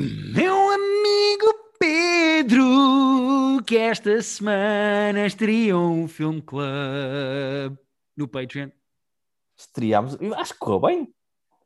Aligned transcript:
Meu 0.00 0.70
amigo 0.70 1.54
Pedro, 1.78 3.62
que 3.66 3.76
esta 3.76 4.22
semana 4.22 5.26
estreou 5.26 5.92
um 5.92 6.08
filme 6.08 6.40
club 6.40 7.76
no 8.16 8.26
Patreon. 8.26 8.70
Estreámos. 9.58 10.16
Acho 10.38 10.54
que 10.54 10.58
correu 10.58 10.80
bem. 10.80 11.14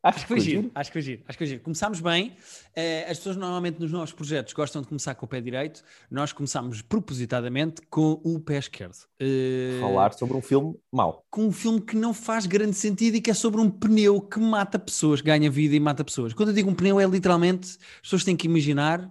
Acho, 0.05 0.19
que 0.19 0.27
foi 0.27 0.39
giro, 0.39 0.71
acho 0.75 0.89
que 0.91 0.93
foi 0.93 1.01
giro, 1.01 1.21
acho 1.27 1.35
que 1.35 1.43
foi 1.43 1.47
giro. 1.47 1.61
Começámos 1.61 1.99
bem. 1.99 2.35
eh, 2.75 3.07
as 3.09 3.17
pessoas 3.17 3.35
normalmente 3.37 3.79
nos 3.79 3.91
novos 3.91 4.11
projetos 4.13 4.53
gostam 4.53 4.81
de 4.83 4.87
começar 4.87 5.15
com 5.15 5.25
o 5.25 5.27
pé 5.29 5.41
direito. 5.41 5.83
Nós 6.11 6.31
começámos 6.31 6.83
propositadamente 6.83 7.81
com 7.89 8.21
o 8.23 8.39
pé 8.39 8.57
esquerdo. 8.59 8.95
Eh, 9.19 9.79
Falar 9.81 10.13
sobre 10.13 10.37
um 10.37 10.41
filme 10.41 10.75
mau. 10.93 11.25
com 11.31 11.45
um 11.47 11.51
filme 11.51 11.81
que 11.81 11.95
não 11.95 12.13
faz 12.13 12.45
grande 12.45 12.75
sentido 12.75 13.15
e 13.15 13.21
que 13.21 13.31
é 13.31 13.33
sobre 13.33 13.59
um 13.59 13.69
pneu 13.69 14.21
que 14.21 14.39
mata 14.39 14.77
pessoas, 14.77 15.21
ganha 15.21 15.49
vida 15.49 15.75
e 15.75 15.79
mata 15.79 16.03
pessoas. 16.03 16.33
Quando 16.33 16.49
eu 16.49 16.55
digo 16.55 16.69
um 16.69 16.75
pneu, 16.75 16.99
é 16.99 17.05
literalmente, 17.05 17.69
as 17.69 18.01
pessoas 18.03 18.23
têm 18.23 18.35
que 18.37 18.45
imaginar 18.47 19.09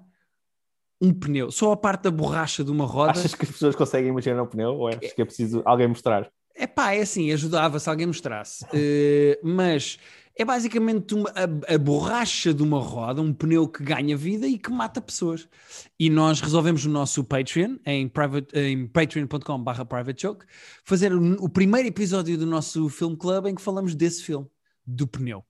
um 1.00 1.12
pneu, 1.12 1.50
só 1.50 1.72
a 1.72 1.76
parte 1.76 2.02
da 2.02 2.10
borracha 2.12 2.62
de 2.62 2.70
uma 2.70 2.86
roda. 2.86 3.10
Achas 3.10 3.34
que 3.34 3.44
as 3.44 3.50
pessoas 3.50 3.74
conseguem 3.74 4.10
imaginar 4.10 4.40
um 4.42 4.46
pneu 4.46 4.76
ou 4.76 4.86
achas 4.88 5.12
que 5.12 5.20
é 5.20 5.24
preciso 5.24 5.60
alguém 5.64 5.88
mostrar? 5.88 6.30
É 6.56 6.68
pá, 6.68 6.92
é 6.94 7.00
assim, 7.00 7.32
ajudava 7.32 7.80
se 7.80 7.90
alguém 7.90 8.06
mostrasse. 8.06 8.64
Eh, 8.72 9.40
mas 9.42 9.98
é 10.36 10.44
basicamente 10.44 11.14
uma- 11.14 11.30
a, 11.30 11.74
a 11.74 11.78
borracha 11.78 12.52
de 12.52 12.62
uma 12.62 12.78
roda, 12.80 13.22
um 13.22 13.32
pneu 13.32 13.68
que 13.68 13.82
ganha 13.84 14.16
vida 14.16 14.46
e 14.46 14.58
que 14.58 14.70
mata 14.70 15.00
pessoas. 15.00 15.48
E 15.98 16.10
nós 16.10 16.40
resolvemos 16.40 16.84
no 16.84 16.92
nosso 16.92 17.22
Patreon, 17.24 17.76
em, 17.86 18.10
em 18.54 18.86
patreon.com.br 18.86 19.70
fazer 20.84 21.12
o, 21.14 21.44
o 21.44 21.48
primeiro 21.48 21.88
episódio 21.88 22.36
do 22.36 22.46
nosso 22.46 22.88
Film 22.88 23.14
Club 23.14 23.46
em 23.46 23.54
que 23.54 23.62
falamos 23.62 23.94
desse 23.94 24.22
filme, 24.22 24.46
do 24.86 25.06
pneu. 25.06 25.44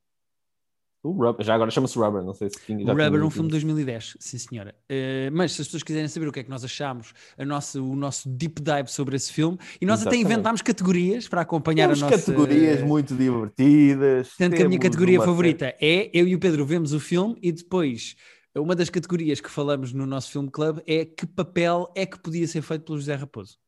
O 1.04 1.12
Rubber, 1.12 1.44
já 1.44 1.54
agora 1.54 1.70
chama-se 1.70 1.98
Rubber, 1.98 2.22
não 2.22 2.32
sei 2.32 2.48
se. 2.48 2.56
O 2.56 2.86
já 2.86 2.92
Rubber, 2.92 3.10
tinha 3.10 3.24
um 3.26 3.30
filme 3.30 3.50
de 3.50 3.58
isso. 3.58 3.66
2010, 3.66 4.16
sim 4.18 4.38
senhora. 4.38 4.74
Eh, 4.88 5.28
mas 5.30 5.52
se 5.52 5.60
as 5.60 5.68
pessoas 5.68 5.82
quiserem 5.82 6.08
saber 6.08 6.28
o 6.28 6.32
que 6.32 6.40
é 6.40 6.42
que 6.42 6.48
nós 6.48 6.64
achamos, 6.64 7.12
a 7.36 7.44
nossa, 7.44 7.78
o 7.78 7.94
nosso 7.94 8.26
deep 8.26 8.62
dive 8.62 8.90
sobre 8.90 9.14
esse 9.14 9.30
filme, 9.30 9.58
e 9.78 9.84
nós 9.84 10.00
até 10.00 10.16
Exatamente. 10.16 10.32
inventámos 10.32 10.62
categorias 10.62 11.28
para 11.28 11.42
acompanhar 11.42 11.88
Temos 11.88 12.02
a 12.02 12.06
nossa... 12.06 12.18
categorias 12.18 12.80
muito 12.80 13.14
divertidas. 13.14 14.34
Tanto 14.38 14.56
que 14.56 14.62
a 14.62 14.68
minha 14.68 14.80
categoria 14.80 15.20
favorita 15.20 15.76
é 15.78 16.10
eu 16.14 16.26
e 16.26 16.34
o 16.34 16.38
Pedro 16.38 16.64
vemos 16.64 16.94
o 16.94 17.00
filme 17.00 17.36
e 17.42 17.52
depois 17.52 18.16
uma 18.56 18.74
das 18.74 18.88
categorias 18.88 19.42
que 19.42 19.50
falamos 19.50 19.92
no 19.92 20.06
nosso 20.06 20.30
filme 20.30 20.50
club 20.50 20.80
é 20.86 21.04
que 21.04 21.26
papel 21.26 21.92
é 21.94 22.06
que 22.06 22.18
podia 22.18 22.46
ser 22.48 22.62
feito 22.62 22.84
pelo 22.84 22.98
José 22.98 23.14
Raposo. 23.14 23.58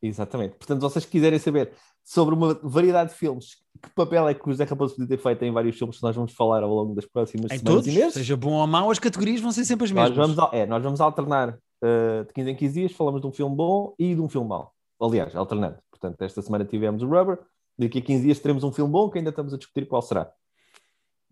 Exatamente. 0.00 0.54
Portanto, 0.56 0.78
se 0.78 0.92
vocês 0.92 1.04
quiserem 1.04 1.38
saber 1.38 1.72
sobre 2.04 2.34
uma 2.34 2.54
variedade 2.62 3.10
de 3.10 3.16
filmes, 3.16 3.56
que 3.76 3.90
papel 3.90 4.28
é 4.28 4.34
que 4.34 4.46
o 4.46 4.50
José 4.52 4.64
Raposo 4.64 4.94
podia 4.94 5.16
ter 5.16 5.22
feito 5.22 5.42
em 5.44 5.52
vários 5.52 5.76
filmes 5.76 5.96
que 5.96 6.02
nós 6.02 6.14
vamos 6.16 6.32
falar 6.32 6.62
ao 6.62 6.70
longo 6.74 6.94
das 6.94 7.04
próximas 7.06 7.50
Em 7.52 7.58
semanas 7.58 7.84
todos, 7.84 7.86
e 7.94 7.98
meses, 7.98 8.14
seja 8.14 8.36
bom 8.36 8.52
ou 8.52 8.66
mau, 8.66 8.90
as 8.90 8.98
categorias 8.98 9.40
vão 9.40 9.52
ser 9.52 9.64
sempre 9.64 9.84
as 9.84 9.90
nós 9.90 10.10
mesmas. 10.10 10.26
vamos, 10.28 10.38
al- 10.38 10.50
é, 10.52 10.66
nós 10.66 10.82
vamos 10.82 11.00
alternar 11.00 11.50
uh, 11.50 12.24
de 12.26 12.32
15 12.32 12.50
em 12.50 12.56
15 12.56 12.74
dias, 12.74 12.92
falamos 12.92 13.20
de 13.20 13.26
um 13.26 13.32
filme 13.32 13.54
bom 13.56 13.94
e 13.98 14.14
de 14.14 14.20
um 14.20 14.28
filme 14.28 14.48
mau. 14.48 14.72
Aliás, 15.00 15.34
alternando. 15.36 15.76
Portanto, 15.90 16.20
esta 16.22 16.40
semana 16.42 16.64
tivemos 16.64 17.02
o 17.02 17.06
Rubber, 17.06 17.38
daqui 17.78 17.98
a 17.98 18.02
15 18.02 18.22
dias 18.24 18.38
teremos 18.38 18.64
um 18.64 18.72
filme 18.72 18.90
bom 18.92 19.10
que 19.10 19.18
ainda 19.18 19.30
estamos 19.30 19.52
a 19.54 19.56
discutir 19.58 19.86
qual 19.86 20.02
será. 20.02 20.30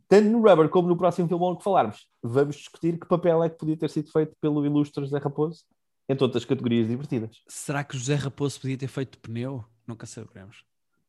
Tanto 0.09 0.29
no 0.29 0.39
Rubber 0.47 0.69
como 0.69 0.89
no 0.89 0.97
próximo 0.97 1.27
filme 1.29 1.41
bom 1.41 1.57
que 1.57 1.65
falarmos, 1.65 2.07
vamos 2.23 2.57
discutir 2.57 2.99
que 2.99 3.07
papel 3.07 3.43
é 3.43 3.49
que 3.49 3.57
podia 3.57 3.77
ter 3.77 3.89
sido 3.91 4.11
feito 4.11 4.37
pelo 4.41 4.65
ilustre 4.65 5.03
José 5.05 5.19
Raposo 5.19 5.65
em 6.09 6.15
todas 6.15 6.37
as 6.37 6.45
categorias 6.45 6.87
divertidas. 6.89 7.39
Será 7.49 7.83
que 7.83 7.97
o 7.97 7.99
José 7.99 8.15
Raposo 8.17 8.61
podia 8.61 8.77
ter 8.77 8.89
feito 8.89 9.19
pneu? 9.19 9.65
Nunca 9.87 10.05
saberemos. 10.07 10.63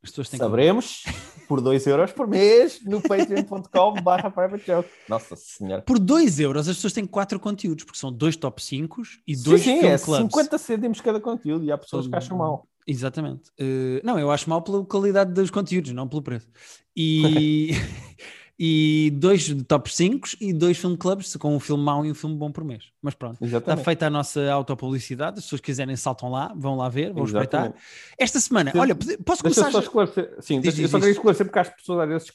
As 0.06 0.10
pessoas 0.10 0.28
têm 0.28 0.38
que... 0.38 0.44
Saberemos 0.44 1.04
por 1.48 1.60
2 1.60 1.86
euros 1.86 2.12
por 2.12 2.28
mês 2.28 2.80
no 2.84 3.00
patreon.com 3.00 3.94
barra 4.02 4.30
private. 4.30 4.88
Nossa 5.08 5.34
senhora. 5.34 5.82
Por 5.82 5.98
2 5.98 6.40
euros 6.40 6.68
as 6.68 6.76
pessoas 6.76 6.92
têm 6.92 7.04
4 7.04 7.40
conteúdos, 7.40 7.84
porque 7.84 7.98
são 7.98 8.12
dois 8.12 8.36
top 8.36 8.62
5 8.62 9.02
e 9.26 9.34
Sim, 9.34 9.42
dois 9.42 9.62
sim, 9.62 9.80
film 9.80 9.92
é 9.92 9.98
clubs. 9.98 10.22
50 10.22 10.58
cêntimos 10.58 11.00
cada 11.00 11.20
conteúdo 11.20 11.64
e 11.64 11.72
há 11.72 11.78
pessoas 11.78 12.06
que 12.06 12.14
acham 12.14 12.38
mal. 12.38 12.68
Exatamente. 12.86 13.50
Eh, 13.58 14.00
não, 14.04 14.16
eu 14.16 14.30
acho 14.30 14.48
mal 14.48 14.62
pela 14.62 14.84
qualidade 14.84 15.32
dos 15.32 15.50
conteúdos, 15.50 15.92
não 15.92 16.06
pelo 16.06 16.22
preço. 16.22 16.48
E, 16.96 17.70
e 18.58 19.12
dois 19.14 19.54
top 19.64 19.92
5 19.92 20.28
e 20.40 20.52
dois 20.52 20.78
film 20.78 20.96
clubs 20.96 21.36
com 21.36 21.54
um 21.54 21.60
filme 21.60 21.82
mau 21.82 22.06
e 22.06 22.10
um 22.10 22.14
filme 22.14 22.36
bom 22.36 22.50
por 22.50 22.64
mês. 22.64 22.90
Mas 23.02 23.14
pronto, 23.14 23.34
está 23.34 23.46
Exatamente. 23.46 23.84
feita 23.84 24.06
a 24.06 24.10
nossa 24.10 24.50
autopublicidade. 24.50 25.38
As 25.38 25.44
pessoas 25.44 25.60
quiserem 25.60 25.94
saltam 25.96 26.30
lá, 26.30 26.54
vão 26.56 26.76
lá 26.76 26.88
ver, 26.88 27.12
vão 27.12 27.24
espreitar. 27.24 27.64
Exatamente. 27.64 27.84
Esta 28.18 28.40
semana, 28.40 28.72
Sim. 28.72 28.78
olha, 28.78 28.94
posso 28.94 29.42
Deixa 29.42 29.60
começar? 29.60 29.70
só 29.70 29.80
esclarecer. 29.80 30.36
Sim, 30.40 30.60
Diz, 30.60 30.78
eu 30.78 30.88
só 30.88 30.98
queria 30.98 31.12
esclarecer 31.12 31.46
porque 31.46 31.58
as 31.58 31.68
pessoas 31.68 32.00
às 32.00 32.08
vezes 32.08 32.32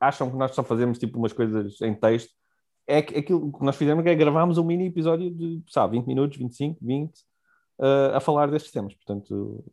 acham 0.00 0.30
que 0.30 0.36
nós 0.36 0.54
só 0.54 0.62
fazemos 0.62 0.98
tipo 0.98 1.18
umas 1.18 1.32
coisas 1.32 1.80
em 1.80 1.94
texto. 1.94 2.30
É 2.86 3.02
que 3.02 3.18
aquilo 3.18 3.52
que 3.52 3.64
nós 3.64 3.74
fizemos 3.74 4.04
é 4.06 4.14
gravámos 4.14 4.58
um 4.58 4.64
mini 4.64 4.86
episódio 4.86 5.30
de, 5.30 5.60
sabe, 5.68 5.96
20 5.96 6.06
minutos, 6.06 6.38
25, 6.38 6.78
20, 6.82 7.12
eh, 7.80 8.12
a 8.14 8.20
falar 8.20 8.50
destes 8.50 8.70
temas. 8.70 8.94
Portanto, 8.94 9.64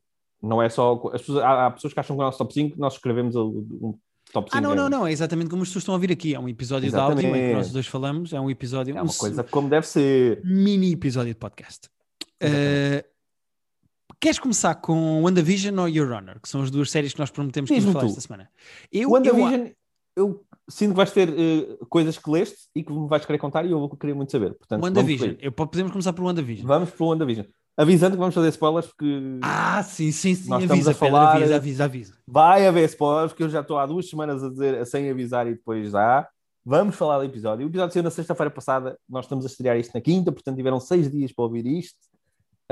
não 0.42 0.62
é 0.62 0.70
só. 0.70 0.94
As 1.14 1.22
pessoas, 1.22 1.44
há, 1.44 1.68
há 1.68 1.72
pessoas 1.72 1.94
que 1.94 2.00
acham 2.00 2.16
que 2.16 2.22
o 2.22 2.26
nosso 2.26 2.38
top 2.38 2.54
5 2.54 2.80
nós 2.80 2.94
escrevemos 2.94 3.36
um 3.36 4.00
top 4.32 4.50
5. 4.52 4.58
Ah, 4.58 4.62
não, 4.62 4.76
não, 4.76 4.90
não, 4.90 5.08
é 5.08 5.12
exatamente 5.12 5.50
como 5.50 5.64
as 5.64 5.70
pessoas 5.70 5.84
estão 5.84 5.94
a 5.94 5.98
ouvir 5.98 6.12
aqui. 6.12 6.34
É 6.36 6.40
um 6.40 6.48
episódio 6.50 6.90
de 6.90 6.96
áudio 6.96 7.20
em 7.20 7.22
que 7.22 7.28
Exatamente. 7.28 7.56
nós 7.56 7.72
dois 7.72 7.88
falamos, 7.88 8.34
é 8.34 8.40
um 8.40 8.50
episódio, 8.50 8.96
É 8.98 9.02
um 9.02 9.06
uma 9.06 9.14
coisa 9.14 9.44
como 9.44 9.70
deve 9.70 9.88
ser. 9.88 10.42
mini 10.44 10.94
episódio 10.94 11.34
de 11.34 11.40
podcast. 11.40 11.90
Exatamente. 12.40 12.68
Eh, 12.70 13.06
queres 14.20 14.40
começar 14.40 14.76
com 14.76 15.24
WandaVision 15.24 15.78
ou 15.80 15.88
Your 15.90 16.12
Honor? 16.12 16.40
Que 16.42 16.50
são 16.50 16.62
as 16.62 16.72
duas 16.72 16.90
séries 16.92 17.14
que 17.14 17.20
nós 17.20 17.30
prometemos 17.32 17.70
que 17.70 17.80
vamos 17.80 17.94
falar 17.94 18.06
esta 18.08 18.22
semana. 18.22 18.50
Eu, 18.92 19.10
O 19.10 19.18
eu, 19.18 19.36
WandaVision, 19.36 19.68
eu 20.16 20.44
sinto 20.70 20.92
que 20.92 20.98
vais 20.98 21.12
ter 21.12 21.30
eh, 21.30 21.78
coisas 21.90 22.18
que 22.18 22.30
leste 22.30 22.58
e 22.76 22.84
que 22.84 22.92
me 22.92 23.08
vais 23.08 23.26
querer 23.26 23.38
contar 23.40 23.66
e 23.66 23.72
eu 23.72 23.80
vou 23.80 23.90
querer 23.98 24.14
muito 24.14 24.32
saber. 24.32 24.54
Portanto, 24.56 24.84
WandaVision. 24.84 25.36
Eu, 25.40 25.52
podemos 25.52 25.92
começar 25.92 26.14
por 26.14 26.24
WandaVision. 26.24 26.68
vamos 26.68 26.90
para 26.92 27.04
o 27.04 27.08
WandaVision. 27.10 27.46
Avisando 27.78 28.16
que 28.16 28.20
vamos 28.20 28.36
fazer 28.36 28.50
spoilers 28.50 28.88
porque 28.88 29.40
Ah, 29.42 29.82
sim, 29.82 30.12
sim, 30.12 30.36
sim. 30.36 30.50
Nós 30.50 30.64
avisa, 30.64 30.74
estamos 30.76 30.88
a 30.88 30.94
Pedro, 30.94 31.16
falar- 31.18 31.36
avisa, 31.38 31.56
avisa, 31.56 31.84
avisa. 31.86 32.14
vai 32.28 32.68
haver 32.68 32.84
spoilers, 32.90 33.32
porque 33.32 33.44
eu 33.44 33.50
já 33.50 33.62
estou 33.62 33.80
há 33.80 33.86
duas 33.86 34.10
semanas 34.10 34.44
a 34.44 34.50
dizer 34.50 34.86
sem 34.86 35.10
avisar 35.10 35.48
e 35.48 35.54
depois 35.54 35.90
já. 35.92 36.28
Vamos 36.64 36.96
falar 36.96 37.18
do 37.18 37.24
episódio. 37.26 37.66
O 37.66 37.70
episódio 37.70 37.94
saiu 37.94 38.04
na 38.04 38.12
sexta-feira 38.12 38.52
passada, 38.52 38.98
nós 39.10 39.26
estamos 39.26 39.46
a 39.46 39.48
estrear 39.48 39.78
isto 39.78 39.94
na 39.96 40.02
quinta, 40.02 40.32
portanto 40.32 40.58
tiveram 40.58 40.80
seis 40.80 41.10
dias 41.10 41.32
para 41.32 41.44
ouvir 41.46 41.66
isto. 41.66 41.98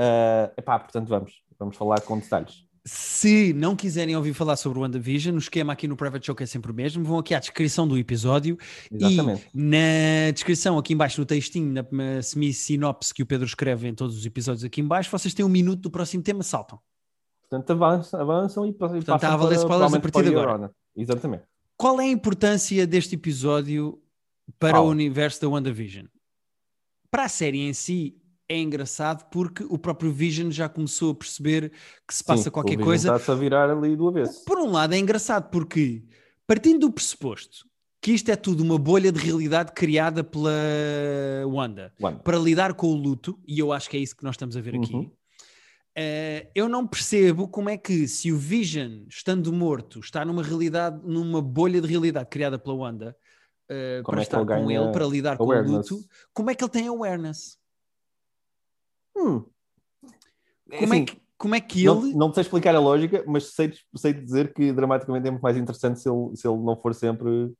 Uh, 0.00 0.52
epá, 0.56 0.78
portanto 0.78 1.08
vamos, 1.08 1.42
vamos 1.58 1.76
falar 1.76 2.00
com 2.02 2.18
detalhes. 2.18 2.64
Se 2.92 3.52
não 3.52 3.76
quiserem 3.76 4.16
ouvir 4.16 4.34
falar 4.34 4.56
sobre 4.56 4.80
o 4.80 4.82
WandaVision, 4.82 5.36
o 5.36 5.38
esquema 5.38 5.74
aqui 5.74 5.86
no 5.86 5.96
Private 5.96 6.26
Show 6.26 6.34
é 6.40 6.46
sempre 6.46 6.72
o 6.72 6.74
mesmo. 6.74 7.04
Vão 7.04 7.20
aqui 7.20 7.32
à 7.36 7.38
descrição 7.38 7.86
do 7.86 7.96
episódio 7.96 8.58
Exatamente. 8.90 9.46
e 9.54 9.62
na 9.62 10.32
descrição, 10.34 10.76
aqui 10.76 10.92
embaixo 10.92 11.20
no 11.20 11.24
textinho, 11.24 11.72
na 11.72 12.20
semi-sinopse 12.20 13.14
que 13.14 13.22
o 13.22 13.26
Pedro 13.26 13.46
escreve 13.46 13.86
em 13.86 13.94
todos 13.94 14.16
os 14.16 14.26
episódios 14.26 14.64
aqui 14.64 14.80
embaixo, 14.80 15.08
vocês 15.08 15.32
têm 15.32 15.46
um 15.46 15.48
minuto 15.48 15.82
do 15.82 15.90
próximo 15.90 16.20
tema, 16.20 16.42
saltam. 16.42 16.80
Portanto, 17.42 17.70
avançam, 17.70 18.20
avançam 18.20 18.66
e, 18.66 18.70
está 18.70 18.88
passam 18.88 19.34
a 19.34 19.38
para, 19.38 19.54
spoilers 19.54 19.94
a 19.94 20.00
partir 20.00 20.22
de 20.24 20.28
agora. 20.30 20.74
Exatamente. 20.96 21.44
Qual 21.76 22.00
é 22.00 22.04
a 22.06 22.08
importância 22.08 22.88
deste 22.88 23.14
episódio 23.14 24.02
para 24.58 24.78
Qual? 24.78 24.86
o 24.86 24.90
universo 24.90 25.40
da 25.40 25.48
WandaVision? 25.48 26.06
Para 27.08 27.26
a 27.26 27.28
série 27.28 27.60
em 27.60 27.72
si 27.72 28.19
é 28.50 28.58
engraçado 28.58 29.30
porque 29.30 29.64
o 29.70 29.78
próprio 29.78 30.10
Vision 30.12 30.50
já 30.50 30.68
começou 30.68 31.12
a 31.12 31.14
perceber 31.14 31.70
que 32.06 32.12
se 32.12 32.24
passa 32.24 32.42
Sim, 32.44 32.50
qualquer 32.50 32.80
o 32.80 32.82
coisa. 32.82 33.06
Está-se 33.08 33.30
a 33.30 33.34
virar 33.36 33.70
ali 33.70 33.94
do 33.94 34.08
avesso. 34.08 34.44
Por 34.44 34.58
um 34.58 34.72
lado 34.72 34.92
é 34.92 34.98
engraçado 34.98 35.48
porque, 35.50 36.02
partindo 36.48 36.80
do 36.80 36.92
pressuposto 36.92 37.70
que 38.02 38.12
isto 38.12 38.28
é 38.30 38.34
tudo 38.34 38.62
uma 38.64 38.78
bolha 38.78 39.12
de 39.12 39.20
realidade 39.20 39.72
criada 39.72 40.24
pela 40.24 40.50
Wanda 41.46 41.92
Wanda. 42.00 42.18
para 42.24 42.38
lidar 42.38 42.74
com 42.74 42.86
o 42.88 42.94
luto, 42.94 43.38
e 43.46 43.58
eu 43.58 43.72
acho 43.72 43.88
que 43.90 43.96
é 43.96 44.00
isso 44.00 44.16
que 44.16 44.24
nós 44.24 44.34
estamos 44.34 44.56
a 44.56 44.60
ver 44.60 44.74
aqui, 44.74 44.94
Uhum. 44.94 45.12
eh, 45.94 46.48
eu 46.54 46.66
não 46.66 46.86
percebo 46.86 47.46
como 47.46 47.68
é 47.68 47.76
que, 47.76 48.08
se 48.08 48.32
o 48.32 48.38
Vision, 48.38 49.04
estando 49.06 49.52
morto, 49.52 50.00
está 50.00 50.24
numa 50.24 50.42
realidade, 50.42 50.98
numa 51.04 51.42
bolha 51.42 51.78
de 51.80 51.86
realidade 51.86 52.28
criada 52.30 52.58
pela 52.58 52.74
Wanda, 52.74 53.14
Como 54.02 54.14
para 54.16 54.20
é 54.20 54.22
estar 54.22 54.38
ele 54.40 54.46
com 54.46 54.70
ele, 54.70 54.92
para 54.92 55.06
lidar 55.06 55.36
com 55.36 55.44
o 55.44 55.52
awareness? 55.52 55.90
luto, 55.90 56.04
como 56.32 56.50
é 56.50 56.54
que 56.54 56.64
ele 56.64 56.70
tem 56.72 56.88
awareness? 56.88 57.59
Hum. 59.16 59.44
Como, 60.70 60.82
é 60.94 60.96
Assim, 60.96 61.04
que, 61.04 61.20
como 61.36 61.54
é 61.54 61.60
que 61.60 61.84
não, 61.84 62.04
ele. 62.06 62.14
não 62.14 62.30
te 62.30 62.34
sei 62.34 62.42
explicar 62.42 62.74
a 62.74 62.80
lógica, 62.80 63.24
mas 63.26 63.52
sei, 63.54 63.72
sei 63.96 64.12
dizer 64.12 64.52
que 64.54 64.72
dramaticamente 64.72 65.26
é 65.26 65.30
muito 65.30 65.42
mais 65.42 65.56
interessante 65.56 66.00
se 66.00 66.08
ele, 66.08 66.36
se 66.36 66.46
ele 66.46 66.58
não 66.58 66.76
for 66.80 66.94
sempre 66.94 67.52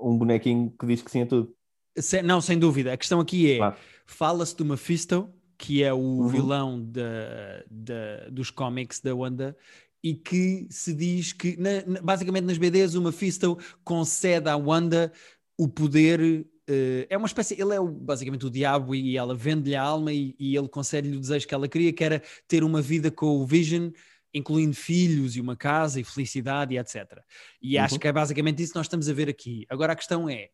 um 0.00 0.16
bonequinho 0.16 0.72
que 0.78 0.86
diz 0.86 1.02
que 1.02 1.10
sim 1.10 1.22
a 1.22 1.26
tudo. 1.26 1.52
Se- 1.98 2.22
não, 2.22 2.40
sem 2.40 2.58
dúvida. 2.58 2.92
A 2.92 2.96
questão 2.96 3.18
aqui 3.20 3.50
é: 3.52 3.56
Claro. 3.58 3.76
fala-se 4.06 4.54
do 4.56 4.64
Mephisto, 4.64 5.28
que 5.56 5.82
é 5.82 5.92
o 5.92 5.98
Uhum. 5.98 6.28
vilão 6.28 6.80
da- 6.84 7.64
da- 7.68 8.28
dos 8.30 8.50
cómics 8.50 9.00
da 9.00 9.12
Wanda, 9.14 9.56
e 10.00 10.14
que 10.14 10.68
se 10.70 10.94
diz 10.94 11.32
que, 11.32 11.56
na- 11.56 12.00
basicamente 12.00 12.44
nas 12.44 12.56
BDs, 12.58 12.94
o 12.94 13.02
Mephisto 13.02 13.58
concede 13.82 14.48
à 14.48 14.56
Wanda 14.56 15.12
o 15.58 15.66
poder. 15.66 16.46
Eh, 16.68 17.06
é 17.10 17.16
uma 17.16 17.26
espécie, 17.26 17.60
ele 17.60 17.74
é 17.74 17.80
o- 17.80 17.88
basicamente 17.88 18.46
o 18.46 18.50
diabo 18.50 18.94
e 18.94 19.16
ela 19.16 19.34
vende-lhe 19.34 19.74
a 19.74 19.82
alma 19.82 20.12
e, 20.12 20.34
e 20.38 20.56
ele 20.56 20.68
concede-lhe 20.68 21.16
o 21.16 21.20
desejo 21.20 21.48
que 21.48 21.54
ela 21.54 21.66
queria, 21.66 21.92
que 21.92 22.04
era 22.04 22.22
ter 22.46 22.62
uma 22.62 22.80
vida 22.82 23.10
com 23.10 23.38
o 23.38 23.46
Vision, 23.46 23.90
incluindo 24.34 24.76
filhos 24.76 25.34
e 25.36 25.40
uma 25.40 25.56
casa 25.56 25.98
e 26.00 26.04
felicidade 26.04 26.74
e 26.74 26.78
etc. 26.78 27.20
E 27.62 27.78
acho 27.78 27.94
Uhum. 27.94 28.00
que 28.00 28.08
é 28.08 28.12
basicamente 28.12 28.62
isso 28.62 28.72
que 28.72 28.78
nós 28.78 28.86
estamos 28.86 29.08
a 29.08 29.12
ver 29.12 29.28
aqui. 29.28 29.64
Agora 29.70 29.94
a 29.94 29.96
questão 29.96 30.28
é, 30.28 30.50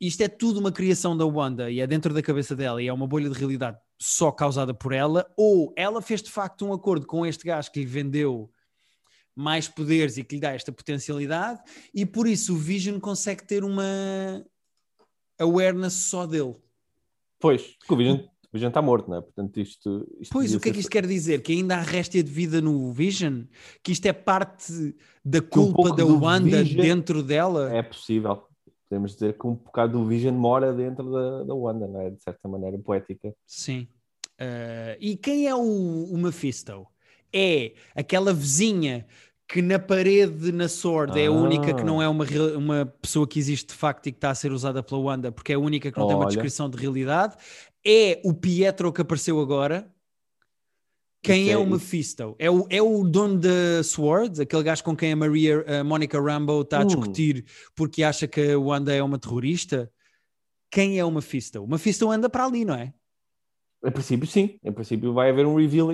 isto 0.00 0.22
é 0.22 0.28
tudo 0.28 0.60
uma 0.60 0.70
criação 0.72 1.16
da 1.16 1.26
Wanda 1.26 1.70
e 1.70 1.80
é 1.80 1.86
dentro 1.86 2.14
da 2.14 2.22
cabeça 2.22 2.54
dela 2.56 2.80
e 2.82 2.86
é 2.86 2.92
uma 2.92 3.06
bolha 3.06 3.28
de 3.28 3.36
realidade 3.38 3.76
só 3.98 4.30
causada 4.32 4.72
por 4.72 4.92
ela, 4.92 5.26
ou 5.36 5.74
ela 5.76 6.00
fez 6.00 6.22
de 6.22 6.30
facto 6.30 6.64
um 6.64 6.72
acordo 6.72 7.04
com 7.06 7.26
este 7.26 7.44
gajo 7.44 7.70
que 7.70 7.80
lhe 7.80 7.86
vendeu 7.86 8.50
mais 9.36 9.68
poderes 9.68 10.16
e 10.16 10.24
que 10.24 10.36
lhe 10.36 10.40
dá 10.40 10.52
esta 10.52 10.72
potencialidade, 10.72 11.60
e 11.94 12.04
por 12.06 12.26
isso 12.26 12.54
o 12.54 12.56
Vision 12.56 12.98
consegue 12.98 13.44
ter 13.46 13.62
uma 13.64 14.44
awareness 15.40 15.94
só 15.94 16.26
dele. 16.26 16.54
Pois, 17.40 17.76
o 17.88 17.96
Vision, 17.96 18.18
o 18.18 18.48
Vision 18.52 18.68
está 18.68 18.82
morto, 18.82 19.08
não 19.08 19.18
é? 19.18 19.20
Portanto, 19.20 19.58
isto. 19.58 20.06
isto 20.20 20.32
pois, 20.32 20.54
o 20.54 20.60
que 20.60 20.68
é 20.68 20.72
que 20.72 20.80
isto 20.80 20.90
quer 20.90 21.06
dizer? 21.06 21.42
Que 21.42 21.52
ainda 21.52 21.76
há 21.76 21.80
réstia 21.80 22.22
de 22.22 22.30
vida 22.30 22.60
no 22.60 22.92
Vision? 22.92 23.44
Que 23.82 23.92
isto 23.92 24.06
é 24.06 24.12
parte 24.12 24.94
da 25.24 25.40
culpa 25.40 25.92
um 25.92 25.96
da 25.96 26.04
Wanda 26.04 26.62
Vision 26.62 26.82
dentro 26.82 27.22
dela? 27.22 27.74
É 27.74 27.82
possível. 27.82 28.44
Podemos 28.88 29.12
dizer 29.12 29.38
que 29.38 29.46
um 29.46 29.54
bocado 29.54 29.98
do 29.98 30.04
Vision 30.04 30.34
mora 30.34 30.72
dentro 30.72 31.10
da, 31.10 31.44
da 31.44 31.54
Wanda, 31.54 31.86
não 31.86 32.00
é? 32.00 32.10
De 32.10 32.22
certa 32.22 32.46
maneira 32.48 32.78
poética. 32.78 33.34
Sim. 33.46 33.88
Uh, 34.40 34.96
e 34.98 35.16
quem 35.16 35.46
é 35.46 35.54
o, 35.54 36.04
o 36.04 36.18
Mephisto? 36.18 36.86
É 37.32 37.74
aquela 37.94 38.34
vizinha 38.34 39.06
que 39.50 39.60
na 39.60 39.78
parede 39.78 40.52
na 40.52 40.68
Sword 40.68 41.18
ah. 41.18 41.22
é 41.22 41.26
a 41.26 41.32
única 41.32 41.74
que 41.74 41.82
não 41.82 42.00
ah. 42.00 42.04
é 42.04 42.08
uma, 42.08 42.24
uma 42.56 42.86
pessoa 42.86 43.26
que 43.26 43.38
existe 43.38 43.68
de 43.68 43.74
facto 43.74 44.06
e 44.06 44.12
que 44.12 44.18
está 44.18 44.30
a 44.30 44.34
ser 44.34 44.52
usada 44.52 44.82
pela 44.82 45.00
Wanda, 45.00 45.32
porque 45.32 45.52
é 45.52 45.56
a 45.56 45.58
única 45.58 45.90
que 45.90 45.98
não 45.98 46.06
Olha. 46.06 46.14
tem 46.14 46.22
uma 46.22 46.28
descrição 46.28 46.70
de 46.70 46.78
realidade. 46.78 47.36
É 47.84 48.20
o 48.24 48.32
Pietro 48.32 48.92
que 48.92 49.00
apareceu 49.00 49.40
agora. 49.40 49.90
Quem 51.22 51.50
é, 51.50 51.52
é, 51.52 51.58
o 51.58 51.66
Mephisto? 51.66 52.34
É 52.38 52.50
o, 52.50 52.66
é 52.70 52.80
o 52.80 53.04
dono 53.04 53.38
da 53.38 53.82
Sword, 53.82 54.40
aquele 54.40 54.62
gajo 54.62 54.82
com 54.82 54.96
quem 54.96 55.12
a 55.12 55.16
Maria 55.16 55.80
a 55.80 55.84
Monica 55.84 56.18
Rambo 56.18 56.62
está 56.62 56.78
a 56.78 56.82
hum. 56.82 56.86
discutir 56.86 57.44
porque 57.74 58.02
acha 58.02 58.26
que 58.26 58.52
a 58.52 58.58
Wanda 58.58 58.94
é 58.94 59.02
uma 59.02 59.18
terrorista? 59.18 59.90
Quem 60.70 60.98
é 60.98 61.04
o 61.04 61.10
Mephisto? 61.10 61.62
O 61.62 61.68
Mephisto 61.68 62.10
anda 62.10 62.30
para 62.30 62.46
ali, 62.46 62.64
não 62.64 62.74
é? 62.74 62.94
Em 63.84 63.90
princípio, 63.90 64.26
sim. 64.26 64.58
Em 64.62 64.72
princípio, 64.72 65.12
vai 65.12 65.30
haver 65.30 65.44
um 65.44 65.56
reveal, 65.56 65.88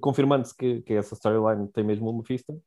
confirmando-se 0.00 0.56
que, 0.56 0.80
que 0.80 0.94
essa 0.94 1.14
storyline 1.14 1.68
tem 1.68 1.84
mesmo 1.84 2.08
o 2.08 2.16
Mephisto 2.16 2.60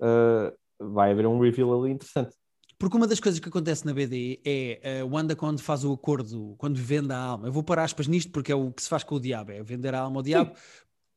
uh, 0.00 0.92
vai 0.92 1.12
haver 1.12 1.26
um 1.26 1.40
reveal 1.40 1.82
ali 1.82 1.92
interessante. 1.92 2.34
Porque 2.78 2.96
uma 2.96 3.08
das 3.08 3.18
coisas 3.18 3.40
que 3.40 3.48
acontece 3.48 3.84
na 3.84 3.92
BD 3.92 4.40
é 4.44 5.02
uh, 5.02 5.12
Wanda 5.12 5.34
quando 5.34 5.60
faz 5.60 5.84
o 5.84 5.92
acordo, 5.92 6.54
quando 6.58 6.76
vende 6.76 7.12
a 7.12 7.18
alma. 7.18 7.48
Eu 7.48 7.52
vou 7.52 7.62
pôr 7.62 7.78
aspas 7.78 8.06
nisto 8.06 8.30
porque 8.30 8.52
é 8.52 8.54
o 8.54 8.70
que 8.70 8.82
se 8.82 8.88
faz 8.88 9.02
com 9.02 9.16
o 9.16 9.20
diabo, 9.20 9.50
é 9.50 9.62
vender 9.62 9.94
a 9.94 10.00
alma 10.00 10.20
ao 10.20 10.22
diabo 10.22 10.54
Sim. 10.54 10.62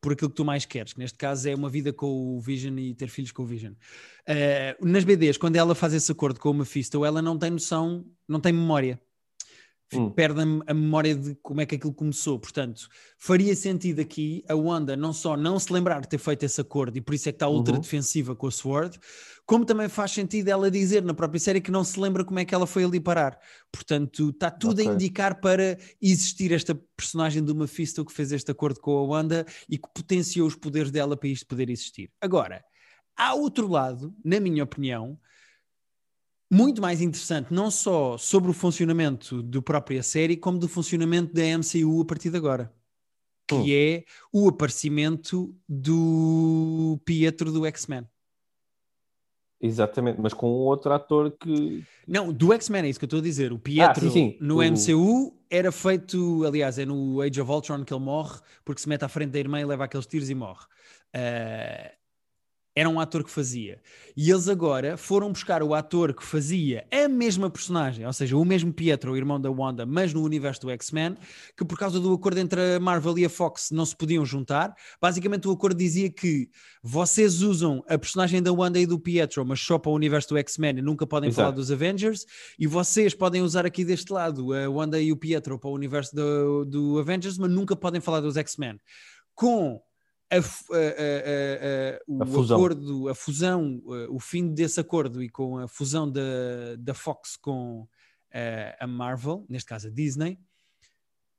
por 0.01 0.13
aquilo 0.13 0.31
que 0.31 0.35
tu 0.35 0.43
mais 0.43 0.65
queres, 0.65 0.93
que 0.93 0.99
neste 0.99 1.19
caso 1.19 1.47
é 1.47 1.53
uma 1.53 1.69
vida 1.69 1.93
com 1.93 2.35
o 2.35 2.39
Vision 2.41 2.75
e 2.79 2.95
ter 2.95 3.09
filhos 3.09 3.31
com 3.31 3.43
o 3.43 3.45
Vision. 3.45 3.73
Uh, 3.73 4.85
nas 4.85 5.03
BDs, 5.03 5.37
quando 5.37 5.55
ela 5.55 5.75
faz 5.75 5.93
esse 5.93 6.11
acordo 6.11 6.39
com 6.39 6.49
o 6.49 6.53
Mephisto, 6.53 7.05
ela 7.05 7.21
não 7.21 7.37
tem 7.37 7.51
noção, 7.51 8.03
não 8.27 8.39
tem 8.39 8.51
memória 8.51 8.99
hum. 9.97 10.09
perde 10.09 10.41
a, 10.41 10.73
memória 10.73 11.15
de 11.15 11.35
como 11.41 11.61
é 11.61 11.65
que 11.65 11.75
aquilo 11.75 11.93
começou. 11.93 12.39
Portanto, 12.39 12.87
faria 13.17 13.55
sentido 13.55 13.99
aqui 13.99 14.43
a 14.47 14.55
Wanda 14.55 14.95
não 14.95 15.13
só 15.13 15.35
não 15.35 15.59
se 15.59 15.71
lembrar 15.71 16.01
de 16.01 16.09
ter 16.09 16.17
feito 16.17 16.43
esse 16.43 16.59
acordo 16.59 16.97
e 16.97 17.01
por 17.01 17.13
isso 17.13 17.29
é 17.29 17.31
que 17.31 17.37
está 17.37 17.47
ultra 17.47 17.75
uhum. 17.75 17.81
defensiva 17.81 18.35
com 18.35 18.47
a 18.47 18.51
Sword, 18.51 18.99
como 19.45 19.65
também 19.65 19.89
faz 19.89 20.11
sentido 20.11 20.47
ela 20.47 20.71
dizer 20.71 21.03
na 21.03 21.13
própria 21.13 21.39
série 21.39 21.61
que 21.61 21.71
não 21.71 21.83
se 21.83 21.99
lembra 21.99 22.23
como 22.23 22.39
é 22.39 22.45
que 22.45 22.55
ela 22.55 22.67
foi 22.67 22.83
ali 22.83 22.99
parar. 22.99 23.37
Portanto, 23.71 24.29
está 24.29 24.49
tudo 24.49 24.79
okay. 24.79 24.87
a 24.87 24.93
indicar 24.93 25.41
para 25.41 25.77
existir 26.01 26.51
esta 26.51 26.75
personagem 26.95 27.43
do 27.43 27.55
Mephisto 27.55 28.05
que 28.05 28.13
fez 28.13 28.31
este 28.31 28.51
acordo 28.51 28.79
com 28.79 28.97
a 28.97 29.03
Wanda 29.03 29.45
e 29.69 29.77
que 29.77 29.89
potenciou 29.93 30.47
os 30.47 30.55
poderes 30.55 30.91
dela 30.91 31.17
para 31.17 31.29
isto 31.29 31.47
poder 31.47 31.69
existir. 31.69 32.11
Agora, 32.21 32.63
há 33.15 33.33
outro 33.33 33.67
lado, 33.67 34.13
na 34.23 34.39
minha 34.39 34.63
opinião, 34.63 35.19
muito 36.51 36.81
mais 36.81 37.01
interessante, 37.01 37.53
não 37.53 37.71
só 37.71 38.17
sobre 38.17 38.51
o 38.51 38.53
funcionamento 38.53 39.41
da 39.41 39.61
própria 39.61 40.03
série, 40.03 40.35
como 40.35 40.59
do 40.59 40.67
funcionamento 40.67 41.33
da 41.33 41.43
MCU 41.57 42.01
a 42.01 42.05
partir 42.05 42.29
de 42.29 42.35
agora. 42.35 42.69
Que 43.47 43.55
hum. 43.55 43.65
é 43.69 44.03
o 44.33 44.49
aparecimento 44.49 45.55
do 45.67 46.99
Pietro 47.05 47.53
do 47.53 47.65
X-Men. 47.65 48.05
Exatamente, 49.61 50.19
mas 50.19 50.33
com 50.33 50.49
um 50.49 50.65
outro 50.65 50.91
ator 50.91 51.31
que. 51.39 51.83
Não, 52.07 52.33
do 52.33 52.51
X-Men, 52.51 52.85
é 52.85 52.89
isso 52.89 52.99
que 52.99 53.05
eu 53.05 53.07
estou 53.07 53.19
a 53.19 53.23
dizer. 53.23 53.53
O 53.53 53.59
Pietro 53.59 54.07
ah, 54.07 54.11
sim, 54.11 54.31
sim. 54.31 54.37
no 54.41 54.57
o... 54.57 54.63
MCU 54.63 55.33
era 55.49 55.71
feito, 55.71 56.43
aliás, 56.45 56.79
é 56.79 56.85
no 56.85 57.21
Age 57.21 57.39
of 57.39 57.51
Ultron 57.51 57.85
que 57.85 57.93
ele 57.93 58.03
morre, 58.03 58.39
porque 58.65 58.81
se 58.81 58.89
mete 58.89 59.03
à 59.03 59.07
frente 59.07 59.31
da 59.31 59.39
irmã 59.39 59.61
e 59.61 59.65
leva 59.65 59.85
aqueles 59.85 60.07
tiros 60.07 60.29
e 60.29 60.35
morre. 60.35 60.65
Uh, 61.15 62.00
era 62.75 62.89
um 62.89 62.99
ator 62.99 63.23
que 63.23 63.29
fazia. 63.29 63.81
E 64.15 64.29
eles 64.29 64.47
agora 64.47 64.95
foram 64.95 65.31
buscar 65.31 65.61
o 65.61 65.73
ator 65.73 66.13
que 66.13 66.23
fazia 66.23 66.85
a 66.91 67.07
mesma 67.07 67.49
personagem, 67.49 68.05
ou 68.05 68.13
seja, 68.13 68.37
o 68.37 68.45
mesmo 68.45 68.73
Pietro, 68.73 69.11
o 69.11 69.17
irmão 69.17 69.39
da 69.39 69.51
Wanda, 69.51 69.85
mas 69.85 70.13
no 70.13 70.23
universo 70.23 70.61
do 70.61 70.69
X-Men, 70.71 71.17
que 71.57 71.65
por 71.65 71.77
causa 71.77 71.99
do 71.99 72.13
acordo 72.13 72.39
entre 72.39 72.75
a 72.75 72.79
Marvel 72.79 73.17
e 73.19 73.25
a 73.25 73.29
Fox 73.29 73.71
não 73.71 73.85
se 73.85 73.95
podiam 73.95 74.25
juntar. 74.25 74.73
Basicamente, 75.01 75.47
o 75.47 75.51
acordo 75.51 75.77
dizia 75.77 76.09
que 76.09 76.49
vocês 76.81 77.41
usam 77.41 77.83
a 77.89 77.97
personagem 77.97 78.41
da 78.41 78.53
Wanda 78.53 78.79
e 78.79 78.85
do 78.85 78.99
Pietro, 78.99 79.45
mas 79.45 79.59
só 79.59 79.77
para 79.77 79.91
o 79.91 79.95
universo 79.95 80.29
do 80.29 80.37
X-Men 80.37 80.77
e 80.77 80.81
nunca 80.81 81.05
podem 81.05 81.29
Exato. 81.29 81.41
falar 81.41 81.55
dos 81.55 81.71
Avengers, 81.71 82.25
e 82.57 82.67
vocês 82.67 83.13
podem 83.13 83.41
usar 83.41 83.65
aqui 83.65 83.83
deste 83.83 84.13
lado 84.13 84.53
a 84.53 84.69
Wanda 84.69 84.99
e 85.01 85.11
o 85.11 85.17
Pietro 85.17 85.59
para 85.59 85.69
o 85.69 85.73
universo 85.73 86.15
do, 86.15 86.65
do 86.65 86.99
Avengers, 86.99 87.37
mas 87.37 87.51
nunca 87.51 87.75
podem 87.75 87.99
falar 87.99 88.21
dos 88.21 88.37
X-Men. 88.37 88.79
Com 89.35 89.81
a, 90.31 90.37
a, 90.37 91.99
o 92.07 92.25
fusão. 92.25 92.57
acordo, 92.57 93.09
a 93.09 93.15
fusão, 93.15 93.81
o 94.09 94.19
fim 94.19 94.53
desse 94.53 94.79
acordo 94.79 95.21
e 95.21 95.29
com 95.29 95.57
a 95.57 95.67
fusão 95.67 96.09
da, 96.09 96.75
da 96.77 96.93
Fox 96.93 97.35
com 97.35 97.87
a 98.79 98.87
Marvel, 98.87 99.45
neste 99.49 99.67
caso 99.67 99.87
a 99.87 99.91
Disney, 99.91 100.39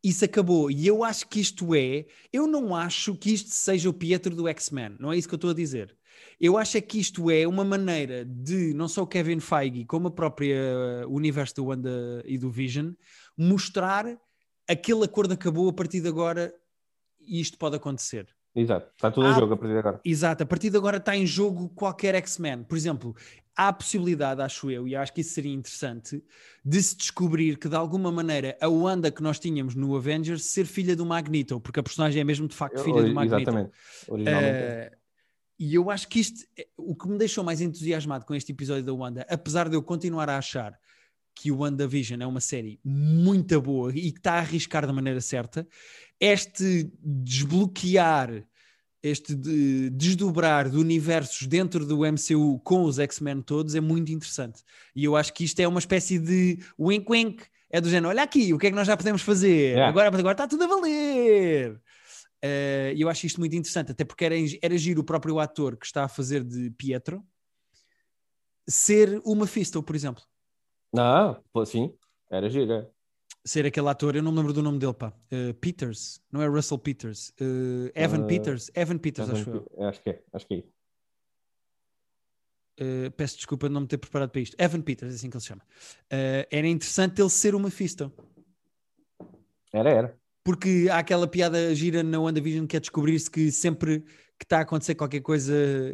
isso 0.05 0.25
acabou. 0.25 0.71
E 0.71 0.87
eu 0.87 1.05
acho 1.05 1.29
que 1.29 1.41
isto 1.41 1.75
é. 1.75 2.05
Eu 2.33 2.47
não 2.47 2.75
acho 2.75 3.15
que 3.15 3.33
isto 3.33 3.51
seja 3.51 3.89
o 3.89 3.95
Pietro 3.95 4.35
do 4.35 4.49
X-Men, 4.49 4.97
não 4.99 5.13
é 5.13 5.17
isso 5.17 5.29
que 5.29 5.35
eu 5.35 5.37
estou 5.37 5.51
a 5.51 5.55
dizer. 5.55 5.97
Eu 6.41 6.59
acho 6.59 6.77
é 6.77 6.81
que 6.81 6.99
isto 6.99 7.31
é 7.31 7.47
uma 7.47 7.65
maneira 7.65 8.25
de 8.25 8.75
não 8.75 8.89
só 8.89 9.03
o 9.03 9.07
Kevin 9.07 9.41
Feige, 9.41 9.85
como 9.85 10.09
a 10.09 10.11
própria 10.11 11.07
universo 11.09 11.55
do 11.57 11.67
Wanda 11.67 12.23
e 12.27 12.37
do 12.37 12.51
Vision, 12.51 12.93
mostrar 13.37 14.07
aquele 14.69 15.05
acordo 15.05 15.35
acabou 15.35 15.69
a 15.69 15.73
partir 15.73 16.01
de 16.01 16.09
agora 16.09 16.55
e 17.21 17.41
isto 17.41 17.57
pode 17.57 17.77
acontecer. 17.77 18.27
Exato, 18.55 18.91
está 18.95 19.11
tudo 19.11 19.27
há, 19.27 19.31
em 19.31 19.35
jogo 19.35 19.55
a 19.55 19.57
partir 19.57 19.73
de 19.73 19.79
agora. 19.79 20.01
Exato, 20.05 20.43
a 20.43 20.47
partir 20.47 20.71
de 20.71 20.77
agora 20.77 20.97
está 20.99 21.17
em 21.17 21.27
jogo 21.27 21.71
qualquer 21.71 22.15
X-Men. 22.17 22.65
Por 22.65 22.77
exemplo, 22.77 23.17
há 23.57 23.69
a 23.69 23.73
possibilidade, 23.73 24.43
acho 24.43 24.71
eu, 24.71 24.87
e 24.87 24.95
acho 24.95 25.13
que 25.13 25.23
isso 25.23 25.35
seria 25.35 25.53
interessante, 25.53 26.23
de 26.65 26.83
se 26.83 26.97
descobrir 26.97 27.57
que 27.59 27.69
de 27.69 27.77
alguma 27.77 28.13
maneira 28.13 28.57
a 28.61 28.69
Wanda 28.69 29.11
que 29.11 29.23
nós 29.23 29.39
tínhamos 29.39 29.75
no 29.75 29.97
Avengers 29.97 30.45
ser 30.45 30.67
filha 30.67 30.95
do 30.95 31.07
Magneto, 31.07 31.61
porque 31.61 31.81
a 31.81 31.83
personagem 31.83 32.21
é 32.21 32.25
mesmo 32.25 32.47
de 32.47 32.55
facto 32.55 32.83
filha 32.83 32.99
eu, 32.99 33.09
do 33.09 33.15
Magneto. 33.15 33.43
Exatamente, 33.43 33.73
originalmente. 34.09 34.95
Uh, 34.95 35.03
e 35.59 35.75
eu 35.75 35.91
acho 35.91 36.09
que 36.09 36.19
isto, 36.19 36.45
é, 36.59 36.67
o 36.77 36.95
que 36.95 37.09
me 37.09 37.17
deixou 37.17 37.45
mais 37.45 37.61
entusiasmado 37.61 38.27
com 38.27 38.35
este 38.35 38.53
episódio 38.53 38.85
da 38.85 38.93
Wanda, 38.93 39.27
apesar 39.31 39.69
de 39.69 39.77
eu 39.77 39.83
continuar 39.83 40.29
a 40.29 40.37
achar 40.37 40.79
que 41.35 41.51
o 41.51 41.59
WandaVision 41.59 42.21
é 42.21 42.27
uma 42.27 42.41
série 42.41 42.79
muito 42.85 43.61
boa 43.61 43.91
e 43.91 44.13
que 44.13 44.19
está 44.19 44.35
a 44.35 44.39
arriscar 44.39 44.87
da 44.87 44.93
maneira 44.93 45.21
certa, 45.21 45.67
este 46.21 46.91
desbloquear, 47.01 48.45
este 49.03 49.35
de, 49.35 49.91
desdobrar 49.91 50.71
de 50.71 50.77
universos 50.77 51.47
dentro 51.47 51.85
do 51.85 52.01
MCU 52.01 52.61
com 52.61 52.85
os 52.85 52.99
X-Men 52.99 53.43
todos 53.43 53.75
é 53.75 53.81
muito 53.81 54.13
interessante. 54.13 54.63
E 54.95 55.05
eu 55.05 55.17
acho 55.17 55.33
que 55.33 55.45
isto 55.45 55.59
é 55.61 55.67
uma 55.67 55.81
espécie 55.81 56.19
de 56.19 56.59
wink 56.79 57.11
wink. 57.11 57.45
É 57.69 57.81
do 57.81 57.89
género, 57.89 58.11
olha 58.11 58.23
aqui, 58.23 58.53
o 58.53 58.59
que 58.59 58.67
é 58.67 58.71
que 58.71 58.77
nós 58.77 58.87
já 58.87 58.97
podemos 58.97 59.23
fazer? 59.23 59.71
Yeah. 59.71 59.89
Agora, 59.89 60.09
agora 60.09 60.33
está 60.33 60.47
tudo 60.47 60.65
a 60.65 60.67
valer. 60.67 61.81
Uh, 62.45 62.93
e 62.95 63.01
eu 63.01 63.09
acho 63.09 63.25
isto 63.25 63.41
muito 63.41 63.57
interessante, 63.57 63.93
até 63.93 64.05
porque 64.05 64.25
era, 64.25 64.35
era 64.61 64.77
giro 64.77 65.01
o 65.01 65.05
próprio 65.05 65.39
ator 65.39 65.77
que 65.77 65.87
está 65.87 66.05
a 66.05 66.09
fazer 66.09 66.45
de 66.45 66.71
Pietro 66.73 67.25
ser 68.69 69.21
o 69.25 69.35
Mephisto, 69.35 69.83
por 69.83 69.97
exemplo. 69.97 70.23
Ah, 70.97 71.41
sim, 71.65 71.95
era 72.31 72.49
giro. 72.49 72.73
É 72.73 72.87
ser 73.45 73.67
aquele 73.67 73.89
ator, 73.89 74.17
eu 74.17 74.23
não 74.23 74.31
me 74.31 74.39
lembro 74.39 74.53
do 74.53 74.63
nome 74.63 74.79
dele, 74.79 74.95
pá. 74.95 75.13
Uh, 75.33 75.55
Peters, 75.55 76.21
não 76.31 76.41
é 76.43 76.47
Russell 76.47 76.79
Peters. 76.79 77.31
Uh, 77.41 77.91
Evan 77.95 78.23
uh, 78.23 78.27
Peters, 78.27 78.71
Evan 78.75 78.99
Peters, 78.99 79.29
Evan, 79.29 79.41
acho 79.41 79.51
eu. 79.51 79.87
Acho 79.87 80.03
que 80.03 80.11
é, 80.11 80.23
acho 80.33 80.47
que 80.47 80.65
é. 82.79 83.11
peço 83.11 83.37
desculpa 83.37 83.69
de 83.69 83.75
não 83.75 83.83
me 83.83 83.87
ter 83.87 83.99
preparado 83.99 84.31
para 84.31 84.41
isto. 84.41 84.57
Evan 84.59 84.81
Peters, 84.81 85.13
é 85.13 85.17
assim 85.17 85.29
que 85.29 85.37
ele 85.37 85.43
se 85.43 85.49
chama. 85.49 85.63
era 86.09 86.67
interessante 86.67 87.21
ele 87.21 87.31
ser 87.31 87.55
o 87.55 87.61
Mephisto. 87.61 88.13
Era, 89.73 89.91
era. 89.91 90.17
Porque 90.45 90.89
há 90.91 90.99
aquela 90.99 91.27
piada 91.27 91.75
gira 91.75 92.03
na 92.03 92.21
WandaVision 92.21 92.67
que 92.67 92.77
é 92.77 92.81
descobrir-se 92.81 93.31
que 93.31 93.51
sempre 93.51 94.05
que 94.43 94.47
está 94.47 94.59
a 94.59 94.63
acontecer 94.63 94.97
qualquer 94.97 95.21
coisa 95.21 95.53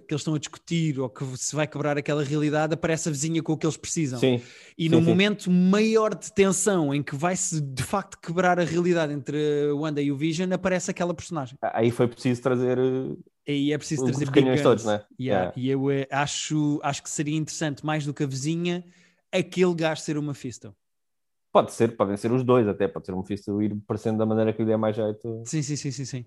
que 0.08 0.14
eles 0.14 0.22
estão 0.22 0.34
a 0.34 0.38
discutir 0.38 0.98
ou 0.98 1.10
que 1.10 1.22
se 1.36 1.54
vai 1.54 1.66
quebrar 1.66 1.98
aquela 1.98 2.24
realidade, 2.24 2.72
aparece 2.72 3.06
a 3.10 3.12
vizinha 3.12 3.42
com 3.42 3.52
o 3.52 3.58
que 3.58 3.66
eles 3.66 3.76
precisam. 3.76 4.18
Sim, 4.18 4.40
e 4.76 4.84
sim, 4.84 4.88
no 4.88 5.02
sim. 5.02 5.04
momento 5.06 5.50
maior 5.50 6.14
de 6.14 6.32
tensão 6.32 6.94
em 6.94 7.02
que 7.02 7.14
vai-se 7.14 7.60
de 7.60 7.82
facto 7.82 8.18
quebrar 8.18 8.58
a 8.58 8.64
realidade 8.64 9.12
entre 9.12 9.70
o 9.70 9.80
Wanda 9.80 10.00
e 10.00 10.10
o 10.10 10.16
Vision, 10.16 10.50
aparece 10.50 10.90
aquela 10.90 11.12
personagem. 11.12 11.58
Aí 11.60 11.90
foi 11.90 12.08
preciso 12.08 12.40
trazer. 12.40 12.78
Aí 13.46 13.70
é 13.70 13.76
preciso 13.76 14.06
trazer 14.06 14.24
os 14.24 14.30
canhões 14.30 14.62
todos, 14.62 14.84
né? 14.86 15.04
Yeah. 15.20 15.52
É. 15.54 15.60
E 15.60 15.68
eu 15.68 15.84
uh, 15.84 16.06
acho, 16.10 16.80
acho 16.82 17.02
que 17.02 17.10
seria 17.10 17.36
interessante, 17.36 17.84
mais 17.84 18.06
do 18.06 18.14
que 18.14 18.22
a 18.22 18.26
vizinha, 18.26 18.82
aquele 19.30 19.74
gajo 19.74 20.00
ser 20.00 20.16
uma 20.16 20.28
Mephisto. 20.28 20.74
Pode 21.52 21.72
ser, 21.72 21.96
podem 21.96 22.16
ser 22.16 22.32
os 22.32 22.42
dois 22.42 22.66
até, 22.66 22.88
pode 22.88 23.04
ser 23.04 23.12
um 23.12 23.18
Mephisto 23.18 23.60
ir 23.60 23.76
parecendo 23.86 24.16
da 24.16 24.24
maneira 24.24 24.54
que 24.54 24.62
lhe 24.62 24.68
dê 24.68 24.76
mais 24.76 24.96
jeito. 24.96 25.42
Sim, 25.44 25.60
sim, 25.60 25.76
sim, 25.76 25.90
sim, 25.90 26.04
sim. 26.06 26.26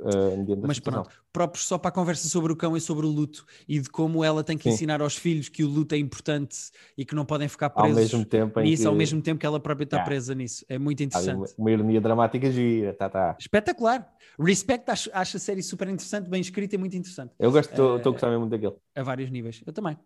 Uh, 0.00 0.66
Mas 0.66 0.80
pronto, 0.80 1.08
próprios 1.32 1.66
só 1.66 1.78
para 1.78 1.88
a 1.88 1.92
conversa 1.92 2.28
sobre 2.28 2.52
o 2.52 2.56
cão 2.56 2.76
e 2.76 2.80
sobre 2.80 3.06
o 3.06 3.08
luto 3.08 3.46
e 3.68 3.78
de 3.78 3.88
como 3.88 4.24
ela 4.24 4.42
tem 4.42 4.56
que 4.56 4.64
Sim. 4.64 4.70
ensinar 4.70 5.00
aos 5.00 5.16
filhos 5.16 5.48
que 5.48 5.62
o 5.62 5.68
luto 5.68 5.94
é 5.94 5.98
importante 5.98 6.56
e 6.98 7.04
que 7.04 7.14
não 7.14 7.24
podem 7.24 7.46
ficar 7.46 7.70
presos 7.70 7.96
ao 7.96 8.02
mesmo 8.02 8.24
tempo 8.24 8.60
nisso, 8.60 8.82
que... 8.82 8.88
ao 8.88 8.94
mesmo 8.94 9.22
tempo 9.22 9.38
que 9.38 9.46
ela 9.46 9.60
própria 9.60 9.84
está 9.84 9.98
yeah. 9.98 10.08
presa 10.08 10.34
nisso. 10.34 10.64
É 10.68 10.78
muito 10.78 11.02
interessante. 11.02 11.36
Uma, 11.36 11.46
uma, 11.56 11.70
ironia 11.70 12.00
dramática 12.00 12.50
gira, 12.50 12.92
tá, 12.92 13.08
tá. 13.08 13.36
Espetacular. 13.38 14.12
Respect, 14.38 14.90
acho, 14.90 15.10
acho 15.12 15.36
a 15.36 15.40
série 15.40 15.62
super 15.62 15.88
interessante, 15.88 16.28
bem 16.28 16.40
escrita 16.40 16.74
e 16.74 16.78
muito 16.78 16.96
interessante. 16.96 17.32
Eu 17.38 17.52
gosto, 17.52 17.70
estou 17.70 17.96
uh, 17.96 18.00
a 18.00 18.10
gostar 18.10 18.30
mesmo 18.30 18.48
daquele. 18.48 18.74
A 18.96 19.02
vários 19.04 19.30
níveis. 19.30 19.62
Eu 19.64 19.72
também. 19.72 19.96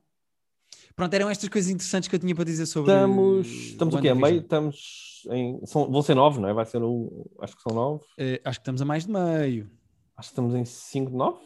Pronto, 0.94 1.14
eram 1.14 1.30
estas 1.30 1.48
coisas 1.48 1.70
interessantes 1.70 2.08
que 2.08 2.14
eu 2.16 2.18
tinha 2.18 2.34
para 2.34 2.44
dizer 2.44 2.66
sobre. 2.66 2.92
Estamos, 2.92 3.46
estamos 3.46 3.94
o 3.94 4.00
quê? 4.00 4.08
A 4.08 4.14
meio? 4.14 4.40
Estamos 4.40 5.22
em. 5.30 5.64
São, 5.64 5.90
vão 5.90 6.02
ser 6.02 6.14
nove, 6.14 6.40
não 6.40 6.48
é? 6.48 6.52
Vai 6.52 6.66
ser 6.66 6.82
um. 6.82 7.24
Acho 7.40 7.56
que 7.56 7.62
são 7.62 7.72
nove. 7.72 8.04
Uh, 8.18 8.40
acho 8.44 8.58
que 8.58 8.62
estamos 8.62 8.82
a 8.82 8.84
mais 8.84 9.06
de 9.06 9.12
meio. 9.12 9.70
Acho 10.18 10.30
que 10.30 10.32
estamos 10.32 10.52
em 10.56 10.64
5 10.64 11.12
de 11.12 11.16
9. 11.16 11.38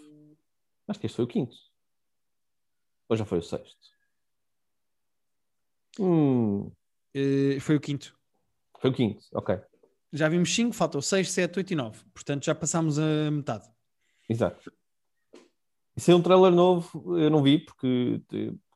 Acho 0.88 0.98
que 0.98 1.04
este 1.04 1.16
foi 1.16 1.26
o 1.26 1.28
quinto. 1.28 1.54
Ou 3.06 3.14
já 3.14 3.26
foi 3.26 3.38
o 3.38 3.42
sexto? 3.42 3.76
Hum. 6.00 6.72
Uh, 7.14 7.60
foi 7.60 7.76
o 7.76 7.80
quinto. 7.80 8.18
Foi 8.80 8.88
o 8.88 8.94
quinto, 8.94 9.22
ok. 9.34 9.60
Já 10.10 10.26
vimos 10.30 10.54
5, 10.54 10.74
faltam 10.74 11.02
6, 11.02 11.30
7, 11.30 11.58
8 11.58 11.70
e 11.70 11.76
9. 11.76 12.04
Portanto, 12.14 12.46
já 12.46 12.54
passámos 12.54 12.98
a 12.98 13.30
metade. 13.30 13.70
Exato. 14.26 14.72
Isso 15.94 16.10
é 16.10 16.14
um 16.14 16.22
trailer 16.22 16.52
novo, 16.52 17.18
eu 17.18 17.28
não 17.28 17.42
vi, 17.42 17.58
porque 17.58 18.22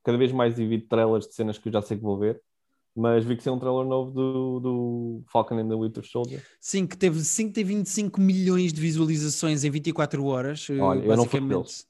cada 0.04 0.18
vez 0.18 0.30
mais 0.30 0.58
evito 0.58 0.88
trailers 0.88 1.26
de 1.26 1.34
cenas 1.34 1.56
que 1.56 1.68
eu 1.68 1.72
já 1.72 1.80
sei 1.80 1.96
que 1.96 2.02
vou 2.02 2.18
ver 2.18 2.42
mas 2.96 3.24
vi 3.24 3.36
que 3.36 3.46
é 3.46 3.52
um 3.52 3.58
trailer 3.58 3.84
novo 3.84 4.10
do, 4.10 4.60
do 4.60 5.24
Falcon 5.30 5.58
and 5.58 5.68
the 5.68 5.76
Winter 5.76 6.04
Soldier. 6.04 6.42
Sim, 6.58 6.86
que 6.86 6.96
teve, 6.96 7.20
sim, 7.20 7.52
teve 7.52 7.74
25 7.74 8.20
milhões 8.20 8.72
de 8.72 8.80
visualizações 8.80 9.64
em 9.64 9.70
24 9.70 10.24
horas. 10.24 10.68
Eh, 10.70 10.78
Olha, 10.78 11.04
eu 11.04 11.16
não 11.16 11.26
fui 11.26 11.40
deles. 11.40 11.86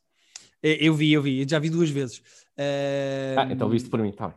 Eh, 0.63 0.79
eu 0.81 0.95
vi, 0.95 1.13
eu 1.13 1.23
vi, 1.23 1.43
eu 1.43 1.49
já 1.49 1.61
vi 1.61 1.71
duas 1.71 1.89
vezes. 1.89 2.19
Uh, 2.59 3.39
ah, 3.39 3.49
então 3.51 3.69
viste 3.69 3.89
por 3.89 4.01
mim, 4.01 4.11
tá 4.11 4.29
bem. 4.29 4.37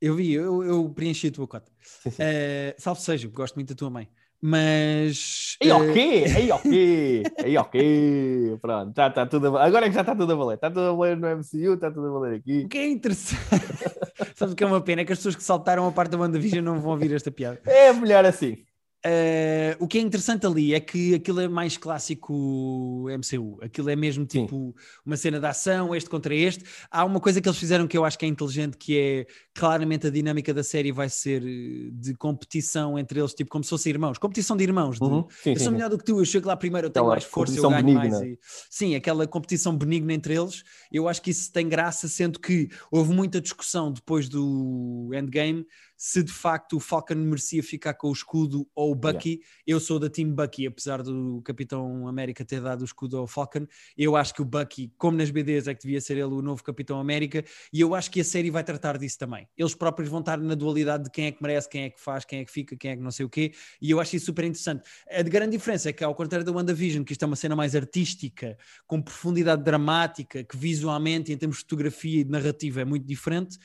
Eu 0.00 0.16
vi, 0.16 0.32
eu, 0.32 0.64
eu 0.64 0.88
preenchi 0.90 1.28
a 1.28 1.32
tua 1.32 1.46
cota. 1.46 1.70
Sim, 1.80 2.10
sim. 2.10 2.22
Uh, 2.22 2.74
salve 2.78 3.00
seja, 3.00 3.28
gosto 3.28 3.54
muito 3.54 3.68
da 3.68 3.74
tua 3.76 3.90
mãe. 3.90 4.08
Mas. 4.40 5.56
Aí 5.60 5.70
ok, 5.72 6.24
aí 6.24 6.50
ok, 6.52 7.22
aí 7.44 7.58
ok. 7.58 8.58
Pronto, 8.62 8.92
já 8.96 9.08
está 9.08 9.26
tudo 9.26 9.56
a... 9.56 9.64
Agora 9.64 9.86
é 9.86 9.88
que 9.88 9.94
já 9.94 10.02
está 10.02 10.14
tudo 10.14 10.32
a 10.32 10.36
valer. 10.36 10.54
Está 10.54 10.68
tudo 10.68 10.80
a 10.80 10.92
valer 10.92 11.16
no 11.16 11.26
MCU, 11.28 11.74
está 11.74 11.90
tudo 11.90 12.06
a 12.06 12.10
valer 12.10 12.38
aqui. 12.38 12.62
O 12.64 12.68
que 12.68 12.78
é 12.78 12.88
interessante. 12.88 13.42
Sabe 14.34 14.52
o 14.52 14.56
que 14.56 14.64
é 14.64 14.66
uma 14.66 14.80
pena? 14.80 15.02
É 15.02 15.04
que 15.04 15.12
as 15.12 15.18
pessoas 15.18 15.36
que 15.36 15.42
saltaram 15.42 15.86
a 15.86 15.92
parte 15.92 16.10
da 16.10 16.18
WandaVision 16.18 16.64
não 16.64 16.80
vão 16.80 16.92
ouvir 16.92 17.12
esta 17.12 17.30
piada. 17.30 17.60
É 17.66 17.92
melhor 17.92 18.24
assim. 18.24 18.64
Uh, 19.06 19.78
o 19.78 19.86
que 19.86 19.96
é 19.96 20.00
interessante 20.00 20.44
ali 20.44 20.74
é 20.74 20.80
que 20.80 21.14
aquilo 21.14 21.40
é 21.40 21.46
mais 21.46 21.76
clássico 21.76 23.06
MCU, 23.08 23.56
aquilo 23.62 23.88
é 23.90 23.94
mesmo 23.94 24.26
tipo 24.26 24.74
Sim. 24.76 24.82
uma 25.06 25.16
cena 25.16 25.38
de 25.38 25.46
ação, 25.46 25.94
este 25.94 26.10
contra 26.10 26.34
este. 26.34 26.64
Há 26.90 27.04
uma 27.04 27.20
coisa 27.20 27.40
que 27.40 27.48
eles 27.48 27.58
fizeram 27.58 27.86
que 27.86 27.96
eu 27.96 28.04
acho 28.04 28.18
que 28.18 28.24
é 28.24 28.28
inteligente, 28.28 28.76
que 28.76 28.98
é 28.98 29.26
claramente 29.54 30.08
a 30.08 30.10
dinâmica 30.10 30.52
da 30.52 30.64
série 30.64 30.90
vai 30.90 31.08
ser 31.08 31.44
eh, 31.44 31.90
de 31.92 32.12
competição 32.14 32.98
entre 32.98 33.20
eles, 33.20 33.34
tipo 33.34 33.48
como 33.48 33.62
se 33.62 33.70
fossem 33.70 33.90
irmãos, 33.90 34.18
competição 34.18 34.56
de 34.56 34.64
irmãos. 34.64 34.98
De, 34.98 35.04
uhum. 35.04 35.26
sim, 35.30 35.50
eu 35.50 35.60
sou 35.60 35.70
melhor 35.70 35.90
do 35.90 35.96
que 35.96 36.04
tu, 36.04 36.18
eu 36.18 36.24
chego 36.24 36.48
lá 36.48 36.56
primeiro, 36.56 36.88
eu 36.88 36.90
tenho 36.90 37.04
aquela 37.04 37.14
mais 37.14 37.24
força, 37.24 37.56
eu 37.56 37.70
ganho 37.70 37.84
benigna. 37.84 38.18
mais. 38.18 38.20
E, 38.20 38.38
sim, 38.68 38.96
aquela 38.96 39.28
competição 39.28 39.76
benigna 39.76 40.12
entre 40.12 40.34
eles. 40.34 40.64
Eu 40.90 41.06
acho 41.06 41.22
que 41.22 41.30
isso 41.30 41.52
tem 41.52 41.68
graça, 41.68 42.08
sendo 42.08 42.40
que 42.40 42.68
houve 42.90 43.14
muita 43.14 43.40
discussão 43.40 43.92
depois 43.92 44.28
do 44.28 45.08
Endgame 45.14 45.64
se 45.98 46.22
de 46.22 46.32
facto 46.32 46.76
o 46.76 46.80
Falcon 46.80 47.16
merecia 47.16 47.60
ficar 47.60 47.92
com 47.94 48.08
o 48.08 48.12
escudo 48.12 48.68
ou 48.72 48.92
o 48.92 48.94
Bucky. 48.94 49.30
Yeah. 49.30 49.44
Eu 49.66 49.80
sou 49.80 49.98
da 49.98 50.08
Team 50.08 50.32
Bucky, 50.32 50.64
apesar 50.64 51.02
do 51.02 51.42
Capitão 51.42 52.06
América 52.06 52.44
ter 52.44 52.60
dado 52.60 52.82
o 52.82 52.84
escudo 52.84 53.18
ao 53.18 53.26
Falcon. 53.26 53.66
Eu 53.96 54.14
acho 54.14 54.32
que 54.32 54.40
o 54.40 54.44
Bucky, 54.44 54.92
como 54.96 55.16
nas 55.16 55.28
BDs, 55.28 55.66
é 55.66 55.74
que 55.74 55.82
devia 55.82 56.00
ser 56.00 56.12
ele 56.12 56.32
o 56.34 56.40
novo 56.40 56.62
Capitão 56.62 57.00
América. 57.00 57.44
E 57.72 57.80
eu 57.80 57.96
acho 57.96 58.12
que 58.12 58.20
a 58.20 58.24
série 58.24 58.48
vai 58.48 58.62
tratar 58.62 58.96
disso 58.96 59.18
também. 59.18 59.48
Eles 59.56 59.74
próprios 59.74 60.08
vão 60.08 60.20
estar 60.20 60.38
na 60.38 60.54
dualidade 60.54 61.04
de 61.04 61.10
quem 61.10 61.26
é 61.26 61.32
que 61.32 61.42
merece, 61.42 61.68
quem 61.68 61.82
é 61.82 61.90
que 61.90 62.00
faz, 62.00 62.24
quem 62.24 62.38
é 62.38 62.44
que 62.44 62.52
fica, 62.52 62.76
quem 62.76 62.92
é 62.92 62.96
que 62.96 63.02
não 63.02 63.10
sei 63.10 63.26
o 63.26 63.28
quê. 63.28 63.52
E 63.82 63.90
eu 63.90 63.98
acho 63.98 64.14
isso 64.14 64.26
super 64.26 64.44
interessante. 64.44 64.88
A 65.10 65.22
grande 65.24 65.56
diferença 65.56 65.88
é 65.88 65.92
que, 65.92 66.04
ao 66.04 66.14
contrário 66.14 66.46
da 66.46 66.52
WandaVision, 66.52 67.02
que 67.02 67.10
isto 67.10 67.24
é 67.24 67.26
uma 67.26 67.34
cena 67.34 67.56
mais 67.56 67.74
artística, 67.74 68.56
com 68.86 69.02
profundidade 69.02 69.64
dramática, 69.64 70.44
que 70.44 70.56
visualmente, 70.56 71.32
em 71.32 71.36
termos 71.36 71.56
de 71.56 71.62
fotografia 71.64 72.20
e 72.20 72.24
de 72.24 72.30
narrativa, 72.30 72.82
é 72.82 72.84
muito 72.84 73.04
diferente 73.04 73.58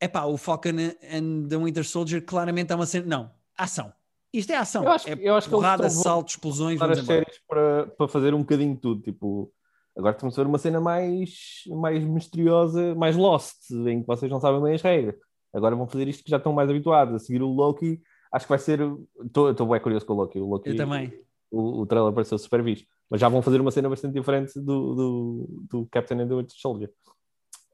é 0.00 0.08
pá, 0.08 0.24
o 0.24 0.36
Falcon 0.36 0.76
and 1.02 1.48
the 1.48 1.56
Winter 1.56 1.84
Soldier 1.84 2.24
claramente 2.24 2.72
é 2.72 2.74
uma 2.74 2.86
cena. 2.86 3.06
Não, 3.06 3.30
ação. 3.56 3.92
Isto 4.32 4.52
é 4.52 4.56
ação. 4.56 4.84
Eu 4.84 4.90
acho, 4.90 5.08
é 5.08 5.16
eu 5.18 5.34
acho 5.34 5.48
porrada, 5.48 5.88
saltos, 5.88 6.34
explosões. 6.34 6.78
Vamos 6.78 6.98
as 6.98 7.06
séries 7.06 7.40
para, 7.48 7.86
para 7.86 8.08
fazer 8.08 8.34
um 8.34 8.40
bocadinho 8.40 8.74
de 8.74 8.80
tudo. 8.80 9.00
Tipo, 9.00 9.50
agora 9.96 10.14
estamos 10.14 10.38
a 10.38 10.42
ver 10.42 10.48
uma 10.48 10.58
cena 10.58 10.80
mais, 10.80 11.62
mais 11.68 12.04
misteriosa, 12.04 12.94
mais 12.94 13.16
lost, 13.16 13.70
em 13.70 14.00
que 14.00 14.06
vocês 14.06 14.30
não 14.30 14.40
sabem 14.40 14.62
bem 14.62 14.74
as 14.74 14.82
regras. 14.82 15.16
Agora 15.54 15.74
vão 15.74 15.86
fazer 15.86 16.06
isto 16.08 16.22
que 16.22 16.30
já 16.30 16.36
estão 16.36 16.52
mais 16.52 16.68
habituados 16.68 17.14
a 17.14 17.18
seguir 17.18 17.42
o 17.42 17.48
Loki. 17.48 18.02
Acho 18.30 18.44
que 18.44 18.50
vai 18.50 18.58
ser. 18.58 18.80
Estou 19.24 19.66
bem 19.66 19.80
curioso 19.80 20.04
com 20.04 20.12
o 20.12 20.16
Loki. 20.16 20.38
O 20.38 20.46
Loki 20.46 20.70
eu 20.70 20.76
também. 20.76 21.12
O, 21.50 21.80
o 21.80 21.86
trailer 21.86 22.12
pareceu 22.12 22.36
super 22.36 22.62
visto. 22.62 22.86
Mas 23.08 23.20
já 23.20 23.28
vão 23.28 23.40
fazer 23.40 23.60
uma 23.60 23.70
cena 23.70 23.88
bastante 23.88 24.12
diferente 24.14 24.60
do, 24.60 24.94
do, 24.94 25.66
do 25.70 25.86
Captain 25.90 26.20
and 26.20 26.28
the 26.28 26.34
Winter 26.34 26.56
Soldier 26.58 26.90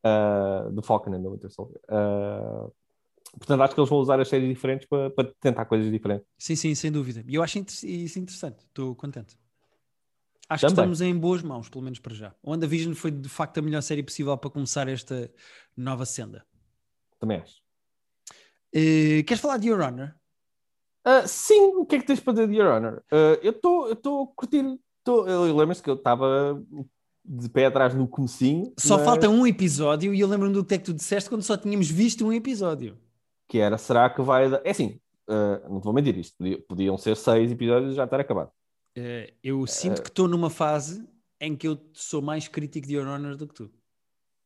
uh, 0.05 0.71
do 0.71 0.83
Falcon 0.83 1.15
and 1.15 1.23
the 1.23 1.29
Winter 1.29 1.51
Soldier. 1.51 1.81
Uh, 1.89 2.73
portanto, 3.39 3.63
acho 3.63 3.75
que 3.75 3.81
eles 3.81 3.91
vão 3.91 3.99
usar 3.99 4.21
as 4.21 4.29
séries 4.29 4.49
diferentes 4.49 4.87
para, 4.87 5.11
para 5.11 5.33
tentar 5.41 5.65
coisas 5.65 5.91
diferentes. 5.91 6.27
Sim, 6.39 6.57
sim, 6.57 6.75
sem 6.75 6.93
dúvida. 6.93 7.25
E 7.27 7.35
eu 7.35 7.43
acho 7.43 7.59
isso 7.59 8.19
interessante. 8.19 8.61
Estou 8.61 8.95
contente. 8.95 9.37
Acho 10.49 10.67
Também. 10.67 10.75
que 10.75 10.81
estamos 10.81 11.01
em 11.01 11.19
boas 11.19 11.43
mãos, 11.43 11.69
pelo 11.69 11.83
menos 11.83 11.99
para 11.99 12.15
já. 12.15 12.35
O 12.43 12.51
WandaVision 12.51 12.95
foi 12.95 13.11
de 13.11 13.29
facto 13.29 13.59
a 13.59 13.63
melhor 13.63 13.81
série 13.81 14.03
possível 14.03 14.37
para 14.37 14.51
começar 14.51 14.87
esta 14.87 15.33
nova 15.77 16.05
senda. 16.05 16.45
Também 17.19 17.39
acho. 17.39 17.63
Uh, 18.75 19.25
queres 19.27 19.41
falar 19.41 19.59
de 19.59 19.69
Your 19.69 19.81
Honor? 19.81 20.15
Uh, 21.07 21.27
sim, 21.27 21.75
o 21.77 21.87
que 21.87 21.97
é 21.97 21.99
que 22.01 22.07
tens 22.07 22.21
para 22.21 22.35
dizer 22.35 22.49
de 22.49 22.57
Your 22.57 22.75
Honor? 22.75 23.03
Uh, 23.11 23.39
eu 23.43 23.53
estou 23.53 23.93
a 23.93 24.27
curtir. 24.37 24.63
Lembras-te 25.55 25.83
que 25.83 25.91
eu 25.91 25.95
estava 25.95 26.63
de 27.25 27.49
pé 27.49 27.67
atrás 27.67 27.95
no 27.95 28.09
comecinho. 28.09 28.73
Só 28.79 28.97
mas... 28.97 29.07
falta 29.07 29.29
um 29.29 29.47
episódio 29.47 30.13
e 30.15 30.21
eu 30.21 30.29
lembro-me 30.29 30.55
do 30.55 30.65
que 30.65 30.75
é 30.75 30.79
que 30.79 30.85
tu 30.85 30.95
disseste 30.95 31.29
quando 31.29 31.43
só 31.43 31.57
tínhamos 31.57 31.89
visto 31.89 32.27
um 32.27 32.33
episódio. 32.33 32.99
Que 33.49 33.59
era, 33.59 33.79
será 33.79 34.11
que 34.11 34.21
vai... 34.23 34.53
É 34.65 34.71
assim, 34.71 35.01
uh, 35.29 35.73
não 35.73 35.81
vou 35.81 35.93
mentir 35.93 36.17
isto, 36.19 36.37
podiam 36.69 36.99
ser 36.99 37.17
seis 37.17 37.51
episódios 37.51 37.93
e 37.93 37.97
já 37.97 38.05
estar 38.05 38.21
acabado. 38.21 38.51
Uh, 38.99 39.33
eu 39.43 39.67
sinto 39.67 39.99
uh... 39.99 40.03
que 40.03 40.09
estou 40.09 40.27
numa 40.27 40.51
fase 40.51 41.07
em 41.41 41.57
que 41.57 41.69
eu 41.69 41.79
sou 41.93 42.21
mais 42.21 42.49
crítico 42.49 42.87
de 42.87 42.95
Your 42.95 43.07
Honor 43.07 43.37
do 43.37 43.47
que 43.47 43.55
tu. 43.55 43.71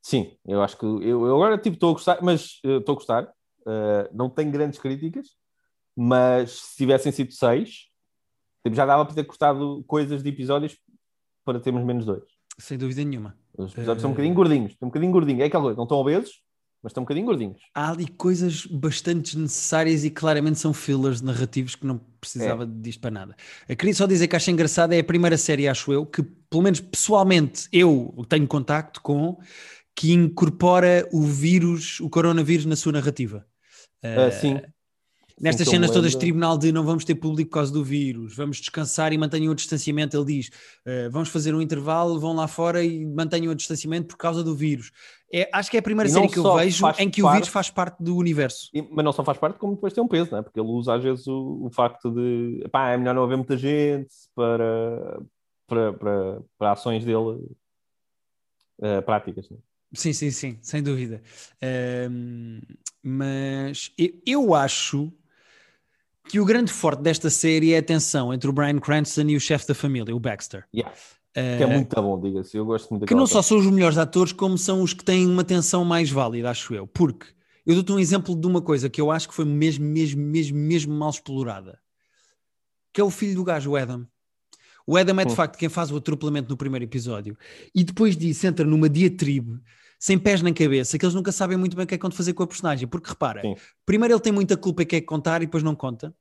Sim, 0.03 0.37
eu 0.47 0.63
acho 0.63 0.79
que... 0.79 0.85
Eu, 0.85 1.27
eu 1.27 1.35
agora, 1.35 1.59
tipo, 1.59 1.75
estou 1.75 1.91
a 1.91 1.93
gostar, 1.95 2.23
mas 2.23 2.61
estou 2.63 2.93
a 2.93 2.97
gostar. 2.97 3.33
não 4.13 4.31
tenho 4.31 4.53
grandes 4.53 4.79
críticas, 4.79 5.29
mas 5.97 6.53
se 6.53 6.77
tivessem 6.77 7.11
sido 7.11 7.33
seis, 7.33 7.89
tipo, 8.65 8.77
já 8.77 8.87
dava 8.87 9.05
para 9.05 9.15
ter 9.15 9.25
gostado 9.25 9.83
coisas 9.85 10.23
de 10.23 10.29
episódios 10.29 10.79
para 11.45 11.61
termos 11.61 11.85
menos 11.85 12.05
dois. 12.05 12.36
Sem 12.59 12.79
dúvida 12.79 13.05
nenhuma. 13.05 13.37
Os 13.57 13.73
episódios 13.73 13.99
uh... 13.99 14.01
são 14.03 14.11
um 14.11 14.13
bocadinho 14.13 14.35
gordinhos. 14.35 14.73
Estão 14.73 14.87
um 14.87 14.91
bocadinho 14.91 15.13
gordinhos. 15.13 15.41
É 15.41 15.45
aquela 15.47 15.63
coisa, 15.65 15.77
não 15.77 15.85
estão 15.85 15.99
obesos, 15.99 16.43
mas 16.83 16.91
estão 16.91 17.03
um 17.03 17.05
bocadinho 17.05 17.27
gordinhos. 17.27 17.61
Há 17.75 17.91
ali 17.91 18.07
coisas 18.07 18.67
bastante 18.67 19.35
desnecessárias 19.35 20.05
e 20.05 20.11
claramente 20.11 20.59
são 20.59 20.73
fillers 20.73 21.21
narrativos 21.21 21.75
que 21.75 21.87
não 21.87 22.01
precisava 22.21 22.65
é. 22.65 22.67
disto 22.67 23.01
para 23.01 23.11
nada. 23.11 23.37
Eu 23.69 23.77
queria 23.77 23.95
só 23.95 24.07
dizer 24.07 24.29
que 24.29 24.37
acho 24.37 24.51
engraçado, 24.51 24.93
é 24.93 25.01
a 25.01 25.05
primeira 25.05 25.37
série, 25.37 25.69
acho 25.69 25.93
eu, 25.93 26.07
que 26.07 26.23
pelo 26.23 26.63
menos 26.63 26.81
pessoalmente 26.81 27.69
eu 27.73 28.15
tenho 28.29 28.47
contacto 28.47 29.03
com, 29.03 29.39
que 29.95 30.13
incorpora 30.13 31.09
o 31.13 31.23
vírus, 31.23 31.99
o 32.01 32.09
coronavírus 32.09 32.67
na 32.67 32.77
sua 32.77 32.93
narrativa. 32.93 33.47
Uh, 34.05 34.31
sim. 34.41 34.61
Nestas 35.39 35.69
cenas 35.69 35.91
todas 35.91 36.13
de 36.13 36.19
tribunal 36.19 36.57
de 36.57 36.73
não 36.73 36.83
vamos 36.83 37.05
ter 37.05 37.15
público 37.15 37.51
por 37.51 37.57
causa 37.57 37.71
do 37.71 37.85
vírus, 37.85 38.35
vamos 38.35 38.57
descansar 38.57 39.13
e 39.13 39.19
mantenham 39.19 39.53
o 39.53 39.55
distanciamento, 39.55 40.17
ele 40.17 40.25
diz, 40.25 40.49
uh, 40.49 41.11
vamos 41.11 41.29
fazer 41.29 41.55
um 41.55 41.61
intervalo, 41.61 42.19
vão 42.19 42.35
lá 42.35 42.49
fora 42.49 42.83
e 42.83 43.05
mantenham 43.05 43.53
o 43.53 43.55
distanciamento 43.55 44.07
por 44.09 44.17
causa 44.17 44.43
do 44.43 44.55
vírus. 44.55 44.91
É, 45.31 45.47
acho 45.53 45.71
que 45.71 45.77
é 45.77 45.81
a 45.81 45.83
primeira 45.83 46.09
série 46.09 46.29
que 46.29 46.39
eu 46.39 46.55
vejo 46.55 46.87
em 46.99 47.11
que 47.11 47.21
parte, 47.21 47.23
o 47.23 47.33
vírus 47.33 47.49
faz 47.49 47.69
parte 47.69 48.03
do 48.03 48.17
universo. 48.17 48.71
E, 48.73 48.81
mas 48.81 49.05
não 49.05 49.13
só 49.13 49.23
faz 49.23 49.37
parte, 49.37 49.59
como 49.59 49.75
depois 49.75 49.93
tem 49.93 50.03
um 50.03 50.09
peso, 50.09 50.31
não 50.31 50.39
é? 50.39 50.43
porque 50.43 50.59
ele 50.59 50.69
usa 50.69 50.95
às 50.95 51.03
vezes 51.03 51.27
o, 51.27 51.67
o 51.67 51.71
facto 51.71 52.11
de 52.11 52.67
pá, 52.71 52.91
é 52.91 52.97
melhor 52.97 53.15
não 53.15 53.25
haver 53.25 53.37
muita 53.37 53.59
gente 53.59 54.09
para, 54.35 55.21
para, 55.67 55.93
para, 55.93 56.43
para 56.57 56.73
ações 56.73 57.05
dele 57.05 57.19
uh, 58.79 59.03
práticas. 59.05 59.51
Não 59.51 59.59
é? 59.59 59.61
Sim, 59.93 60.13
sim, 60.13 60.31
sim, 60.31 60.59
sem 60.63 60.83
dúvida. 60.83 61.23
Um, 62.11 62.61
mas 63.03 63.93
eu, 63.99 64.11
eu 64.27 64.55
acho 64.55 65.13
que 66.29 66.41
o 66.41 66.45
grande 66.45 66.73
forte 66.73 67.03
desta 67.03 67.31
série 67.31 67.73
é 67.73 67.79
a 67.79 67.83
tensão 67.83 68.33
entre 68.33 68.49
o 68.49 68.53
Brian 68.53 68.79
Cranston 68.79 69.23
e 69.29 69.37
o 69.37 69.41
chefe 69.41 69.67
da 69.67 69.75
família, 69.75 70.15
o 70.15 70.21
Baxter. 70.21 70.65
Yeah. 70.75 70.95
Uh, 71.31 71.57
que 71.59 71.63
é 71.63 71.67
muito 71.67 72.03
bom, 72.03 72.19
diga-se. 72.21 72.57
Eu 72.57 72.65
gosto 72.65 72.91
muito 72.91 73.07
Que 73.07 73.15
não 73.15 73.27
só 73.27 73.43
são 73.43 73.59
os 73.59 73.67
melhores 73.67 73.99
atores, 73.99 74.33
como 74.33 74.57
são 74.57 74.83
os 74.83 74.95
que 74.95 75.05
têm 75.05 75.27
uma 75.27 75.45
tensão 75.45 75.85
mais 75.85 76.11
válida, 76.11 76.51
acho 76.51 76.75
eu. 76.75 76.87
Porque 76.87 77.27
Eu 77.67 77.75
dou-te 77.75 77.93
um 77.93 77.99
exemplo 77.99 78.35
de 78.35 78.47
uma 78.47 78.63
coisa 78.63 78.89
que 78.89 79.01
eu 79.01 79.11
acho 79.11 79.29
que 79.29 79.35
foi 79.35 79.45
mesmo, 79.45 79.85
mesmo, 79.85 80.23
mesmo, 80.23 80.57
mesmo 80.57 80.95
mal 80.95 81.11
explorada. 81.11 81.79
Que 82.93 83.01
é 83.01 83.05
o 83.05 83.11
filho 83.11 83.35
do 83.35 83.45
gajo, 83.45 83.73
o 83.73 83.77
Adam. 83.77 84.07
O 84.87 84.97
Adam 84.97 85.19
é 85.19 85.25
de 85.25 85.33
Hum. 85.33 85.35
facto 85.35 85.59
quem 85.59 85.69
faz 85.69 85.91
o 85.91 85.97
atropelamento 85.97 86.49
no 86.49 86.57
primeiro 86.57 86.85
episódio. 86.85 87.37
E 87.75 87.83
depois 87.83 88.17
disso 88.17 88.47
entra 88.47 88.65
numa 88.65 88.89
diatribe 88.89 89.61
sem 89.99 90.19
pés 90.19 90.43
nem 90.43 90.53
cabeça, 90.55 90.99
que 90.99 91.05
eles 91.05 91.15
nunca 91.15 91.33
sabem 91.33 91.57
muito 91.57 91.75
bem 91.77 91.85
o 91.85 91.87
que 91.87 91.95
é 91.95 91.99
que 91.99 92.03
vão 92.03 92.11
fazer 92.11 92.33
com 92.35 92.43
a 92.43 92.47
personagem. 92.47 92.87
Porque 92.87 93.09
repara, 93.09 93.41
Sim. 93.43 93.55
primeiro 93.85 94.15
ele 94.15 94.21
tem 94.21 94.33
muita 94.33 94.57
culpa 94.57 94.83
e 94.83 94.87
quer 94.87 95.01
contar 95.03 95.43
e 95.43 95.47
depois 95.47 95.63
não 95.63 95.75
conta. 95.75 96.15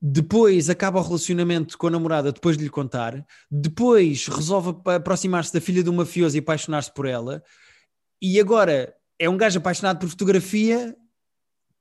Depois 0.00 0.70
acaba 0.70 1.00
o 1.00 1.02
relacionamento 1.02 1.76
com 1.76 1.88
a 1.88 1.90
namorada 1.90 2.30
depois 2.30 2.56
de 2.56 2.62
lhe 2.64 2.70
contar. 2.70 3.24
Depois 3.50 4.28
resolve 4.28 4.70
ap- 4.70 4.88
aproximar-se 4.88 5.52
da 5.52 5.60
filha 5.60 5.82
do 5.82 5.92
mafioso 5.92 6.36
e 6.36 6.38
apaixonar-se 6.40 6.92
por 6.92 7.04
ela. 7.06 7.42
E 8.22 8.38
agora 8.38 8.94
é 9.18 9.28
um 9.28 9.36
gajo 9.36 9.58
apaixonado 9.58 9.98
por 9.98 10.08
fotografia 10.08 10.96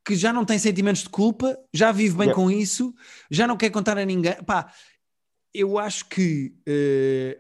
que 0.04 0.16
já 0.16 0.32
não 0.34 0.46
tem 0.46 0.58
sentimentos 0.58 1.04
de 1.04 1.10
culpa, 1.10 1.58
já 1.74 1.92
vive 1.92 2.16
bem 2.16 2.28
Yeah. 2.30 2.36
com 2.42 2.50
isso, 2.50 2.94
já 3.30 3.46
não 3.46 3.58
quer 3.58 3.70
contar 3.70 3.98
a 3.98 4.06
ninguém. 4.06 4.36
Pá, 4.46 4.72
eu 5.54 5.78
acho 5.78 6.08
que 6.10 6.56
eh, 6.66 7.38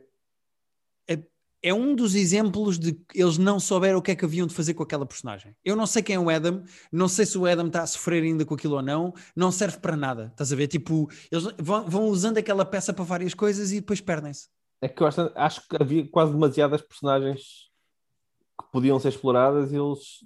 é, 1.67 1.73
um 1.73 1.95
dos 1.95 2.15
exemplos 2.15 2.77
de 2.79 2.93
que 2.93 3.21
eles 3.21 3.37
não 3.37 3.59
souberam 3.59 3.99
o 3.99 4.01
que 4.01 4.11
é 4.11 4.15
que 4.15 4.25
haviam 4.25 4.47
de 4.47 4.53
fazer 4.53 4.73
com 4.73 4.83
aquela 4.83 5.05
personagem. 5.05 5.55
Eu 5.63 5.75
não 5.75 5.85
sei 5.85 6.01
quem 6.03 6.15
é 6.15 6.19
o 6.19 6.29
Adam, 6.29 6.63
não 6.91 7.07
sei 7.07 7.25
se 7.25 7.37
o 7.37 7.45
Adam 7.45 7.67
está 7.67 7.83
a 7.83 7.87
sofrer 7.87 8.23
ainda 8.23 8.45
com 8.45 8.53
aquilo 8.55 8.75
ou 8.75 8.81
não, 8.81 9.13
não 9.35 9.51
serve 9.51 9.77
para 9.79 9.95
nada. 9.95 10.27
Estás 10.31 10.51
a 10.51 10.55
ver? 10.55 10.67
Tipo, 10.67 11.09
eles 11.31 11.47
vão, 11.59 11.85
vão 11.87 12.05
usando 12.07 12.37
aquela 12.37 12.65
peça 12.65 12.93
para 12.93 13.03
várias 13.03 13.33
coisas 13.33 13.71
e 13.71 13.79
depois 13.79 14.01
perdem-se. 14.01 14.47
É 14.81 14.87
que 14.87 15.01
eu 15.01 15.07
acho, 15.07 15.31
acho 15.35 15.67
que 15.67 15.75
havia 15.81 16.07
quase 16.07 16.31
demasiadas 16.31 16.81
personagens 16.81 17.67
que 18.59 18.71
podiam 18.71 18.99
ser 18.99 19.09
exploradas 19.09 19.71
e 19.71 19.75
eles 19.75 20.23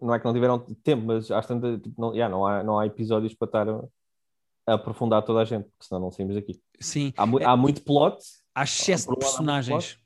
não 0.00 0.14
é 0.14 0.18
que 0.18 0.24
não 0.24 0.34
tiveram 0.34 0.58
tempo, 0.58 1.04
mas 1.06 1.30
às 1.30 1.46
tantas, 1.46 1.80
tipo, 1.80 2.00
não, 2.00 2.12
yeah, 2.12 2.32
não, 2.34 2.46
há, 2.46 2.62
não 2.62 2.78
há 2.78 2.86
episódios 2.86 3.34
para 3.34 3.46
estar 3.46 3.68
a, 3.68 4.74
aprofundar 4.74 5.22
toda 5.22 5.40
a 5.40 5.44
gente, 5.44 5.64
porque 5.64 5.86
senão 5.86 6.00
não 6.02 6.10
saímos 6.10 6.34
daqui. 6.34 6.60
Sim, 6.80 7.12
Há, 7.16 7.24
mu- 7.24 7.38
É- 7.40 7.44
há 7.44 7.56
muito 7.56 7.82
plot, 7.82 8.16
há 8.54 8.64
excesso 8.64 9.04
de 9.04 9.08
há 9.08 9.12
muito 9.12 9.20
personagens. 9.20 9.98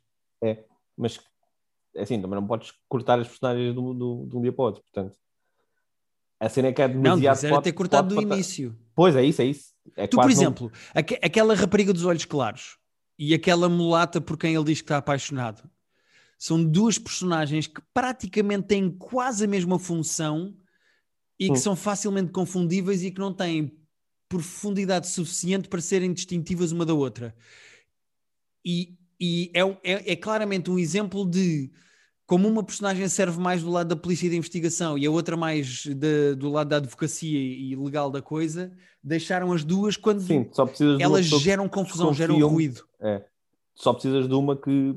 Mas 0.97 1.19
assim, 1.97 2.21
também 2.21 2.39
não 2.41 2.47
podes 2.47 2.73
cortar 2.89 3.19
as 3.19 3.27
personagens 3.29 3.75
do, 3.75 3.93
do- 3.95 4.27
de 4.29 4.37
um 4.37 4.43
dia 4.43 4.53
para 4.53 4.63
o 4.63 4.67
outro, 4.67 4.83
portanto. 4.83 5.17
A 6.39 6.49
cena 6.49 6.69
é 6.69 6.73
que 6.73 6.81
é 6.81 6.89
Não, 6.89 7.03
demasiado 7.03 7.35
mas 7.37 7.45
era 7.45 7.61
ter 7.63 7.73
cortado 7.73 8.15
do 8.15 8.21
início. 8.23 8.79
Pois 8.95 9.15
é 9.17 9.23
isso, 9.25 9.43
é 9.43 9.45
isso. 9.47 9.75
É 9.97 10.07
Tu, 10.07 10.17
por 10.17 10.23
quase 10.23 10.39
um- 10.39 10.43
exemplo, 10.43 10.73
aque- 10.95 11.19
aquela 11.23 11.55
rapariga 11.55 11.93
dos 11.93 12.05
olhos 12.05 12.25
claros 12.25 12.79
e 13.19 13.35
aquela 13.35 13.69
mulata 13.69 14.21
por 14.21 14.39
quem 14.39 14.55
ele 14.55 14.65
diz 14.65 14.81
que 14.81 14.85
está 14.85 14.97
apaixonado 14.99 15.69
são 16.39 16.63
duas 16.65 16.97
personagens 16.99 17.67
que 17.67 17.83
praticamente 17.93 18.69
têm 18.69 18.91
quase 18.91 19.45
a 19.45 19.49
mesma 19.49 19.79
função 19.79 20.57
e 21.39 21.47
que 21.49 21.53
Hum. 21.53 21.57
são 21.57 21.77
facilmente 21.77 22.31
confundíveis 22.33 23.03
e 23.03 23.11
que 23.11 23.19
não 23.21 23.35
têm 23.35 23.77
profundidade 24.29 25.09
suficiente 25.09 25.69
para 25.69 25.81
serem 25.83 26.13
distintivas 26.15 26.73
uma 26.73 26.87
da 26.87 26.95
outra. 26.95 27.35
E, 28.65 28.97
e 29.21 29.51
é, 29.55 29.61
é- 29.85 30.13
é 30.13 30.17
claramente 30.17 30.71
um 30.71 30.79
exemplo 30.79 31.29
de 31.29 31.71
como 32.27 32.47
uma 32.49 32.63
personagem 32.63 33.09
serve 33.09 33.41
mais 33.41 33.61
do 33.63 33.71
lado 33.71 33.89
da 33.89 33.97
polícia 33.97 34.27
e 34.27 34.31
da 34.31 34.37
investigação 34.37 34.97
e 34.97 35.05
a 35.05 35.11
outra 35.11 35.37
mais 35.37 35.85
da- 35.87 36.35
do 36.39 36.49
lado 36.49 36.69
da 36.69 36.77
advocacia 36.77 37.39
e 37.39 37.75
legal 37.75 38.09
da 38.09 38.23
coisa, 38.23 38.73
deixaram 39.03 39.53
as 39.53 39.65
duas 39.65 39.97
quando 39.97 40.21
Sim, 40.21 40.49
só 40.53 40.65
de 40.65 41.03
elas 41.03 41.27
geram 41.27 41.69
confusão, 41.69 42.15
geram 42.15 42.39
ruído. 42.49 42.85
É. 43.01 43.25
Só 43.75 43.93
precisas 43.93 44.29
de 44.29 44.35
uma 44.35 44.57
que 44.57 44.97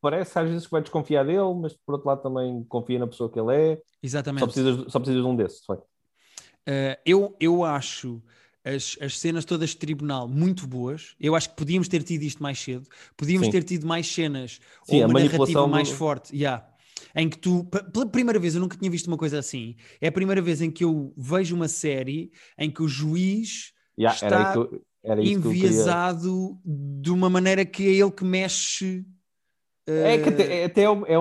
parece 0.00 0.36
às 0.38 0.48
vezes 0.48 0.66
que 0.66 0.72
vai 0.72 0.82
desconfiar 0.82 1.24
dele, 1.24 1.54
mas 1.60 1.74
por 1.74 1.92
outro 1.92 2.08
lado 2.08 2.22
também 2.22 2.64
confia 2.64 2.98
na 2.98 3.06
pessoa 3.06 3.30
que 3.30 3.38
ele 3.38 3.54
é. 3.54 3.76
Só 3.76 3.82
Exatamente. 4.02 4.44
precisas, 4.44 4.92
só 4.92 4.98
precisas 4.98 5.22
de 5.22 5.28
um 5.28 5.36
desses. 5.36 5.60
Uh, 5.68 6.96
eu, 7.06 7.36
eu 7.38 7.64
acho 7.64 8.20
as, 8.74 8.96
as 9.00 9.18
cenas 9.18 9.44
todas 9.44 9.70
de 9.70 9.76
tribunal 9.76 10.28
muito 10.28 10.66
boas. 10.66 11.14
Eu 11.20 11.34
acho 11.34 11.50
que 11.50 11.56
podíamos 11.56 11.88
ter 11.88 12.02
tido 12.02 12.22
isto 12.22 12.42
mais 12.42 12.58
cedo. 12.58 12.86
Podíamos 13.16 13.46
Sim. 13.46 13.52
ter 13.52 13.64
tido 13.64 13.86
mais 13.86 14.06
cenas 14.06 14.60
Sim, 14.84 14.96
ou 15.02 15.08
uma 15.08 15.14
narrativa 15.14 15.38
manipulação 15.38 15.66
do- 15.66 15.70
mais 15.70 15.88
forte. 15.90 16.34
Yeah. 16.36 16.66
Em 17.14 17.28
que 17.28 17.38
tu, 17.38 17.64
pela 17.64 18.06
primeira 18.06 18.38
vez, 18.38 18.54
eu 18.54 18.60
nunca 18.60 18.76
tinha 18.76 18.90
visto 18.90 19.06
uma 19.06 19.16
coisa 19.16 19.38
assim. 19.38 19.76
É 20.00 20.08
a 20.08 20.12
primeira 20.12 20.42
vez 20.42 20.60
em 20.60 20.70
que 20.70 20.84
eu 20.84 21.12
vejo 21.16 21.54
uma 21.56 21.68
série 21.68 22.30
em 22.58 22.70
que 22.70 22.82
o 22.82 22.88
juiz 22.88 23.72
Yeah, 23.98 24.14
Está 24.14 24.54
isso 25.22 25.32
enviesado 25.32 26.58
de 26.64 27.10
uma 27.10 27.28
maneira 27.30 27.64
que 27.64 27.82
é 27.86 27.92
ele 27.92 28.10
que 28.12 28.24
mexe. 28.24 29.04
É 29.86 30.18
que 30.18 30.28
até, 30.28 30.60
é 30.60 30.64
até 30.66 30.82
é 30.82 30.88
uma, 30.90 31.08
é 31.08 31.18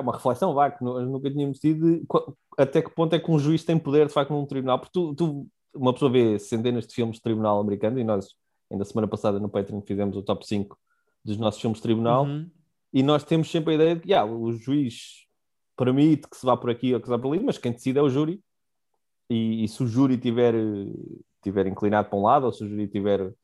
uma 0.00 0.12
reflexão, 0.12 0.52
vá, 0.54 0.70
que 0.70 0.82
nunca 0.82 1.30
tínhamos 1.30 1.58
tido, 1.60 2.04
até 2.58 2.82
que 2.82 2.90
ponto 2.90 3.14
é 3.14 3.18
que 3.20 3.30
um 3.30 3.38
juiz 3.38 3.62
tem 3.64 3.78
poder, 3.78 4.08
de 4.08 4.12
facto, 4.12 4.30
num 4.32 4.44
tribunal. 4.44 4.78
Porque 4.80 4.92
tu, 4.92 5.14
tu- 5.14 5.46
uma 5.76 5.92
pessoa 5.92 6.10
vê 6.10 6.38
centenas 6.38 6.86
de 6.86 6.94
filmes 6.94 7.16
de 7.16 7.22
tribunal 7.22 7.60
americano, 7.60 7.98
e 7.98 8.04
nós, 8.04 8.34
ainda 8.70 8.84
semana 8.84 9.06
passada 9.06 9.38
no 9.38 9.48
Patreon, 9.48 9.80
fizemos 9.82 10.16
o 10.16 10.22
top 10.22 10.46
5 10.46 10.78
dos 11.24 11.36
nossos 11.36 11.60
filmes 11.60 11.78
de 11.78 11.82
tribunal, 11.82 12.24
uhum. 12.24 12.50
e 12.92 13.02
nós 13.02 13.24
temos 13.24 13.50
sempre 13.50 13.72
a 13.72 13.74
ideia 13.74 13.94
de 13.96 14.02
que 14.02 14.08
yeah, 14.10 14.30
o 14.30 14.52
juiz 14.52 15.26
permite 15.76 16.28
que 16.28 16.36
se 16.36 16.46
vá 16.46 16.56
por 16.56 16.70
aqui 16.70 16.94
ou 16.94 17.00
que 17.00 17.06
se 17.06 17.10
vá 17.10 17.18
por 17.18 17.32
ali, 17.32 17.44
mas 17.44 17.58
quem 17.58 17.72
decide 17.72 17.98
é 17.98 18.02
o 18.02 18.08
júri. 18.08 18.40
E, 19.28 19.64
e 19.64 19.68
se 19.68 19.82
o 19.82 19.86
júri 19.86 20.16
tiver, 20.16 20.54
tiver 21.42 21.66
inclinado 21.66 22.08
para 22.08 22.18
um 22.18 22.22
lado 22.22 22.46
ou 22.46 22.52
se 22.52 22.64
o 22.64 22.68
júri 22.68 22.86
tiver 22.86 23.34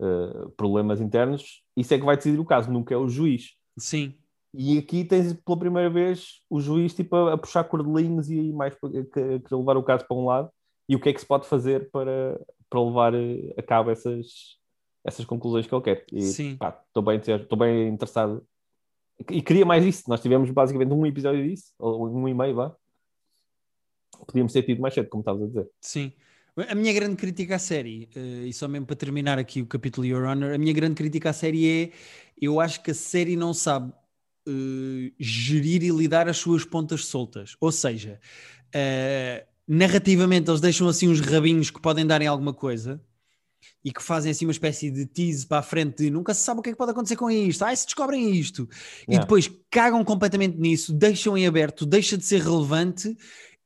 eh, 0.00 0.48
problemas 0.56 1.00
internos, 1.00 1.62
isso 1.76 1.94
é 1.94 1.98
que 1.98 2.04
vai 2.04 2.16
decidir 2.16 2.38
o 2.38 2.44
caso, 2.44 2.70
nunca 2.70 2.94
é 2.94 2.96
o 2.96 3.08
juiz. 3.08 3.54
Sim, 3.76 4.14
E 4.52 4.78
aqui 4.78 5.04
tens 5.04 5.32
pela 5.32 5.58
primeira 5.58 5.88
vez 5.88 6.40
o 6.50 6.60
juiz 6.60 6.94
tipo, 6.94 7.14
a, 7.16 7.34
a 7.34 7.38
puxar 7.38 7.64
cordelinhos 7.64 8.30
e 8.30 8.52
mais 8.52 8.74
para 8.74 8.90
que, 8.90 9.40
que 9.40 9.54
levar 9.54 9.76
o 9.76 9.82
caso 9.82 10.04
para 10.06 10.16
um 10.16 10.26
lado 10.26 10.50
e 10.88 10.96
o 10.96 11.00
que 11.00 11.10
é 11.10 11.12
que 11.12 11.20
se 11.20 11.26
pode 11.26 11.46
fazer 11.46 11.90
para, 11.90 12.40
para 12.70 12.82
levar 12.82 13.14
eh, 13.14 13.54
a 13.56 13.62
cabo 13.62 13.90
essas, 13.90 14.58
essas 15.04 15.24
conclusões 15.24 15.66
que 15.66 15.74
ele 15.74 15.82
quer. 15.82 16.06
E 16.12 16.22
Sim. 16.22 16.56
pá, 16.56 16.80
estou 16.86 17.02
bem, 17.02 17.20
bem 17.58 17.88
interessado. 17.88 18.46
E 19.30 19.42
queria 19.42 19.66
mais 19.66 19.84
isso. 19.84 20.04
Nós 20.08 20.20
tivemos 20.20 20.50
basicamente 20.50 20.92
um 20.92 21.04
episódio 21.04 21.46
disso, 21.46 21.72
ou 21.78 22.08
um 22.08 22.28
e 22.28 22.34
meio, 22.34 22.54
vá. 22.54 22.74
Podíamos 24.26 24.52
ter 24.52 24.62
tido 24.62 24.80
mais 24.80 24.94
cedo, 24.94 25.08
como 25.08 25.20
estavas 25.20 25.42
a 25.42 25.46
dizer. 25.46 25.70
sim. 25.80 26.12
A 26.68 26.74
minha 26.74 26.92
grande 26.92 27.14
crítica 27.14 27.54
à 27.54 27.58
série, 27.58 28.08
uh, 28.16 28.44
e 28.44 28.52
só 28.52 28.66
mesmo 28.66 28.84
para 28.84 28.96
terminar 28.96 29.38
aqui 29.38 29.62
o 29.62 29.66
capítulo 29.66 30.04
Your 30.04 30.24
Honor, 30.24 30.54
a 30.54 30.58
minha 30.58 30.72
grande 30.72 30.96
crítica 30.96 31.30
à 31.30 31.32
série 31.32 31.84
é: 31.84 31.92
eu 32.40 32.58
acho 32.58 32.82
que 32.82 32.90
a 32.90 32.94
série 32.94 33.36
não 33.36 33.54
sabe 33.54 33.92
uh, 33.92 35.12
gerir 35.20 35.84
e 35.84 35.90
lidar 35.90 36.28
as 36.28 36.38
suas 36.38 36.64
pontas 36.64 37.04
soltas. 37.06 37.56
Ou 37.60 37.70
seja, 37.70 38.20
uh, 38.74 39.46
narrativamente 39.68 40.50
eles 40.50 40.60
deixam 40.60 40.88
assim 40.88 41.08
uns 41.08 41.20
rabinhos 41.20 41.70
que 41.70 41.80
podem 41.80 42.06
dar 42.06 42.22
em 42.22 42.26
alguma 42.26 42.54
coisa 42.54 43.00
e 43.84 43.92
que 43.92 44.02
fazem 44.02 44.32
assim 44.32 44.46
uma 44.46 44.52
espécie 44.52 44.90
de 44.90 45.06
tease 45.06 45.46
para 45.46 45.58
a 45.58 45.62
frente 45.62 46.04
de 46.04 46.10
nunca 46.10 46.32
se 46.32 46.42
sabe 46.42 46.60
o 46.60 46.62
que 46.62 46.70
é 46.70 46.72
que 46.72 46.78
pode 46.78 46.92
acontecer 46.92 47.16
com 47.16 47.30
isto, 47.30 47.64
ai 47.64 47.76
se 47.76 47.84
descobrem 47.84 48.30
isto, 48.30 48.68
e 49.02 49.12
Yeah. 49.12 49.24
depois 49.24 49.50
cagam 49.70 50.04
completamente 50.04 50.56
nisso, 50.58 50.92
deixam 50.92 51.36
em 51.36 51.46
aberto, 51.46 51.84
deixa 51.84 52.16
de 52.16 52.24
ser 52.24 52.42
relevante 52.42 53.16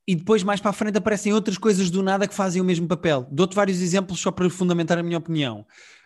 e 0.07 0.17
depois 0.17 0.43
mais 0.43 0.61
para 0.61 0.71
a 0.71 0.75
frente 0.75 0.99
aparecem 0.99 1.33
outras 1.33 1.57
coisas 1.57 1.89
do 1.89 2.03
nada 2.03 2.27
que 2.27 2.35
fazem 2.35 2.61
o 2.61 2.65
mesmo 2.65 2.89
papel. 2.89 3.27
Dou-te 3.31 3.55
vários 3.55 3.81
exemplos 3.81 4.19
só 4.21 4.33
para 4.33 4.51
fundamentar 4.51 4.99
a 4.99 5.03
minha 5.03 5.19
opinião. 5.19 5.65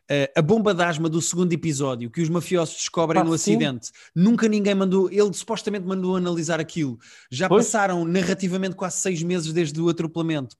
Uh, 0.08 0.30
a 0.38 0.42
bomba 0.42 0.72
de 0.72 0.82
asma 0.84 1.08
do 1.08 1.20
segundo 1.20 1.52
episódio 1.52 2.08
que 2.08 2.20
os 2.22 2.28
mafiosos 2.28 2.76
descobrem 2.76 3.20
Pá, 3.20 3.28
no 3.28 3.36
sim. 3.36 3.54
acidente, 3.54 3.90
nunca 4.14 4.46
ninguém 4.46 4.72
mandou, 4.72 5.10
ele 5.10 5.32
supostamente 5.32 5.84
mandou 5.84 6.14
analisar 6.14 6.60
aquilo. 6.60 6.96
Já 7.28 7.48
Pois. 7.48 7.64
passaram 7.66 8.04
narrativamente 8.04 8.76
quase 8.76 8.98
seis 8.98 9.20
meses 9.22 9.52
desde 9.52 9.80
o 9.80 9.88
atropelamento. 9.88 10.56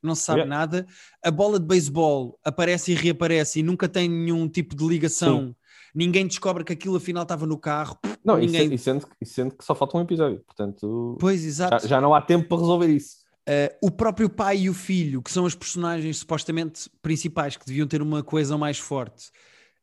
Não 0.00 0.14
se 0.14 0.22
sabe 0.22 0.42
Yeah. 0.42 0.56
nada. 0.58 0.86
A 1.24 1.30
bola 1.32 1.58
de 1.58 1.66
beisebol 1.66 2.38
aparece 2.44 2.92
e 2.92 2.94
reaparece 2.94 3.58
e 3.58 3.62
nunca 3.64 3.88
tem 3.88 4.08
nenhum 4.08 4.48
tipo 4.48 4.76
de 4.76 4.86
ligação. 4.86 5.54
Ninguém 5.92 6.26
descobre 6.26 6.62
que 6.62 6.72
aquilo 6.72 6.94
afinal 6.96 7.24
estava 7.24 7.46
no 7.46 7.58
carro. 7.58 7.98
Não, 8.24 8.38
e, 8.40 8.46
ninguém... 8.46 8.72
e 8.74 8.78
sendo, 8.78 9.08
e 9.20 9.26
sendo 9.26 9.56
que 9.56 9.64
só 9.64 9.74
falta 9.74 9.96
um 9.96 10.02
episódio, 10.02 10.40
portanto 10.46 11.16
Pois, 11.18 11.40
já, 11.40 11.46
exato. 11.48 11.88
já 11.88 12.00
não 12.00 12.14
há 12.14 12.20
tempo 12.22 12.46
para 12.48 12.58
resolver 12.58 12.88
isso. 12.88 13.25
Uh, 13.48 13.70
o 13.86 13.90
próprio 13.90 14.28
pai 14.28 14.62
e 14.62 14.70
o 14.70 14.74
filho, 14.74 15.22
que 15.22 15.30
são 15.30 15.46
as 15.46 15.54
personagens 15.54 16.18
supostamente 16.18 16.90
principais, 17.00 17.56
que 17.56 17.64
deviam 17.64 17.86
ter 17.86 18.02
uma 18.02 18.20
coesão 18.22 18.58
mais 18.58 18.76
forte, 18.78 19.28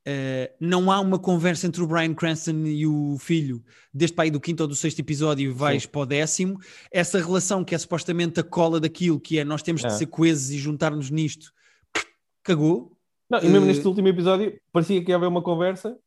uh, 0.05 0.53
não 0.59 0.91
há 0.91 0.99
uma 0.99 1.17
conversa 1.17 1.65
entre 1.65 1.81
o 1.81 1.87
Brian 1.87 2.13
Cranston 2.13 2.65
e 2.65 2.85
o 2.85 3.17
filho, 3.17 3.63
desde 3.93 4.15
pai 4.15 4.29
do 4.29 4.39
quinto 4.41 4.63
ou 4.63 4.67
do 4.67 4.75
sexto 4.75 4.99
episódio 4.99 5.49
e 5.49 5.53
vais 5.53 5.83
Sim. 5.83 5.89
para 5.89 6.01
o 6.01 6.05
décimo. 6.05 6.59
Essa 6.91 7.19
relação 7.19 7.63
que 7.63 7.73
é 7.73 7.77
supostamente 7.77 8.39
a 8.39 8.43
cola 8.43 8.81
daquilo, 8.81 9.17
que 9.19 9.39
é 9.39 9.45
nós 9.45 9.61
temos 9.63 9.79
de 9.81 9.87
É. 9.87 9.91
ser 9.91 10.07
coesos 10.07 10.49
e 10.51 10.57
juntar-nos 10.57 11.09
nisto, 11.09 11.51
cagou. 12.43 12.91
Não, 13.29 13.39
e 13.39 13.43
mesmo 13.47 13.65
Eh, 13.65 13.67
neste 13.69 13.87
último 13.87 14.07
episódio 14.09 14.59
parecia 14.71 15.01
que 15.03 15.09
ia 15.11 15.15
haver 15.15 15.27
uma 15.27 15.41
conversa. 15.41 15.97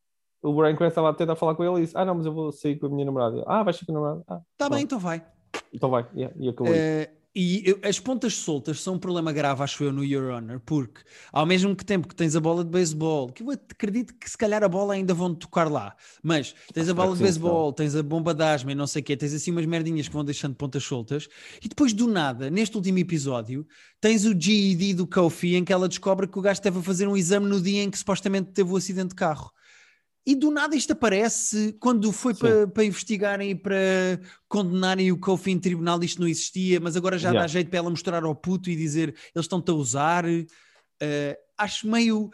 O 0.42 0.54
Brian 0.54 0.76
Cranston 0.76 0.88
estava 1.00 1.10
a 1.10 1.14
tentar 1.14 1.34
falar 1.36 1.54
com 1.54 1.64
ele 1.64 1.78
e 1.82 1.84
disse: 1.86 1.96
Ah, 1.96 2.04
não, 2.04 2.14
mas 2.16 2.26
eu 2.26 2.32
vou 2.32 2.52
sair 2.52 2.76
com 2.78 2.86
a 2.86 2.90
minha 2.90 3.04
namorada. 3.06 3.36
Ele, 3.36 3.44
ah, 3.48 3.62
vais 3.62 3.76
sair 3.76 3.86
com 3.86 3.92
a 3.92 3.94
namorada? 3.94 4.22
Ah, 4.28 4.40
Está 4.52 4.68
Bom. 4.68 4.74
bem, 4.74 4.84
então 4.84 4.98
vai. 4.98 5.24
então 5.72 5.90
vai. 5.90 6.06
Yeah, 6.14 6.36
e 6.38 6.48
acabou. 6.50 6.72
Uh, 6.72 7.16
E 7.38 7.62
eu- 7.68 7.78
as 7.82 8.00
pontas 8.00 8.34
soltas 8.34 8.80
são 8.80 8.94
um 8.94 8.98
problema 8.98 9.30
grave, 9.30 9.62
acho 9.62 9.84
eu, 9.84 9.92
no 9.92 10.02
Your 10.02 10.30
Honor, 10.32 10.58
porque 10.60 11.02
ao 11.30 11.44
mesmo 11.44 11.74
tempo 11.74 12.08
que 12.08 12.14
tens 12.14 12.34
a 12.34 12.40
bola 12.40 12.64
de 12.64 12.70
beisebol, 12.70 13.30
que 13.30 13.42
eu 13.42 13.50
acredito 13.50 14.14
que 14.14 14.30
se 14.30 14.38
calhar 14.38 14.64
a 14.64 14.68
bola 14.68 14.94
ainda 14.94 15.12
vão 15.12 15.34
tocar 15.34 15.70
lá, 15.70 15.94
mas 16.22 16.54
tens 16.72 16.88
a 16.88 16.94
bola 16.94 17.14
de 17.14 17.20
beisebol, 17.20 17.74
tens 17.74 17.94
a 17.94 18.02
bomba 18.02 18.32
de 18.32 18.42
asma 18.42 18.72
e 18.72 18.74
não 18.74 18.86
sei 18.86 19.02
o 19.02 19.04
quê, 19.04 19.14
tens 19.18 19.34
assim 19.34 19.50
umas 19.50 19.66
merdinhas 19.66 20.08
que 20.08 20.14
vão 20.14 20.24
deixando 20.24 20.54
pontas 20.56 20.82
soltas, 20.82 21.28
e 21.62 21.68
depois 21.68 21.92
do 21.92 22.06
nada, 22.06 22.48
neste 22.48 22.74
último 22.74 22.98
episódio, 22.98 23.66
tens 24.00 24.24
o 24.24 24.32
GED 24.32 24.94
do 24.94 25.06
Kofi 25.06 25.56
em 25.56 25.64
que 25.64 25.74
ela 25.74 25.88
descobre 25.88 26.26
que 26.26 26.38
o 26.38 26.42
gajo 26.42 26.54
esteve 26.58 26.78
a 26.78 26.82
fazer 26.82 27.06
um 27.06 27.16
exame 27.18 27.46
no 27.46 27.60
dia 27.60 27.82
em 27.82 27.90
que 27.90 27.98
supostamente 27.98 28.52
teve 28.52 28.72
o 28.72 28.76
acidente 28.76 29.10
de 29.10 29.14
carro. 29.14 29.50
E 30.26 30.34
do 30.34 30.50
nada 30.50 30.74
isto 30.74 30.92
aparece 30.92 31.72
quando 31.78 32.10
foi 32.10 32.34
para, 32.34 32.66
para 32.66 32.84
investigarem 32.84 33.50
e 33.50 33.54
para 33.54 33.76
condenarem 34.48 35.12
o 35.12 35.18
Kofi 35.20 35.52
em 35.52 35.58
tribunal, 35.60 36.02
isto 36.02 36.20
não 36.20 36.26
existia, 36.26 36.80
mas 36.80 36.96
agora 36.96 37.16
já 37.16 37.28
Yeah. 37.28 37.42
dá 37.42 37.46
jeito 37.46 37.68
para 37.70 37.78
ela 37.78 37.90
mostrar 37.90 38.24
ao 38.24 38.34
puto 38.34 38.68
e 38.68 38.74
dizer 38.74 39.10
eles 39.34 39.44
estão-te 39.44 39.70
a 39.70 39.74
usar. 39.74 40.24
Eh, 41.00 41.38
acho 41.56 41.86
meio. 41.88 42.30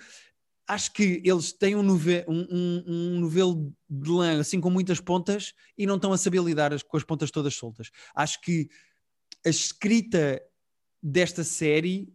Acho 0.67 0.93
que 0.93 1.21
eles 1.25 1.53
têm 1.53 1.75
um, 1.77 1.83
nove, 1.83 2.25
um, 2.27 2.47
um, 2.51 2.85
um 2.87 3.21
novelo 3.21 3.75
de 3.91 4.11
lã 4.11 4.41
assim 4.41 4.59
com 4.61 4.71
muitas 4.71 5.01
pontas 5.01 5.53
e 5.77 5.85
não 5.87 5.97
estão 5.97 6.13
a 6.13 6.17
saber 6.17 6.41
lidar 6.43 6.73
as- 6.73 6.83
com 6.83 6.97
as 6.97 7.05
pontas 7.05 7.31
todas 7.31 7.55
soltas. 7.55 7.91
Acho 8.15 8.41
que 8.41 8.69
a 9.45 9.51
escrita 9.51 10.41
desta 11.03 11.43
série 11.45 12.09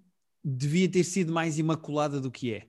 devia 0.43 0.89
ter 0.89 1.03
sido 1.03 1.31
mais 1.31 1.59
imaculada 1.59 2.19
do 2.21 2.31
que 2.31 2.53
é. 2.53 2.67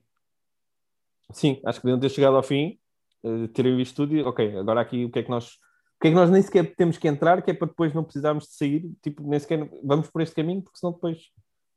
Sim, 1.31 1.59
acho 1.65 1.79
que 1.79 1.85
deviam 1.87 1.99
ter 1.99 2.09
chegado 2.09 2.35
ao 2.35 2.43
fim, 2.43 2.77
eh, 3.23 3.47
terem 3.53 3.75
visto 3.77 3.95
tudo 3.95 4.15
e, 4.15 4.21
ok, 4.21 4.57
agora 4.57 4.81
aqui 4.81 5.05
o 5.05 5.11
que 5.11 5.19
é 5.19 5.23
que 5.23 5.29
nós. 5.29 5.45
O 5.47 6.01
que 6.01 6.07
é 6.07 6.11
que 6.11 6.15
nós 6.15 6.29
nem 6.29 6.41
sequer 6.41 6.73
temos 6.75 6.97
que 6.97 7.09
entrar, 7.09 7.41
que 7.41 7.51
é 7.51 7.53
para 7.53 7.67
depois 7.67 7.93
não 7.93 8.05
precisarmos 8.05 8.45
de 8.45 8.53
sair, 8.53 8.89
tipo, 9.03 9.21
nem 9.27 9.37
sequer 9.37 9.69
vamos 9.83 10.09
por 10.09 10.21
este 10.21 10.33
caminho, 10.35 10.61
porque 10.61 10.79
senão 10.79 10.93
depois 10.93 11.17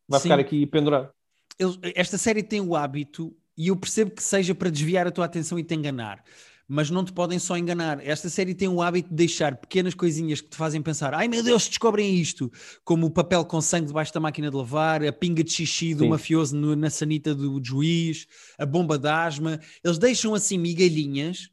vai 0.08 0.20
Sim. 0.20 0.24
ficar 0.28 0.38
aqui 0.38 0.64
pendurado. 0.66 1.10
eles- 1.58 1.78
esta 1.96 2.16
série 2.16 2.42
tem 2.42 2.60
o 2.60 2.74
hábito, 2.76 3.34
e 3.56 3.68
eu 3.68 3.76
percebo 3.76 4.12
que 4.12 4.22
seja 4.22 4.54
para 4.54 4.70
desviar 4.70 5.06
a 5.06 5.10
tua 5.10 5.24
atenção 5.24 5.58
e 5.58 5.64
te 5.64 5.74
enganar, 5.74 6.22
mas 6.68 6.90
não 6.90 7.04
te 7.04 7.12
podem 7.12 7.38
só 7.38 7.56
enganar. 7.56 8.00
Esta 8.06 8.28
série 8.28 8.54
tem 8.54 8.68
o 8.68 8.80
hábito 8.80 9.08
de 9.10 9.14
deixar 9.14 9.56
pequenas 9.56 9.94
coisinhas 9.94 10.40
que 10.40 10.48
te 10.48 10.56
fazem 10.56 10.80
pensar: 10.80 11.14
ai 11.14 11.28
meu 11.28 11.42
Deus, 11.42 11.68
descobrem 11.68 12.14
isto, 12.14 12.50
como 12.84 13.06
o 13.06 13.10
papel 13.10 13.44
com 13.44 13.60
sangue 13.60 13.86
debaixo 13.88 14.12
da 14.14 14.20
máquina 14.20 14.50
de 14.50 14.56
lavar, 14.56 15.04
a 15.04 15.12
pinga 15.12 15.44
de 15.44 15.50
xixi 15.50 15.94
do 15.94 16.04
Sim. 16.04 16.10
mafioso 16.10 16.56
no- 16.56 16.76
na 16.76 16.90
sanita 16.90 17.34
do 17.34 17.60
juiz, 17.62 18.26
a 18.58 18.64
bomba 18.64 18.98
de 18.98 19.08
asma. 19.08 19.60
Eles 19.84 19.98
deixam 19.98 20.34
assim 20.34 20.58
migalhinhas. 20.58 21.50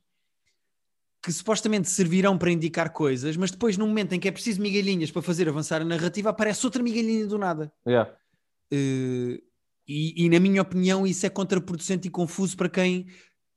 Que 1.22 1.34
supostamente 1.34 1.90
servirão 1.90 2.38
para 2.38 2.50
indicar 2.50 2.94
coisas, 2.94 3.36
mas 3.36 3.52
depois, 3.52 3.76
no 3.76 3.86
momento 3.86 4.14
em 4.14 4.20
que 4.22 4.30
é 4.30 4.32
preciso 4.32 4.62
migalhinhas 4.62 5.12
para 5.12 5.22
fazer 5.22 5.50
avançar 5.50 5.82
a 5.82 5.86
narrativa, 5.86 6.30
aparece 6.30 6.66
outra 6.66 6.82
migalhinha 6.82 7.28
do 7.28 7.38
nada. 7.38 7.70
Yeah. 7.86 8.10
Eh, 8.72 9.42
e, 9.86 10.26
e, 10.26 10.30
na 10.30 10.40
minha 10.40 10.62
opinião, 10.62 11.06
isso 11.06 11.26
é 11.26 11.30
contraproducente 11.30 12.08
e 12.08 12.12
confuso 12.12 12.56
para 12.56 12.70
quem 12.70 13.08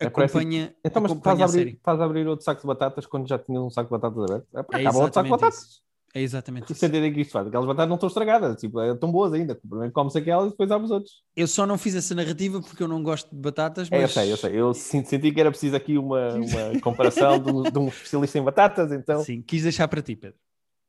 É, 0.04 0.08
acompanha, 0.08 0.74
Então, 0.84 1.02
mas 1.02 1.12
acompanha 1.12 1.36
faz 1.36 1.40
a 1.40 1.44
abrir, 1.44 1.64
série. 1.70 1.80
faz 1.82 2.00
abrir 2.00 2.26
outro 2.28 2.44
saco 2.44 2.60
de 2.60 2.66
batatas 2.66 3.06
quando 3.06 3.28
já 3.28 3.38
tinhas 3.38 3.62
um 3.62 3.70
saco 3.70 3.88
de 3.88 4.00
batatas 4.00 4.24
aberto. 4.30 4.46
É, 4.54 4.62
pá, 4.62 4.78
É 4.78 4.80
acaba 4.82 4.98
outro 4.98 5.14
saco 5.14 5.24
de 5.24 5.30
batatas. 5.30 5.58
isso. 5.62 5.82
É 6.14 6.20
exatamente 6.20 6.70
isso. 6.70 6.84
é 6.84 7.10
que 7.10 7.20
isto 7.22 7.30
faz? 7.32 7.46
Aquelas 7.46 7.66
batatas 7.66 7.88
não 7.88 7.94
estão 7.94 8.06
estragadas, 8.06 8.60
tipo, 8.60 8.78
é, 8.80 8.92
estão 8.92 9.10
boas 9.10 9.32
ainda. 9.32 9.54
Primeiro 9.54 9.92
come-se 9.92 10.18
aquelas 10.18 10.48
e 10.48 10.50
depois 10.50 10.70
abre 10.70 10.84
os 10.84 10.90
outros. 10.90 11.22
Eu 11.34 11.46
só 11.46 11.66
não 11.66 11.78
fiz 11.78 11.94
essa 11.94 12.14
narrativa 12.14 12.60
porque 12.60 12.82
eu 12.82 12.88
não 12.88 13.02
gosto 13.02 13.30
de 13.34 13.40
batatas, 13.40 13.90
É, 13.90 13.96
eu 13.96 14.02
mas 14.02 14.12
sei, 14.12 14.30
eu 14.30 14.36
sei. 14.36 14.60
Eu 14.60 14.74
senti, 14.74 15.32
que 15.32 15.40
era 15.40 15.50
preciso 15.50 15.74
aqui 15.74 15.96
uma, 15.96 16.34
uma 16.34 16.80
comparação 16.82 17.38
de, 17.38 17.50
um, 17.50 17.62
de 17.62 17.78
um 17.78 17.88
especialista 17.88 18.38
em 18.38 18.42
batatas, 18.44 18.92
então. 18.92 19.24
sim, 19.24 19.40
quis 19.40 19.62
deixar 19.62 19.88
para 19.88 20.02
ti, 20.02 20.14
Pedro. 20.14 20.36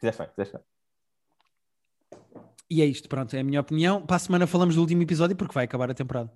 Bem, 0.02 0.12
fizeste 0.12 0.58
bem. 0.58 0.62
E 2.70 2.82
é 2.82 2.86
isto, 2.86 3.08
pronto, 3.08 3.34
é 3.36 3.40
a 3.40 3.44
minha 3.44 3.62
opinião. 3.62 4.06
Para 4.06 4.18
a 4.18 4.20
semana 4.20 4.46
falamos 4.48 4.76
do 4.76 4.82
último 4.82 5.02
episódio 5.04 5.36
porque 5.38 5.54
vai 5.54 5.64
acabar 5.64 5.90
a 5.90 5.94
temporada. 5.94 6.32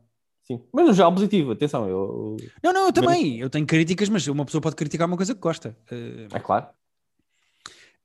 Sim. 0.48 0.64
Mas 0.72 0.86
no 0.86 0.94
geral 0.94 1.14
positivo, 1.14 1.52
atenção, 1.52 1.90
eu. 1.90 2.38
Não, 2.64 2.72
não, 2.72 2.86
eu 2.86 2.94
também. 2.94 3.38
Eu 3.38 3.50
tenho 3.50 3.68
críticas, 3.68 4.08
mas 4.08 4.26
uma 4.28 4.46
pessoa 4.46 4.62
pode 4.62 4.78
criticar 4.78 5.06
uma 5.06 5.18
coisa 5.18 5.36
que 5.36 5.42
gosta. 5.42 5.78
Eh, 5.92 6.28
É 6.32 6.40
claro. 6.40 6.68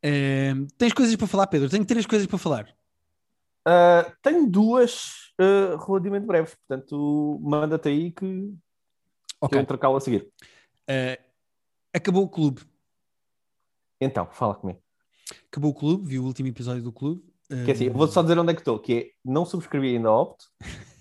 eh, 0.02 0.52
tens 0.76 0.92
coisas 0.92 1.14
para 1.14 1.28
falar, 1.28 1.46
Pedro? 1.46 1.70
Tenho 1.70 1.84
três 1.84 2.04
coisas 2.04 2.26
para 2.26 2.38
falar. 2.38 2.74
Ah, 3.64 4.12
tenho 4.20 4.50
duas 4.50 5.32
ah, 5.38 5.78
relativamente 5.86 6.26
breves, 6.26 6.56
portanto, 6.66 7.38
manda-te 7.40 7.88
aí 7.88 8.10
que, 8.10 8.16
que 8.18 8.58
Ok. 9.40 9.66
eu 9.82 9.96
a 9.96 10.00
seguir. 10.00 10.28
Eh, 10.88 11.20
acabou 11.94 12.24
o 12.24 12.28
clube. 12.28 12.62
Então, 14.00 14.28
fala 14.32 14.56
comigo. 14.56 14.82
Acabou 15.46 15.70
o 15.70 15.74
clube, 15.74 16.08
vi 16.08 16.18
o 16.18 16.24
último 16.24 16.48
episódio 16.48 16.82
do 16.82 16.90
clube. 16.90 17.22
Que 17.48 17.70
é 17.70 17.74
assim, 17.74 17.88
vou 17.90 18.08
só 18.08 18.22
dizer 18.22 18.36
onde 18.38 18.50
é 18.50 18.54
que 18.54 18.62
estou, 18.62 18.78
que 18.80 18.92
é 18.94 19.10
não 19.24 19.44
subscrevi 19.44 19.94
ainda 19.94 20.08
a 20.08 20.20
Opto. 20.20 20.46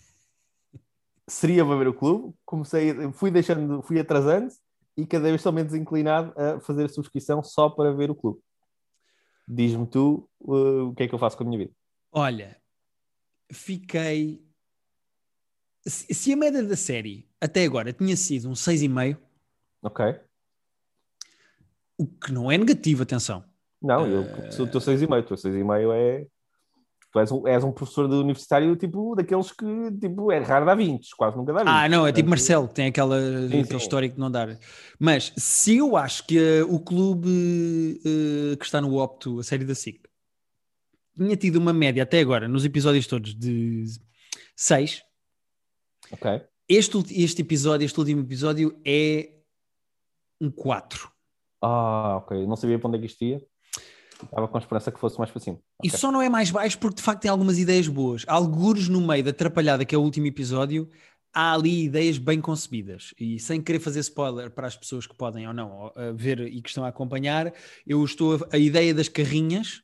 Seria 1.31 1.65
para 1.65 1.77
ver 1.77 1.87
o 1.87 1.93
clube, 1.93 2.35
comecei, 2.43 2.93
fui 3.13 3.31
deixando, 3.31 3.81
fui 3.81 3.97
atrasando 3.97 4.51
e 4.97 5.05
cada 5.05 5.23
vez 5.23 5.35
estou 5.35 5.53
menos 5.53 5.73
inclinado 5.73 6.33
a 6.37 6.59
fazer 6.59 6.83
a 6.83 6.89
subscrição 6.89 7.41
só 7.41 7.69
para 7.69 7.93
ver 7.93 8.11
o 8.11 8.15
clube. 8.15 8.41
Diz-me 9.47 9.87
tu 9.87 10.29
uh, 10.41 10.89
o 10.89 10.93
que 10.93 11.03
é 11.03 11.07
que 11.07 11.15
eu 11.15 11.19
faço 11.19 11.37
com 11.37 11.45
a 11.45 11.47
minha 11.47 11.57
vida. 11.57 11.71
Olha, 12.11 12.57
fiquei. 13.49 14.45
Se, 15.85 16.33
a 16.33 16.35
média 16.35 16.61
da 16.61 16.75
série 16.75 17.29
até 17.39 17.63
agora 17.63 17.93
tinha 17.93 18.17
sido 18.17 18.49
um 18.49 18.53
6,5, 18.53 19.17
Ok? 19.83 20.05
o 21.97 22.07
que 22.07 22.33
não 22.33 22.51
é 22.51 22.57
negativo, 22.57 23.03
atenção. 23.03 23.41
Não, 23.81 24.05
eu 24.05 24.51
sou 24.51 24.65
o 24.65 24.69
teu 24.69 24.81
6,5, 24.81 25.19
o 25.19 25.23
teu 25.23 25.37
6,5 25.37 25.93
é. 25.95 26.27
Tu 27.11 27.19
és 27.19 27.29
um, 27.31 27.45
és 27.45 27.61
um 27.63 27.71
professor 27.73 28.07
de 28.07 28.15
universitário, 28.15 28.73
tipo, 28.77 29.13
daqueles 29.15 29.51
que, 29.51 29.65
tipo, 29.99 30.31
é 30.31 30.39
raro 30.39 30.65
dar 30.65 30.75
20, 30.75 31.09
quase 31.17 31.35
nunca 31.35 31.51
dá 31.51 31.59
20. 31.59 31.67
Ah, 31.69 31.89
não, 31.89 32.07
é 32.07 32.13
tipo 32.13 32.29
Marcelo, 32.29 32.69
que 32.69 32.73
tem 32.73 32.87
aquela, 32.87 33.19
Sim, 33.19 33.47
aquele 33.47 33.65
sim. 33.67 33.75
histórico 33.77 34.15
de 34.15 34.21
não 34.21 34.31
dar. 34.31 34.57
Mas 34.97 35.33
se 35.35 35.75
eu 35.77 35.97
acho 35.97 36.25
que 36.25 36.37
eh, 36.39 36.63
o 36.63 36.79
clube 36.79 37.99
eh, 38.05 38.55
que 38.55 38.63
está 38.63 38.79
no 38.79 38.95
Opto, 38.95 39.39
a 39.39 39.43
série 39.43 39.65
da 39.65 39.75
SIC, 39.75 39.99
tinha 41.17 41.35
tido 41.35 41.57
uma 41.57 41.73
média 41.73 42.03
até 42.03 42.21
agora, 42.21 42.47
nos 42.47 42.63
episódios 42.63 43.05
todos, 43.07 43.35
de 43.35 43.83
6, 44.55 45.03
Ok. 46.13 46.41
este, 46.69 46.97
este 47.23 47.41
episódio, 47.41 47.83
este 47.85 47.99
último 47.99 48.21
episódio, 48.21 48.79
é 48.85 49.31
um 50.39 50.49
4. 50.49 51.11
Ah, 51.61 52.17
ok. 52.23 52.47
Não 52.47 52.55
sabia 52.55 52.79
para 52.79 52.87
onde 52.87 52.97
é 52.97 53.01
que 53.01 53.07
isto 53.07 53.21
ia. 53.23 53.41
Estava 54.23 54.47
com 54.47 54.57
a 54.57 54.59
esperança 54.59 54.91
que 54.91 54.99
fosse 54.99 55.17
mais 55.17 55.31
para 55.31 55.39
cima. 55.41 55.59
E 55.83 55.87
Ok. 55.87 55.99
só 55.99 56.11
não 56.11 56.21
é 56.21 56.29
mais 56.29 56.51
baixo 56.51 56.77
porque 56.79 56.95
de 56.97 57.01
facto 57.01 57.21
tem 57.21 57.31
algumas 57.31 57.57
ideias 57.57 57.87
boas. 57.87 58.23
Algures 58.27 58.87
no 58.87 59.01
meio 59.01 59.23
da 59.23 59.31
atrapalhada 59.31 59.85
que 59.85 59.95
é 59.95 59.97
o 59.97 60.01
último 60.01 60.27
episódio, 60.27 60.89
há 61.33 61.53
ali 61.53 61.85
ideias 61.85 62.17
bem 62.17 62.39
concebidas. 62.41 63.13
E 63.19 63.39
sem 63.39 63.61
querer 63.61 63.79
fazer 63.79 63.99
spoiler 64.01 64.51
para 64.51 64.67
as 64.67 64.75
pessoas 64.77 65.07
que 65.07 65.15
podem 65.15 65.47
ou 65.47 65.53
não 65.53 65.87
uh, 65.87 66.13
ver 66.15 66.39
e 66.41 66.61
que 66.61 66.69
estão 66.69 66.83
a 66.85 66.89
acompanhar, 66.89 67.53
eu 67.85 68.03
estou 68.03 68.35
a, 68.35 68.55
a 68.55 68.57
ideia 68.57 68.93
das 68.93 69.07
carrinhas 69.09 69.81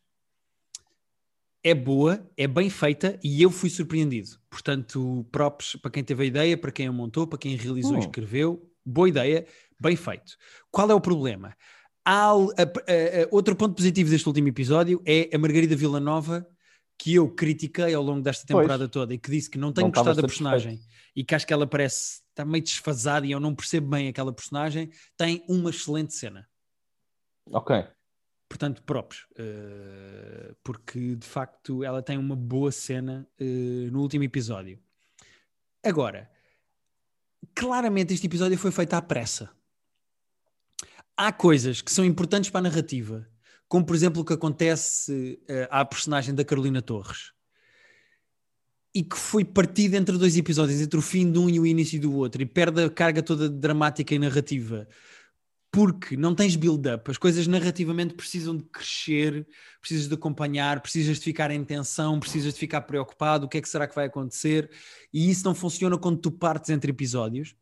é 1.63 1.73
boa, 1.73 2.25
é 2.37 2.47
bem 2.47 2.69
feita 2.69 3.19
e 3.23 3.41
eu 3.41 3.49
fui 3.49 3.69
surpreendido. 3.69 4.29
Portanto, 4.49 5.25
props 5.31 5.75
para 5.81 5.91
quem 5.91 6.03
teve 6.03 6.23
a 6.23 6.25
ideia, 6.25 6.57
para 6.57 6.71
quem 6.71 6.87
a 6.87 6.91
montou, 6.91 7.27
para 7.27 7.39
quem 7.39 7.55
realizou 7.55 7.95
e 7.95 7.97
Hum. 7.97 7.99
escreveu. 7.99 8.71
Boa 8.85 9.09
ideia, 9.09 9.45
bem 9.79 9.95
feito. 9.97 10.37
Qual 10.71 10.89
é 10.89 10.93
o 10.93 11.01
problema? 11.01 11.53
Há, 12.09 12.29
a- 12.31 12.33
a- 12.33 12.35
a- 12.35 13.27
outro 13.31 13.53
ponto 13.53 13.75
positivo 13.75 14.09
deste 14.09 14.25
último 14.29 14.47
episódio 14.47 15.01
é 15.05 15.29
a 15.35 15.37
Margarida 15.37 15.75
Villanova, 15.75 16.47
que 16.97 17.13
eu 17.15 17.29
critiquei 17.29 17.93
ao 17.93 18.01
longo 18.01 18.21
desta 18.21 18.45
Pois. 18.47 18.63
temporada 18.63 18.87
toda 18.87 19.13
e 19.13 19.17
que 19.17 19.29
disse 19.29 19.49
que 19.49 19.57
não 19.57 19.73
tenho 19.73 19.87
Não 19.87 19.91
gostado 19.91 20.21
da 20.21 20.25
personagem 20.27 20.79
e 21.13 21.21
que 21.25 21.35
acho 21.35 21.45
que 21.45 21.51
ela 21.51 21.67
parece 21.67 22.21
está 22.29 22.45
meio 22.45 22.63
desfasada 22.63 23.25
e 23.27 23.31
eu 23.31 23.41
não 23.41 23.53
percebo 23.53 23.89
bem 23.89 24.07
aquela 24.07 24.31
personagem, 24.31 24.89
tem 25.17 25.43
uma 25.49 25.69
excelente 25.69 26.13
cena. 26.13 26.47
Ok. 27.51 27.85
Portanto, 28.47 28.81
props, 28.83 29.25
eh, 29.37 30.55
porque 30.63 31.15
de 31.17 31.27
facto 31.27 31.83
ela 31.83 32.01
tem 32.01 32.17
uma 32.17 32.37
boa 32.37 32.71
cena 32.71 33.27
eh, 33.37 33.89
no 33.91 33.99
último 34.01 34.23
episódio. 34.23 34.79
Agora, 35.83 36.31
claramente 37.53 38.13
este 38.13 38.27
episódio 38.27 38.57
foi 38.57 38.71
feito 38.71 38.93
à 38.93 39.01
pressa. 39.01 39.49
Há 41.17 41.31
coisas 41.31 41.81
que 41.81 41.91
são 41.91 42.05
importantes 42.05 42.49
para 42.49 42.59
a 42.59 42.69
narrativa, 42.69 43.27
como 43.67 43.85
por 43.85 43.95
exemplo 43.95 44.21
o 44.21 44.25
que 44.25 44.33
acontece 44.33 45.39
eh, 45.47 45.67
à 45.71 45.83
personagem 45.83 46.35
da 46.35 46.45
Carolina 46.45 46.81
Torres, 46.81 47.33
e 48.93 49.03
que 49.03 49.17
foi 49.17 49.43
partido 49.43 49.95
entre 49.95 50.17
dois 50.17 50.37
episódios, 50.37 50.79
entre 50.79 50.97
o 50.97 51.01
fim 51.01 51.31
de 51.31 51.39
um 51.39 51.49
e 51.49 51.59
o 51.59 51.65
início 51.65 51.99
do 51.99 52.13
outro, 52.15 52.41
e 52.41 52.45
perde 52.45 52.83
a 52.83 52.89
carga 52.89 53.23
toda 53.23 53.49
dramática 53.49 54.13
e 54.13 54.19
narrativa 54.19 54.87
porque 55.71 56.15
não 56.15 56.33
tens 56.33 56.55
build-up, 56.55 57.09
as 57.11 57.17
coisas 57.17 57.45
narrativamente 57.45 58.13
precisam 58.13 58.55
de 58.55 58.63
crescer, 58.63 59.45
precisas 59.79 60.07
de 60.07 60.13
acompanhar, 60.13 60.81
precisas 60.81 61.17
de 61.17 61.23
ficar 61.23 61.51
em 61.51 61.63
tensão, 61.63 62.19
precisas 62.19 62.53
de 62.53 62.59
ficar 62.59 62.81
preocupado, 62.81 63.45
o 63.45 63.49
que 63.49 63.57
é 63.57 63.61
que 63.61 63.69
será 63.69 63.87
que 63.87 63.95
vai 63.95 64.05
acontecer, 64.05 64.71
e 65.13 65.29
isso 65.29 65.45
não 65.45 65.53
funciona 65.53 65.97
quando 65.97 66.17
tu 66.17 66.31
partes 66.31 66.69
entre 66.69 66.91
episódios. 66.91 67.55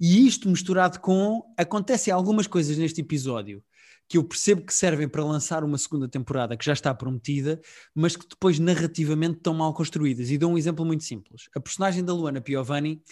E 0.00 0.26
isto 0.26 0.48
misturado 0.48 1.00
com 1.00 1.42
acontecem 1.56 2.12
algumas 2.12 2.46
coisas 2.46 2.76
neste 2.78 3.00
episódio 3.00 3.62
que 4.08 4.16
eu 4.16 4.24
percebo 4.24 4.62
que 4.62 4.72
servem 4.72 5.06
para 5.06 5.22
lançar 5.22 5.62
uma 5.62 5.76
segunda 5.76 6.08
temporada 6.08 6.56
que 6.56 6.64
já 6.64 6.72
está 6.72 6.94
prometida, 6.94 7.60
mas 7.94 8.16
que 8.16 8.26
depois 8.26 8.58
narrativamente 8.58 9.36
estão 9.36 9.52
mal 9.52 9.74
construídas. 9.74 10.30
E 10.30 10.38
dou 10.38 10.52
um 10.52 10.56
exemplo 10.56 10.84
muito 10.84 11.04
simples. 11.04 11.50
A 11.54 11.60
personagem 11.60 12.02
da 12.02 12.14
Luana 12.14 12.40
Piovani 12.40 13.02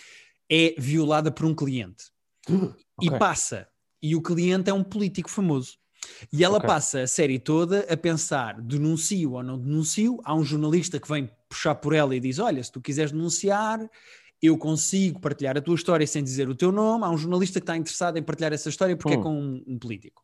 é 0.50 0.74
violada 0.78 1.30
por 1.30 1.44
um 1.44 1.54
cliente 1.54 2.04
Okay. 2.98 3.16
e 3.16 3.18
passa. 3.18 3.68
E 4.02 4.14
o 4.14 4.22
cliente 4.22 4.70
é 4.70 4.72
um 4.72 4.84
político 4.84 5.30
famoso. 5.30 5.76
E 6.32 6.44
ela 6.44 6.58
Ok. 6.58 6.66
passa 6.66 7.02
a 7.02 7.06
série 7.06 7.38
toda 7.38 7.80
a 7.92 7.96
pensar: 7.96 8.60
denuncio 8.62 9.32
ou 9.32 9.42
não 9.42 9.58
denuncio? 9.58 10.20
Há 10.24 10.34
um 10.34 10.44
jornalista 10.44 11.00
que 11.00 11.08
vem 11.08 11.30
puxar 11.48 11.74
por 11.74 11.92
ela 11.94 12.14
e 12.14 12.20
diz: 12.20 12.38
Olha, 12.38 12.62
se 12.62 12.70
tu 12.70 12.80
quiseres 12.80 13.12
denunciar, 13.12 13.80
eu 14.42 14.56
consigo 14.58 15.20
partilhar 15.20 15.56
a 15.56 15.60
tua 15.60 15.74
história 15.74 16.06
sem 16.06 16.22
dizer 16.22 16.48
o 16.48 16.54
teu 16.54 16.70
nome. 16.70 17.04
Há 17.04 17.10
um 17.10 17.16
jornalista 17.18 17.60
que 17.60 17.64
está 17.64 17.76
interessado 17.76 18.16
em 18.18 18.22
partilhar 18.22 18.52
essa 18.52 18.68
história 18.68 18.96
porque 18.96 19.14
é 19.14 19.18
Hum. 19.18 19.22
com 19.22 19.32
um, 19.40 19.64
um 19.66 19.78
político. 19.78 20.22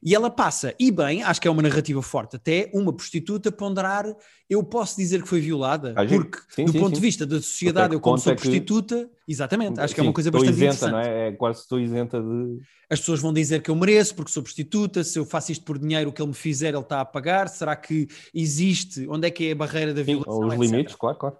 E 0.00 0.14
ela 0.14 0.30
passa, 0.30 0.72
e 0.78 0.92
bem, 0.92 1.24
acho 1.24 1.40
que 1.40 1.48
é 1.48 1.50
uma 1.50 1.60
narrativa 1.60 2.00
forte, 2.00 2.36
até 2.36 2.70
uma 2.72 2.92
prostituta 2.92 3.50
ponderar: 3.50 4.04
eu 4.48 4.62
posso 4.62 4.96
dizer 4.96 5.20
que 5.22 5.28
foi 5.28 5.40
violada, 5.40 5.92
Ah, 5.96 6.06
porque 6.06 6.38
Sim, 6.50 6.66
do 6.66 6.72
sim, 6.72 6.78
ponto 6.78 6.90
sim. 6.90 6.94
de 6.94 7.00
vista 7.00 7.26
da 7.26 7.36
sociedade, 7.42 7.88
que 7.90 7.94
eu, 7.96 8.00
como 8.00 8.16
sou 8.16 8.32
é 8.32 8.36
que- 8.36 8.42
prostituta, 8.42 9.10
exatamente, 9.26 9.80
acho 9.80 9.92
que 9.92 10.00
é 10.00 10.02
uma 10.04 10.12
coisa 10.12 10.28
estou 10.28 10.40
bastante 10.40 10.56
isenta, 10.56 10.74
interessante 10.86 10.92
não 10.92 11.00
é? 11.00 11.28
É 11.28 11.32
quase 11.32 11.60
estou 11.62 11.80
isenta 11.80 12.22
de. 12.22 12.58
as 12.88 13.00
pessoas 13.00 13.18
vão 13.18 13.32
dizer 13.32 13.60
que 13.60 13.72
eu 13.72 13.74
mereço 13.74 14.14
porque 14.14 14.30
sou 14.30 14.40
prostituta, 14.40 15.02
se 15.02 15.18
eu 15.18 15.24
faço 15.26 15.50
isto 15.50 15.64
por 15.64 15.76
dinheiro, 15.80 16.10
o 16.10 16.12
que 16.12 16.22
ele 16.22 16.28
me 16.28 16.34
fizer, 16.34 16.68
ele 16.68 16.78
está 16.78 17.00
a 17.00 17.04
pagar. 17.04 17.48
Será 17.48 17.74
que 17.74 18.06
existe? 18.32 19.04
Onde 19.08 19.26
é 19.26 19.30
que 19.32 19.48
é 19.48 19.50
a 19.50 19.56
barreira 19.56 19.92
da 19.92 20.02
violação? 20.04 20.46
os 20.46 20.54
etc. 20.54 20.60
limites, 20.70 20.94
claro, 20.94 21.18
claro. 21.18 21.36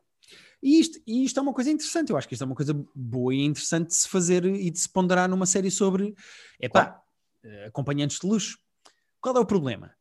E 0.62 0.80
isto, 0.80 0.98
e 1.06 1.24
isto 1.24 1.38
é 1.38 1.42
uma 1.42 1.52
coisa 1.52 1.70
interessante. 1.70 2.10
Eu 2.10 2.16
acho 2.16 2.26
que 2.26 2.34
isto 2.34 2.42
é 2.42 2.46
uma 2.46 2.54
coisa 2.54 2.74
boa 2.94 3.34
e 3.34 3.44
interessante 3.44 3.88
de 3.88 3.94
se 3.94 4.08
fazer 4.08 4.44
e 4.44 4.70
de 4.70 4.78
se 4.78 4.88
ponderar 4.88 5.28
numa 5.28 5.46
série 5.46 5.70
sobre 5.70 6.14
epá, 6.60 7.00
eh, 7.44 7.66
acompanhantes 7.66 8.18
de 8.18 8.26
luxo. 8.26 8.58
Qual 9.20 9.36
é 9.36 9.40
o 9.40 9.46
problema? 9.46 9.94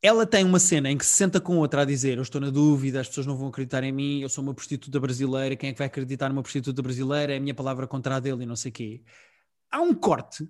Ela 0.00 0.24
tem 0.24 0.44
uma 0.44 0.60
cena 0.60 0.90
em 0.90 0.96
que 0.96 1.04
se 1.04 1.12
senta 1.12 1.40
com 1.40 1.56
outra 1.58 1.82
a 1.82 1.84
dizer: 1.84 2.18
Eu 2.18 2.22
estou 2.22 2.40
na 2.40 2.50
dúvida, 2.50 3.00
as 3.00 3.08
pessoas 3.08 3.26
não 3.26 3.36
vão 3.36 3.48
acreditar 3.48 3.82
em 3.82 3.90
mim, 3.90 4.20
eu 4.20 4.28
sou 4.28 4.44
uma 4.44 4.54
prostituta 4.54 5.00
brasileira, 5.00 5.56
quem 5.56 5.70
é 5.70 5.72
que 5.72 5.78
vai 5.78 5.88
acreditar 5.88 6.28
numa 6.28 6.42
prostituta 6.42 6.80
brasileira? 6.80 7.34
É 7.34 7.36
a 7.36 7.40
minha 7.40 7.54
palavra 7.54 7.86
contra 7.86 8.16
a 8.16 8.20
dele 8.20 8.44
e 8.44 8.46
não 8.46 8.54
sei 8.54 8.70
o 8.70 8.74
quê. 8.74 9.02
Há 9.70 9.80
um 9.80 9.92
corte 9.92 10.48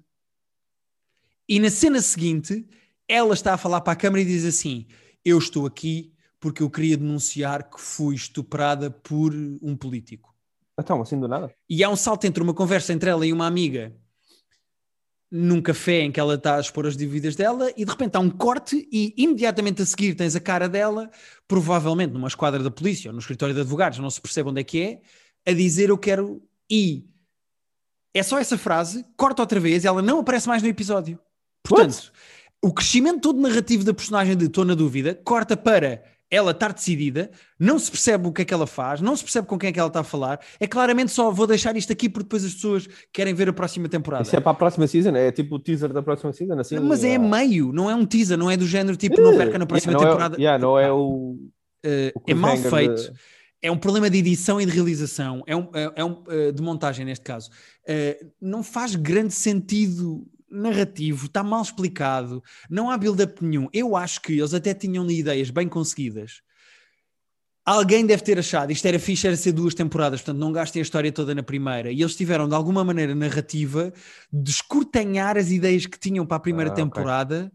e 1.48 1.58
na 1.58 1.70
cena 1.70 2.02
seguinte 2.02 2.68
ela 3.08 3.32
está 3.32 3.54
a 3.54 3.58
falar 3.58 3.80
para 3.80 3.94
a 3.94 3.96
câmara 3.96 4.20
e 4.20 4.26
diz 4.26 4.44
assim: 4.44 4.86
Eu 5.24 5.38
estou 5.38 5.64
aqui 5.64 6.12
porque 6.40 6.62
eu 6.62 6.70
queria 6.70 6.96
denunciar 6.96 7.68
que 7.68 7.80
fui 7.80 8.14
estuprada 8.14 8.90
por 8.90 9.34
um 9.62 9.76
político. 9.76 10.34
Então, 10.78 11.02
assim 11.02 11.18
do 11.18 11.26
nada. 11.26 11.52
E 11.68 11.82
há 11.82 11.88
um 11.88 11.96
salto 11.96 12.24
entre 12.24 12.42
uma 12.42 12.54
conversa 12.54 12.92
entre 12.92 13.10
ela 13.10 13.26
e 13.26 13.32
uma 13.32 13.46
amiga 13.46 13.92
num 15.30 15.60
café 15.60 16.00
em 16.00 16.12
que 16.12 16.18
ela 16.18 16.34
está 16.34 16.56
a 16.56 16.60
expor 16.60 16.86
as 16.86 16.96
dívidas 16.96 17.36
dela 17.36 17.70
e 17.76 17.84
de 17.84 17.90
repente 17.90 18.16
há 18.16 18.20
um 18.20 18.30
corte 18.30 18.88
e 18.90 19.12
imediatamente 19.16 19.82
a 19.82 19.86
seguir 19.86 20.14
tens 20.14 20.34
a 20.34 20.40
cara 20.40 20.68
dela, 20.68 21.10
provavelmente 21.46 22.12
numa 22.12 22.28
esquadra 22.28 22.62
da 22.62 22.70
polícia 22.70 23.10
ou 23.10 23.12
no 23.12 23.18
escritório 23.18 23.54
de 23.54 23.60
advogados, 23.60 23.98
não 23.98 24.08
se 24.08 24.20
percebe 24.20 24.48
onde 24.48 24.60
é 24.60 24.64
que 24.64 24.80
é, 24.80 25.00
a 25.50 25.52
dizer 25.52 25.90
eu 25.90 25.98
quero 25.98 26.42
e 26.70 27.06
é 28.14 28.22
só 28.22 28.38
essa 28.38 28.56
frase, 28.56 29.04
corta 29.16 29.42
outra 29.42 29.60
vez 29.60 29.84
e 29.84 29.86
ela 29.86 30.00
não 30.00 30.20
aparece 30.20 30.48
mais 30.48 30.62
no 30.62 30.68
episódio. 30.68 31.18
Portanto, 31.62 32.10
o 32.62 32.72
crescimento 32.72 33.20
todo 33.20 33.40
narrativo 33.40 33.84
da 33.84 33.92
personagem 33.92 34.36
de 34.36 34.46
Estou 34.46 34.64
na 34.64 34.74
dúvida 34.74 35.14
corta 35.24 35.56
para 35.56 36.02
ela 36.30 36.50
estar 36.50 36.72
decidida, 36.72 37.30
não 37.58 37.78
se 37.78 37.90
percebe 37.90 38.28
o 38.28 38.32
que 38.32 38.42
é 38.42 38.44
que 38.44 38.52
ela 38.52 38.66
faz, 38.66 39.00
não 39.00 39.16
se 39.16 39.22
percebe 39.22 39.46
com 39.46 39.58
quem 39.58 39.70
é 39.70 39.72
que 39.72 39.78
ela 39.80 39.88
está 39.88 40.00
a 40.00 40.04
falar. 40.04 40.38
É 40.60 40.66
claramente 40.66 41.10
só 41.10 41.30
vou 41.30 41.46
deixar 41.46 41.74
isto 41.76 41.92
aqui 41.92 42.08
porque 42.08 42.24
depois 42.24 42.44
as 42.44 42.54
pessoas 42.54 42.86
querem 43.12 43.32
ver 43.32 43.48
a 43.48 43.52
próxima 43.52 43.88
temporada. 43.88 44.24
Isso 44.24 44.36
é 44.36 44.40
para 44.40 44.52
a 44.52 44.54
próxima 44.54 44.86
season, 44.86 45.16
é 45.16 45.32
tipo 45.32 45.54
o 45.56 45.58
teaser 45.58 45.92
da 45.92 46.02
próxima 46.02 46.32
season, 46.32 46.58
assim. 46.58 46.78
Mas 46.80 47.02
é 47.02 47.16
meio, 47.16 47.72
não 47.72 47.88
é 47.90 47.94
um 47.94 48.04
teaser, 48.04 48.36
não 48.36 48.50
é 48.50 48.56
do 48.56 48.66
género 48.66 48.96
tipo 48.96 49.20
não 49.20 49.36
perca 49.36 49.58
na 49.58 49.66
próxima 49.66 49.92
Yeah, 49.92 50.04
não 50.06 50.10
temporada. 50.12 50.36
É, 50.36 50.40
yeah, 50.40 50.62
não 50.62 50.78
é 50.78 50.92
o. 50.92 51.36
Eh, 51.82 52.12
o 52.14 52.22
é 52.30 52.34
mal 52.34 52.56
feito. 52.56 52.94
de- 52.94 53.12
É 53.60 53.70
um 53.72 53.76
problema 53.78 54.08
de 54.08 54.18
edição 54.18 54.60
e 54.60 54.66
de 54.66 54.70
realização, 54.70 55.42
é 55.46 55.56
um, 55.56 55.68
é, 55.74 55.92
é 55.96 56.04
um 56.04 56.22
eh, 56.28 56.52
de 56.52 56.62
montagem 56.62 57.04
neste 57.04 57.24
caso. 57.24 57.50
Eh, 57.86 58.24
não 58.40 58.62
faz 58.62 58.94
grande 58.94 59.32
sentido 59.34 60.24
narrativo, 60.50 61.26
está 61.26 61.42
mal 61.42 61.62
explicado, 61.62 62.42
não 62.70 62.90
há 62.90 62.96
build-up 62.96 63.44
nenhum. 63.44 63.68
Eu 63.72 63.96
acho 63.96 64.20
que 64.22 64.32
eles 64.32 64.54
até 64.54 64.74
tinham 64.74 65.08
ideias 65.10 65.50
bem 65.50 65.68
conseguidas. 65.68 66.42
Alguém 67.64 68.06
deve 68.06 68.22
ter 68.22 68.38
achado, 68.38 68.72
isto 68.72 68.86
era 68.86 68.98
fixe, 68.98 69.26
era 69.26 69.36
ser 69.36 69.52
duas 69.52 69.74
temporadas, 69.74 70.20
portanto 70.20 70.40
não 70.40 70.50
gastem 70.52 70.80
a 70.80 70.82
história 70.82 71.12
toda 71.12 71.34
na 71.34 71.42
primeira. 71.42 71.92
E 71.92 72.00
eles 72.00 72.16
tiveram, 72.16 72.48
de 72.48 72.54
alguma 72.54 72.82
maneira 72.82 73.14
narrativa, 73.14 73.92
de 74.32 74.50
escortanhar 74.50 75.36
as 75.36 75.50
ideias 75.50 75.84
que 75.84 75.98
tinham 75.98 76.24
para 76.24 76.38
a 76.38 76.40
primeira 76.40 76.70
Ah, 76.70 76.74
temporada. 76.74 77.52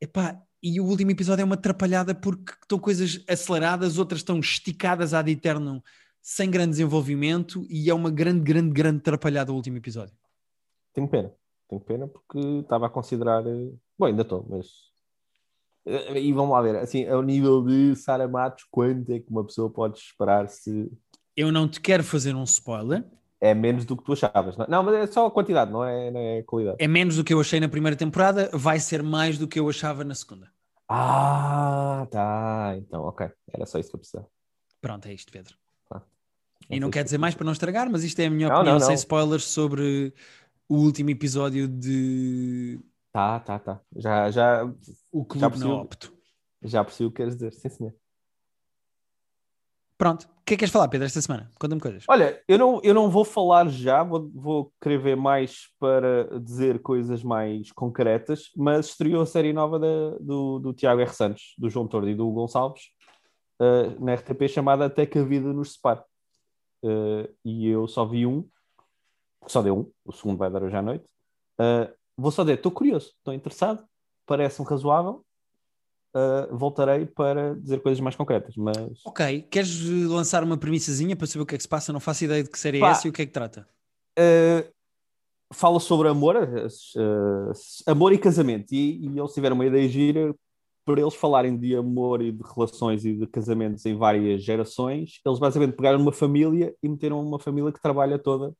Epá, 0.00 0.40
e 0.62 0.80
o 0.80 0.84
último 0.84 1.10
episódio 1.10 1.42
é 1.42 1.44
uma 1.44 1.56
atrapalhada 1.56 2.14
porque 2.14 2.52
estão 2.62 2.78
coisas 2.78 3.24
aceleradas, 3.28 3.98
outras 3.98 4.20
estão 4.20 4.38
esticadas 4.38 5.12
ad 5.12 5.28
eterno, 5.28 5.82
sem 6.20 6.48
grande 6.48 6.70
desenvolvimento, 6.70 7.66
e 7.68 7.90
é 7.90 7.94
uma 7.94 8.08
grande, 8.08 8.40
grande, 8.44 8.70
grande 8.72 8.98
atrapalhada 8.98 9.50
o 9.50 9.56
último 9.56 9.78
episódio. 9.78 10.14
Tenho 10.94 11.08
pena. 11.08 11.32
Tenho 11.72 11.80
pena 11.80 12.06
porque 12.06 12.38
estava 12.38 12.86
a 12.86 12.90
considerar. 12.90 13.46
eh, 13.46 13.72
Bom, 13.98 14.04
ainda 14.06 14.20
estou, 14.22 14.46
mas. 14.48 14.66
Eh, 15.86 16.20
E 16.20 16.32
vamos 16.32 16.52
lá 16.52 16.60
ver, 16.60 16.76
assim, 16.76 17.06
ao 17.08 17.22
nível 17.22 17.64
de 17.64 17.96
Sara 17.96 18.28
Matos, 18.28 18.64
quanto 18.70 19.10
é 19.10 19.20
que 19.20 19.30
uma 19.30 19.42
pessoa 19.44 19.70
pode 19.70 19.98
esperar 19.98 20.48
se 20.50 20.90
Eu 21.34 21.50
não 21.50 21.66
te 21.66 21.80
quero 21.80 22.04
fazer 22.04 22.34
um 22.36 22.44
spoiler, 22.44 23.04
é 23.40 23.54
menos 23.54 23.86
do 23.86 23.96
que 23.96 24.04
tu 24.04 24.12
achavas? 24.12 24.54
Não, 24.56 24.66
não 24.68 24.82
mas 24.82 24.94
é 24.96 25.06
só 25.06 25.26
a 25.26 25.30
quantidade, 25.30 25.72
não 25.72 25.82
é, 25.82 26.10
não 26.10 26.20
é 26.20 26.38
a 26.40 26.44
qualidade. 26.44 26.76
é 26.78 26.86
menos 26.86 27.16
do 27.16 27.24
que 27.24 27.32
eu 27.32 27.40
achei 27.40 27.58
na 27.58 27.68
primeira 27.68 27.96
temporada, 27.96 28.50
vai 28.52 28.78
ser 28.78 29.02
mais 29.02 29.38
do 29.38 29.48
que 29.48 29.58
eu 29.58 29.66
achava 29.68 30.04
na 30.04 30.14
segunda. 30.14 30.52
Ah, 30.88 32.06
tá. 32.10 32.74
Então, 32.76 33.02
ok. 33.04 33.30
Era 33.50 33.64
só 33.64 33.78
isso 33.78 33.88
que 33.88 33.96
eu 33.96 34.00
precisava. 34.00 34.28
Pronto, 34.80 35.08
é 35.08 35.14
isto, 35.14 35.32
Pedro. 35.32 35.56
Tá. 35.88 36.02
E 36.70 36.78
não 36.78 36.90
quer 36.90 37.02
dizer 37.02 37.18
mais 37.18 37.34
para 37.34 37.44
não 37.44 37.52
estragar, 37.52 37.90
mas 37.90 38.04
isto 38.04 38.20
é 38.20 38.26
a 38.26 38.30
minha 38.30 38.48
Não, 38.48 38.56
opinião 38.56 38.74
não, 38.78 38.86
sem 38.86 38.94
não. 38.94 39.00
spoilers 39.00 39.44
sobre 39.44 40.12
o 40.74 40.84
último 40.84 41.10
episódio 41.10 41.66
de 41.68 42.78
Tá, 43.12 43.38
tá, 43.40 43.58
tá. 43.58 43.80
Já, 43.96 44.30
já, 44.30 44.64
O 44.64 45.20
Já 45.20 45.24
Clube 45.26 45.40
na 45.40 45.50
percebi. 45.50 45.70
Opto. 45.72 46.12
já 46.62 46.84
percebi 46.84 47.06
o 47.06 47.10
que 47.10 47.16
queres 47.18 47.34
dizer. 47.34 47.52
Sim, 47.52 47.68
senhor. 47.68 47.94
Pronto. 49.98 50.22
O 50.24 50.44
que 50.44 50.54
é 50.54 50.56
que 50.56 50.60
queres 50.60 50.72
falar, 50.72 50.88
Pedro, 50.88 51.06
esta 51.06 51.20
semana? 51.22 51.48
Conta-me 51.60 51.80
coisas. 51.80 52.04
Olha, 52.08 52.42
eu 52.48 52.58
não, 52.58 52.80
eu 52.82 52.92
não 52.92 53.08
vou 53.08 53.24
falar 53.24 53.68
já, 53.68 54.02
vou, 54.02 54.28
vou 54.34 54.72
querer 54.80 54.98
ver 54.98 55.16
mais 55.16 55.68
para 55.78 56.40
dizer 56.40 56.80
coisas 56.82 57.22
mais 57.22 57.70
concretas, 57.70 58.50
mas 58.56 58.86
estreou 58.86 59.22
a 59.22 59.26
série 59.26 59.52
nova 59.52 59.78
da- 59.78 60.16
do, 60.20 60.58
do 60.58 60.72
Tiago 60.72 61.00
R. 61.00 61.12
Santos, 61.14 61.54
do 61.56 61.70
João 61.70 61.86
Tordo 61.86 62.08
e 62.08 62.14
do 62.14 62.26
Hugo 62.26 62.40
Gonçalves, 62.40 62.82
eh, 63.60 63.94
na 64.00 64.14
RTP, 64.14 64.48
chamada 64.48 64.86
Até 64.86 65.06
que 65.06 65.18
a 65.20 65.22
Vida 65.24 65.52
nos 65.52 65.74
Separe. 65.74 66.00
Eh, 66.84 67.30
e 67.44 67.68
eu 67.68 67.86
só 67.86 68.04
vi 68.04 68.26
um, 68.26 68.44
só 69.46 69.62
deu 69.62 69.76
um, 69.76 69.90
o 70.04 70.12
segundo 70.12 70.38
vai 70.38 70.50
dar 70.50 70.62
hoje 70.62 70.76
à 70.76 70.82
noite. 70.82 71.04
Eh, 71.60 71.92
vou 72.16 72.30
só 72.30 72.42
dizer, 72.42 72.54
estou 72.54 72.72
curioso, 72.72 73.12
estou 73.18 73.34
interessado, 73.34 73.84
parece-me 74.26 74.68
razoável. 74.68 75.24
eh, 76.14 76.48
voltarei 76.52 77.06
para 77.06 77.54
dizer 77.56 77.80
coisas 77.80 78.00
mais 78.00 78.14
concretas, 78.14 78.54
mas 78.56 78.76
Ok. 79.06 79.42
Queres 79.50 79.80
lançar 80.08 80.44
uma 80.44 80.58
premissazinha 80.58 81.16
para 81.16 81.26
saber 81.26 81.42
o 81.42 81.46
que 81.46 81.54
é 81.54 81.58
que 81.58 81.62
se 81.62 81.68
passa? 81.68 81.92
Não 81.92 82.00
faço 82.00 82.24
ideia 82.24 82.42
de 82.42 82.50
que 82.50 82.58
série 82.58 82.78
é 82.78 82.80
Pá. 82.80 82.90
essa 82.90 83.06
e 83.06 83.10
o 83.10 83.12
que 83.12 83.22
é 83.22 83.26
que 83.26 83.32
trata. 83.32 83.66
Uh, 84.18 84.70
fala 85.54 85.80
sobre 85.80 86.08
amor, 86.08 86.36
uh, 86.36 87.52
amor 87.86 88.12
e 88.12 88.18
casamento. 88.18 88.72
E, 88.72 89.06
e 89.06 89.18
eles 89.18 89.32
tiveram 89.32 89.54
uma 89.54 89.64
ideia 89.66 89.88
gira 89.88 90.34
para 90.84 91.00
eles 91.00 91.14
falarem 91.14 91.56
de 91.56 91.74
amor 91.76 92.20
e 92.20 92.30
de 92.32 92.42
relações 92.42 93.04
e 93.04 93.14
de 93.14 93.26
casamentos 93.26 93.86
em 93.86 93.96
várias 93.96 94.42
gerações. 94.42 95.20
Eles 95.24 95.38
basicamente 95.38 95.76
pegaram 95.76 95.98
uma 96.00 96.12
família 96.12 96.74
e 96.82 96.88
meteram 96.88 97.24
uma 97.24 97.38
família 97.38 97.72
que 97.72 97.80
trabalha 97.80 98.18
toda 98.18 98.52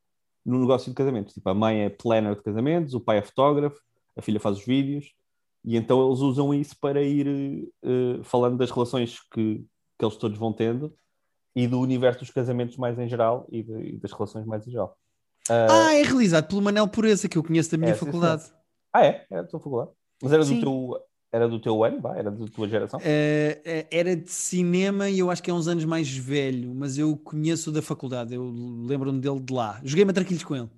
no 0.45 0.59
negócio 0.61 0.91
de 0.91 0.95
casamentos. 0.97 1.35
Tipo, 1.35 1.49
a 1.51 1.55
mãe 1.55 1.83
é 1.85 1.91
planner 1.91 2.35
de 2.37 2.43
casamentos, 2.43 2.95
o 2.95 3.01
pai 3.01 3.19
é 3.19 3.23
fotógrafo, 3.23 3.81
a 4.17 4.23
filha 4.23 4.41
faz 4.41 4.59
os 4.59 4.65
vídeos. 4.65 5.13
E 5.65 5.77
então 5.77 6.05
eles 6.07 6.19
usam 6.21 6.53
isso 6.53 6.77
para 6.81 7.01
ir 7.03 7.69
uh, 7.85 8.25
falando 8.25 8.57
das 8.59 8.71
relações 8.71 9.21
que, 9.33 9.65
que 9.99 10.05
eles 10.05 10.17
todos 10.17 10.37
vão 10.37 10.53
tendo 10.53 10.93
e 11.55 11.67
do 11.69 11.79
universo 11.81 12.21
dos 12.21 12.31
casamentos 12.31 12.77
mais 12.77 12.99
em 12.99 13.07
geral 13.09 13.47
e, 13.51 13.63
de- 13.63 13.83
e 13.91 13.97
das 13.99 14.11
relações 14.11 14.45
mais 14.47 14.67
em 14.67 14.71
geral. 14.73 14.97
Ah, 15.49 15.95
é 15.95 16.03
realizado 16.03 16.49
pelo 16.49 16.63
Manel 16.63 16.89
Pureza, 16.89 17.29
que 17.29 17.37
eu 17.39 17.43
conheço 17.45 17.71
da 17.71 17.77
minha 17.79 17.91
É, 17.91 17.95
sim, 17.95 18.05
faculdade. 18.07 18.45
Ah, 18.93 19.05
é? 19.05 19.27
Era 19.31 19.43
da 19.43 19.49
tua 19.49 19.61
faculdade. 19.61 19.91
Mas 20.23 20.33
era 20.33 20.43
do 20.43 20.49
Sim. 20.49 20.61
teu, 20.61 20.99
era 21.33 21.49
do 21.49 21.59
teu 21.59 21.83
ano, 21.83 21.99
vá? 22.01 22.15
Era 22.17 22.31
da 22.31 22.47
tua 22.47 22.69
geração? 22.69 23.01
Eh, 23.03 23.87
era 23.91 24.15
de 24.15 24.31
cinema 24.31 25.09
e 25.09 25.19
eu 25.19 25.31
acho 25.31 25.43
que 25.43 25.51
é 25.51 25.55
uns 25.55 25.67
anos 25.67 25.85
mais 25.87 26.15
velho, 26.15 26.75
mas 26.75 26.99
eu 26.99 27.17
conheço 27.17 27.73
da 27.73 27.81
faculdade, 27.81 28.35
eu 28.35 28.53
lembro-me 28.87 29.19
dele 29.19 29.41
de 29.41 29.53
lá. 29.53 29.81
Joguei 29.83 30.05
matraquilhos 30.05 30.45
com 30.45 30.55
ele. 30.55 30.69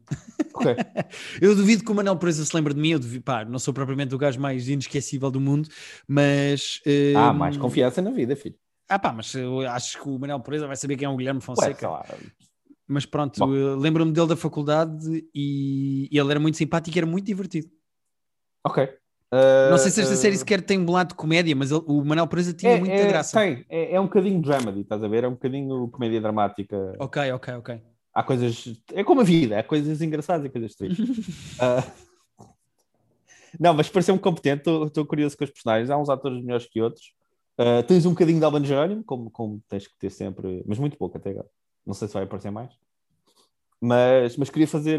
Ok. 0.54 0.72
Eu 1.42 1.56
duvido 1.56 1.82
que 1.84 1.90
o 1.90 1.94
Manel 1.94 2.16
Pureza 2.16 2.44
se 2.44 2.54
lembre 2.54 2.72
de 2.72 2.80
mim, 2.80 2.90
eu 2.90 2.98
duvido, 3.00 3.24
pá, 3.24 3.44
não 3.44 3.58
sou 3.58 3.74
propriamente 3.74 4.14
o 4.14 4.18
gajo 4.18 4.38
mais 4.40 4.68
inesquecível 4.68 5.28
do 5.28 5.40
mundo, 5.40 5.68
mas... 6.06 6.80
eh, 6.86 7.12
Ah, 7.16 7.32
mais 7.32 7.56
confiança 7.56 8.00
na 8.00 8.12
vida, 8.12 8.36
filho. 8.36 8.54
Ah 8.88 8.96
pá, 8.98 9.12
mas 9.12 9.34
eu 9.34 9.60
acho 9.62 10.00
que 10.00 10.08
o 10.08 10.16
Manel 10.16 10.38
Pureza 10.38 10.68
vai 10.68 10.76
saber 10.76 10.96
quem 10.96 11.06
é 11.06 11.08
o 11.08 11.16
Guilherme 11.16 11.40
Ué, 11.40 11.44
Fonseca. 11.44 11.76
sei 11.80 11.88
lá. 11.88 12.06
Mas 12.86 13.04
pronto, 13.04 13.44
lembro-me 13.44 14.12
dele 14.12 14.28
da 14.28 14.36
faculdade 14.36 15.26
e 15.34 16.08
ele 16.12 16.30
era 16.30 16.38
muito 16.38 16.56
simpático 16.56 16.96
e 16.96 17.00
era 17.00 17.06
muito 17.06 17.24
divertido. 17.26 17.68
Ok. 18.64 18.88
Uh, 19.34 19.70
Não 19.70 19.78
sei 19.78 19.90
se 19.90 20.00
esta 20.00 20.14
uh, 20.14 20.16
série 20.16 20.36
sequer 20.36 20.62
tem 20.62 20.78
um 20.78 20.88
lado 20.88 21.08
de 21.08 21.14
comédia, 21.16 21.56
mas 21.56 21.72
ele- 21.72 21.82
o 21.86 22.04
Manel 22.04 22.26
Presa 22.28 22.52
tinha 22.52 22.72
é, 22.72 22.78
muita 22.78 22.94
é, 22.94 23.06
graça. 23.08 23.36
Tem, 23.40 23.64
é, 23.68 23.94
é 23.94 24.00
um 24.00 24.04
bocadinho 24.04 24.40
dramedy, 24.40 24.82
estás 24.82 25.02
a 25.02 25.08
ver? 25.08 25.24
É 25.24 25.28
um 25.28 25.32
bocadinho 25.32 25.88
comédia 25.88 26.20
dramática. 26.20 26.94
Ok, 27.00 27.32
ok, 27.32 27.54
ok. 27.54 27.82
Há 28.14 28.22
coisas. 28.22 28.80
É 28.92 29.02
como 29.02 29.22
a 29.22 29.24
vida, 29.24 29.58
há 29.58 29.62
coisas 29.64 30.00
engraçadas 30.00 30.46
e 30.46 30.50
coisas 30.50 30.74
tristes. 30.76 31.34
Ah, 31.58 31.82
não, 33.58 33.72
mas 33.74 33.88
pareceu-me 33.88 34.20
competente, 34.20 34.68
estou 34.68 35.06
curioso 35.06 35.36
com 35.36 35.44
os 35.44 35.50
personagens. 35.50 35.90
Há 35.90 35.96
uns 35.96 36.08
atores 36.08 36.42
melhores 36.42 36.66
que 36.66 36.80
outros. 36.80 37.12
Ah, 37.58 37.82
tens 37.82 38.06
um 38.06 38.10
bocadinho 38.10 38.38
de 38.38 38.44
Alban 38.44 38.64
Jerónimo, 38.64 39.02
como, 39.04 39.30
como 39.30 39.60
tens 39.68 39.86
que 39.88 39.96
ter 39.98 40.10
sempre, 40.10 40.62
mas 40.66 40.78
muito 40.78 40.96
pouco 40.96 41.16
até 41.16 41.30
agora. 41.30 41.46
Não 41.86 41.94
sei 41.94 42.06
se 42.08 42.14
vai 42.14 42.22
aparecer 42.24 42.50
mais. 42.50 42.72
Mas, 43.86 44.36
mas 44.38 44.48
queria 44.48 44.66
fazer. 44.66 44.98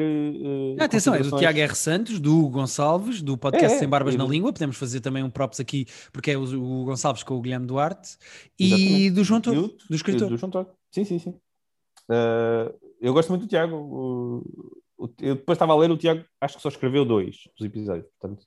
Ah, 0.80 0.84
Atenção, 0.86 1.16
é 1.16 1.20
do 1.24 1.36
Tiago 1.38 1.58
R. 1.58 1.74
Santos, 1.76 2.20
do 2.20 2.38
Hugo 2.38 2.50
Gonçalves, 2.60 3.20
do 3.22 3.36
podcast 3.36 3.76
É, 3.78 3.80
Sem 3.80 3.90
Barbas 3.90 4.14
é 4.14 4.18
na 4.18 4.26
Língua. 4.26 4.54
Podemos 4.54 4.78
fazer 4.78 5.00
também 5.00 5.24
um 5.24 5.30
props 5.30 5.60
aqui, 5.60 5.88
porque 6.14 6.30
é 6.32 6.38
o, 6.38 6.44
o 6.44 6.86
Gonçalves 6.86 7.24
com 7.24 7.36
o 7.36 7.42
Guilherme 7.42 7.66
Duarte. 7.66 8.16
E 8.60 8.66
Exatamente. 8.68 9.10
do 9.12 9.24
João 9.24 9.40
E 9.40 9.42
Toro, 9.42 9.76
do 9.90 9.96
escritor. 9.96 10.30
Do 10.30 10.38
João 10.38 10.52
Toro. 10.52 10.68
Sim, 10.92 11.04
sim, 11.04 11.18
sim. 11.18 11.34
Ah, 12.10 12.72
eu 13.02 13.12
gosto 13.12 13.30
muito 13.30 13.42
do 13.44 13.48
Tiago. 13.48 13.76
O- 13.76 14.76
o- 15.06 15.10
eu 15.20 15.34
depois 15.36 15.56
estava 15.56 15.74
a 15.74 15.78
ler, 15.78 15.90
o 15.90 15.98
Tiago 15.98 16.24
acho 16.40 16.58
que 16.58 16.62
só 16.62 16.70
escreveu 16.70 17.04
dois 17.04 17.38
dos 17.58 17.66
episódios. 17.66 18.06
Portanto, 18.20 18.46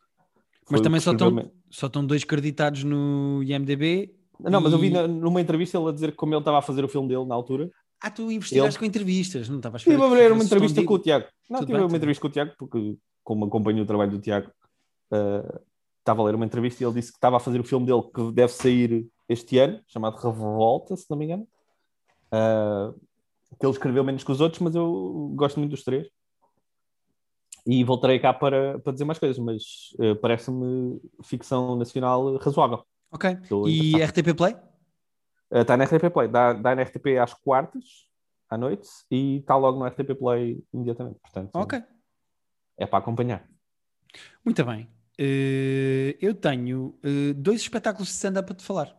Mas 0.71 0.81
também 0.83 1.01
só 1.01 1.13
estão, 1.13 1.51
só 1.69 1.87
estão 1.89 2.07
dois 2.07 2.23
creditados 2.23 2.85
no 2.85 3.43
IMDB. 3.43 4.15
Não, 4.39 4.61
mas 4.61 4.73
eu 4.73 4.79
vi 4.79 4.87
E- 4.87 4.91
na- 4.91 5.09
numa 5.09 5.41
entrevista 5.41 5.77
ele 5.77 5.89
a 5.89 5.93
dizer 5.93 6.13
que 6.13 6.17
como 6.17 6.33
ele 6.33 6.41
estava 6.41 6.59
a 6.59 6.63
fazer 6.63 6.85
o 6.85 6.89
filme 6.89 7.09
dele 7.09 7.25
na 7.25 7.35
altura. 7.35 7.69
Ah, 8.01 8.11
tu 8.11 8.31
investigaste 8.31 8.77
Ele- 8.77 8.79
com 8.79 8.85
entrevistas, 8.85 9.49
não 9.49 9.57
estava 9.57 9.77
a 9.77 9.81
Tive 9.81 9.93
esperar 9.95 10.13
a 10.13 10.15
ver 10.17 10.33
uma 10.33 10.45
entrevista 10.45 10.85
com 10.85 10.95
o 10.95 10.97
escondido. 10.97 11.03
Tiago. 11.05 11.27
Não, 11.51 11.61
tive 11.67 11.79
uma 11.79 11.97
entrevista 11.97 12.21
com 12.23 12.29
o 12.29 12.31
Tiago, 12.31 12.53
porque 12.59 12.97
como 13.25 13.45
acompanho 13.45 13.83
o 13.83 13.87
trabalho 13.87 14.11
do 14.13 14.21
Tiago, 14.21 14.51
ah, 15.11 15.61
estava 15.99 16.23
a 16.23 16.25
ler 16.25 16.35
uma 16.35 16.47
entrevista 16.47 16.83
e 16.83 16.87
ele 16.87 16.95
disse 16.95 17.11
que 17.11 17.19
estava 17.19 17.37
a 17.37 17.41
fazer 17.41 17.61
o 17.61 17.65
filme 17.65 17.87
dele 17.87 18.03
que 18.15 18.33
deve 18.33 18.53
sair 18.53 19.07
este 19.29 19.59
ano, 19.59 19.81
chamado 19.89 20.17
Revolta, 20.17 20.97
se 20.97 21.07
não 21.11 21.19
me 21.19 21.25
engano. 21.25 21.47
Ah, 22.31 22.93
que 23.59 23.67
ele 23.67 23.73
escreveu 23.73 24.05
menos 24.05 24.23
que 24.23 24.31
os 24.31 24.41
outros, 24.41 24.61
mas 24.61 24.75
eu 24.75 25.33
gosto 25.35 25.59
muito 25.59 25.71
dos 25.73 25.83
três. 25.83 26.07
E 27.67 27.83
voltarei 27.85 28.19
cá 28.19 28.33
para, 28.33 28.79
para 28.79 28.93
dizer 28.93 29.05
mais 29.05 29.19
coisas, 29.19 29.39
mas 29.39 29.63
ah, 29.99 30.17
parece-me 30.23 31.01
ficção 31.25 31.75
nacional 31.77 32.37
razoável. 32.37 32.85
Ok. 33.11 33.31
Estou 33.43 33.69
E. 33.69 34.01
RTP 34.03 34.35
Play? 34.37 34.55
Está 35.51 35.77
na 35.77 35.85
RTP 35.85 36.11
Play, 36.13 36.29
dá, 36.29 36.53
dá 36.53 36.75
na 36.75 36.83
RTP 36.83 37.19
às 37.21 37.33
quartas, 37.33 37.85
à 38.51 38.59
noite, 38.59 38.89
e 39.11 39.39
está 39.39 39.57
logo 39.57 39.79
no 39.79 39.87
RTP 39.87 40.15
Play 40.19 40.63
imediatamente. 40.73 41.19
Portanto, 41.21 41.51
Ok. 41.55 41.83
é 42.77 42.87
para 42.87 42.99
acompanhar. 42.99 43.49
Muito 44.45 44.65
bem. 44.65 44.89
Eh, 45.19 46.17
eu 46.21 46.35
tenho 46.35 46.99
eh, 47.03 47.33
dois 47.35 47.61
espetáculos 47.61 48.09
de 48.09 48.15
stand-up 48.15 48.47
para 48.47 48.57
te 48.57 48.65
falar. 48.65 48.95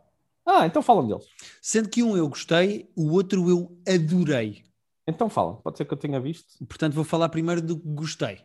Ah, 0.46 0.66
então 0.66 0.82
falam 0.82 1.08
deles. 1.08 1.26
Sendo 1.62 1.90
que 1.90 2.02
um 2.04 2.18
eu 2.18 2.28
gostei, 2.28 2.92
o 2.96 3.12
outro 3.14 3.48
eu 3.50 3.80
adorei. 3.88 4.64
Então 5.08 5.30
falam. 5.30 5.58
Pode 5.58 5.78
ser 5.78 5.86
que 5.86 5.94
eu 5.94 5.98
tenha 5.98 6.20
visto. 6.20 6.58
Portanto, 6.66 6.94
vou 6.94 7.04
falar 7.04 7.30
primeiro 7.30 7.62
do 7.62 7.80
que 7.80 7.88
gostei. 7.90 8.42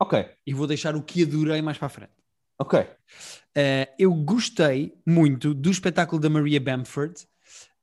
Ok, 0.00 0.26
E 0.46 0.54
vou 0.54 0.66
deixar 0.68 0.94
o 0.94 1.02
que 1.02 1.24
adorei 1.24 1.60
mais 1.60 1.76
para 1.76 1.86
a 1.86 1.90
frente. 1.90 2.12
ok. 2.60 2.86
Eh, 3.54 3.92
eu 3.98 4.14
gostei 4.14 4.96
muito 5.04 5.52
do 5.52 5.70
espetáculo 5.70 6.20
da 6.22 6.30
Maria 6.30 6.60
Bamford. 6.60 7.26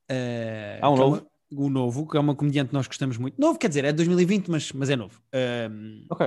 Eh, 0.08 0.78
Há 0.82 0.90
um 0.90 0.94
é 0.94 0.98
novo? 0.98 1.16
uma- 1.16 1.26
o 1.66 1.70
novo, 1.70 2.06
que 2.08 2.16
é 2.16 2.20
uma 2.20 2.34
comediante 2.34 2.68
que 2.70 2.74
nós 2.74 2.86
gostamos 2.86 3.16
muito. 3.18 3.40
Novo, 3.40 3.58
quer 3.58 3.68
dizer, 3.68 3.84
é 3.84 3.92
de 3.92 3.96
2020, 3.96 4.50
mas, 4.50 4.72
mas 4.72 4.90
é 4.90 4.96
novo. 4.96 5.20
Ehm, 5.32 6.04
Ok. 6.10 6.26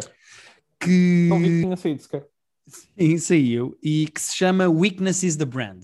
que 0.79 1.27
Não 1.29 1.37
vi 1.39 1.49
que 1.49 1.61
tinha 1.61 1.75
saído 1.77 2.01
sequer. 2.01 2.25
Sim, 2.67 3.17
saiu. 3.17 3.77
E 3.83 4.07
que 4.07 4.21
se 4.21 4.35
chama 4.37 4.69
Weakness 4.69 5.23
is 5.23 5.35
the 5.35 5.45
Brand. 5.45 5.83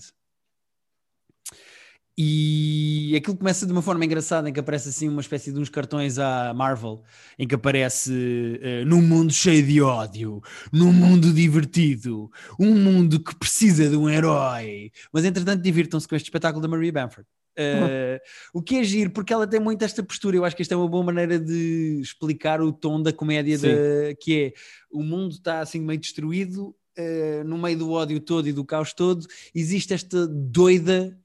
E 2.18 3.12
aquilo 3.14 3.36
começa 3.36 3.66
de 3.66 3.72
uma 3.72 3.82
forma 3.82 4.02
engraçada, 4.02 4.48
em 4.48 4.52
que 4.52 4.58
aparece 4.60 4.88
assim 4.88 5.06
uma 5.06 5.20
espécie 5.20 5.52
de 5.52 5.58
uns 5.60 5.68
cartões 5.68 6.18
à 6.18 6.54
Marvel, 6.54 7.02
em 7.38 7.46
que 7.46 7.54
aparece 7.54 8.58
eh, 8.62 8.84
num 8.86 9.02
mundo 9.02 9.30
cheio 9.34 9.62
de 9.66 9.82
ódio, 9.82 10.40
num 10.72 10.90
mundo 10.94 11.30
divertido, 11.30 12.30
um 12.58 12.74
mundo 12.74 13.22
que 13.22 13.36
precisa 13.36 13.90
de 13.90 13.96
um 13.96 14.08
herói. 14.08 14.90
Mas 15.12 15.26
entretanto 15.26 15.60
divirtam-se 15.62 16.08
com 16.08 16.16
este 16.16 16.26
espetáculo 16.28 16.62
da 16.62 16.68
Maria 16.68 16.90
Bamford. 16.90 17.28
Eh, 17.56 18.20
O 18.52 18.60
que 18.62 18.76
é 18.76 18.84
giro, 18.84 19.10
porque 19.10 19.32
ela 19.32 19.46
tem 19.46 19.58
muito 19.60 19.82
esta 19.84 20.02
postura. 20.02 20.36
Eu 20.36 20.44
acho 20.44 20.54
que 20.54 20.62
esta 20.62 20.74
é 20.74 20.76
uma 20.76 20.88
boa 20.88 21.04
maneira 21.04 21.38
de 21.38 21.98
explicar 22.02 22.60
o 22.60 22.72
tom 22.72 23.02
da 23.02 23.12
comédia, 23.12 23.56
da- 23.58 24.14
que 24.20 24.44
é 24.44 24.52
o 24.90 25.02
mundo 25.02 25.32
está 25.32 25.60
assim 25.60 25.80
meio 25.80 25.98
destruído, 26.00 26.74
eh, 26.96 27.42
no 27.44 27.58
meio 27.58 27.78
do 27.78 27.90
ódio 27.90 28.20
todo 28.20 28.48
e 28.48 28.52
do 28.52 28.64
caos 28.64 28.92
todo, 28.92 29.26
existe 29.54 29.92
esta 29.94 30.26
doida 30.26 31.18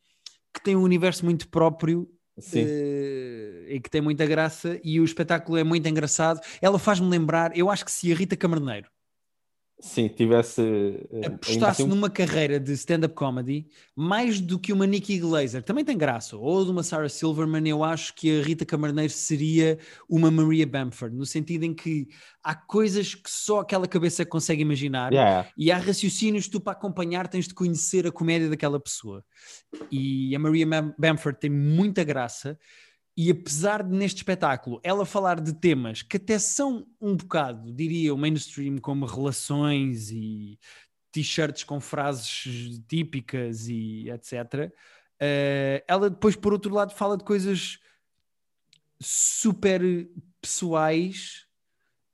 que 0.53 0.61
tem 0.63 0.75
um 0.75 0.83
universo 0.83 1.23
muito 1.25 1.47
próprio 1.49 2.09
eh, 2.67 3.65
e 3.75 3.79
que 3.79 3.89
tem 3.89 4.01
muita 4.01 4.25
graça 4.25 4.79
e 4.83 4.99
o 4.99 5.03
espetáculo 5.05 5.57
é 5.57 5.63
muito 5.63 5.87
engraçado. 5.87 6.39
Ela 6.61 6.79
faz-me 6.79 7.07
lembrar, 7.09 7.55
eu 7.57 7.69
acho 7.69 7.85
que 7.85 7.91
se 7.91 8.11
a 8.11 8.15
Rita 8.15 8.35
Camarneiro 8.35 8.89
Sim, 9.81 10.07
tivesse. 10.07 10.61
eh, 11.11 11.25
apostasse 11.25 11.81
assim- 11.81 11.89
numa 11.89 12.09
carreira 12.09 12.59
de 12.59 12.71
stand-up 12.73 13.15
comedy, 13.15 13.67
mais 13.95 14.39
do 14.39 14.59
que 14.59 14.71
uma 14.71 14.85
Nikki 14.85 15.17
Glazer, 15.19 15.63
também 15.63 15.83
tem 15.83 15.97
graça, 15.97 16.37
ou 16.37 16.63
de 16.63 16.69
uma 16.71 16.83
Sarah 16.83 17.09
Silverman, 17.09 17.67
eu 17.67 17.83
acho 17.83 18.13
que 18.15 18.39
a 18.39 18.43
Rita 18.43 18.63
Camarneiro 18.63 19.11
seria 19.11 19.79
uma 20.07 20.29
Maria 20.29 20.67
Bamford, 20.67 21.15
no 21.15 21.25
sentido 21.25 21.63
em 21.63 21.73
que 21.73 22.07
há 22.43 22.53
coisas 22.55 23.15
que 23.15 23.29
só 23.29 23.61
aquela 23.61 23.87
cabeça 23.87 24.25
consegue 24.25 24.61
imaginar. 24.61 25.11
Yeah. 25.11 25.49
E 25.57 25.71
há 25.71 25.77
raciocínios 25.77 26.45
que 26.45 26.51
tu 26.51 26.61
para 26.61 26.73
acompanhar 26.73 27.27
tens 27.27 27.47
de 27.47 27.53
conhecer 27.53 28.05
a 28.05 28.11
comédia 28.11 28.49
daquela 28.49 28.79
pessoa. 28.79 29.25
E 29.91 30.35
a 30.35 30.39
Maria 30.39 30.67
Bam- 30.67 30.93
Bamford 30.97 31.39
tem 31.39 31.49
muita 31.49 32.03
graça. 32.03 32.57
E 33.15 33.29
apesar 33.29 33.83
de 33.83 33.95
neste 33.95 34.17
espetáculo 34.17 34.79
ela 34.83 35.05
falar 35.05 35.39
de 35.39 35.53
temas 35.53 36.01
que 36.01 36.17
até 36.17 36.39
são 36.39 36.87
um 36.99 37.15
bocado, 37.15 37.71
diria, 37.73 38.13
o 38.13 38.17
mainstream, 38.17 38.77
como 38.77 39.05
relações 39.05 40.11
e 40.11 40.57
t-shirts 41.11 41.63
com 41.63 41.79
frases 41.79 42.79
típicas 42.87 43.67
e 43.67 44.09
etc., 44.09 44.71
eh, 45.19 45.83
ela 45.87 46.09
depois, 46.09 46.35
por 46.35 46.51
outro 46.53 46.73
lado, 46.73 46.93
fala 46.93 47.17
de 47.17 47.23
coisas 47.23 47.77
super 48.99 49.81
pessoais 50.41 51.45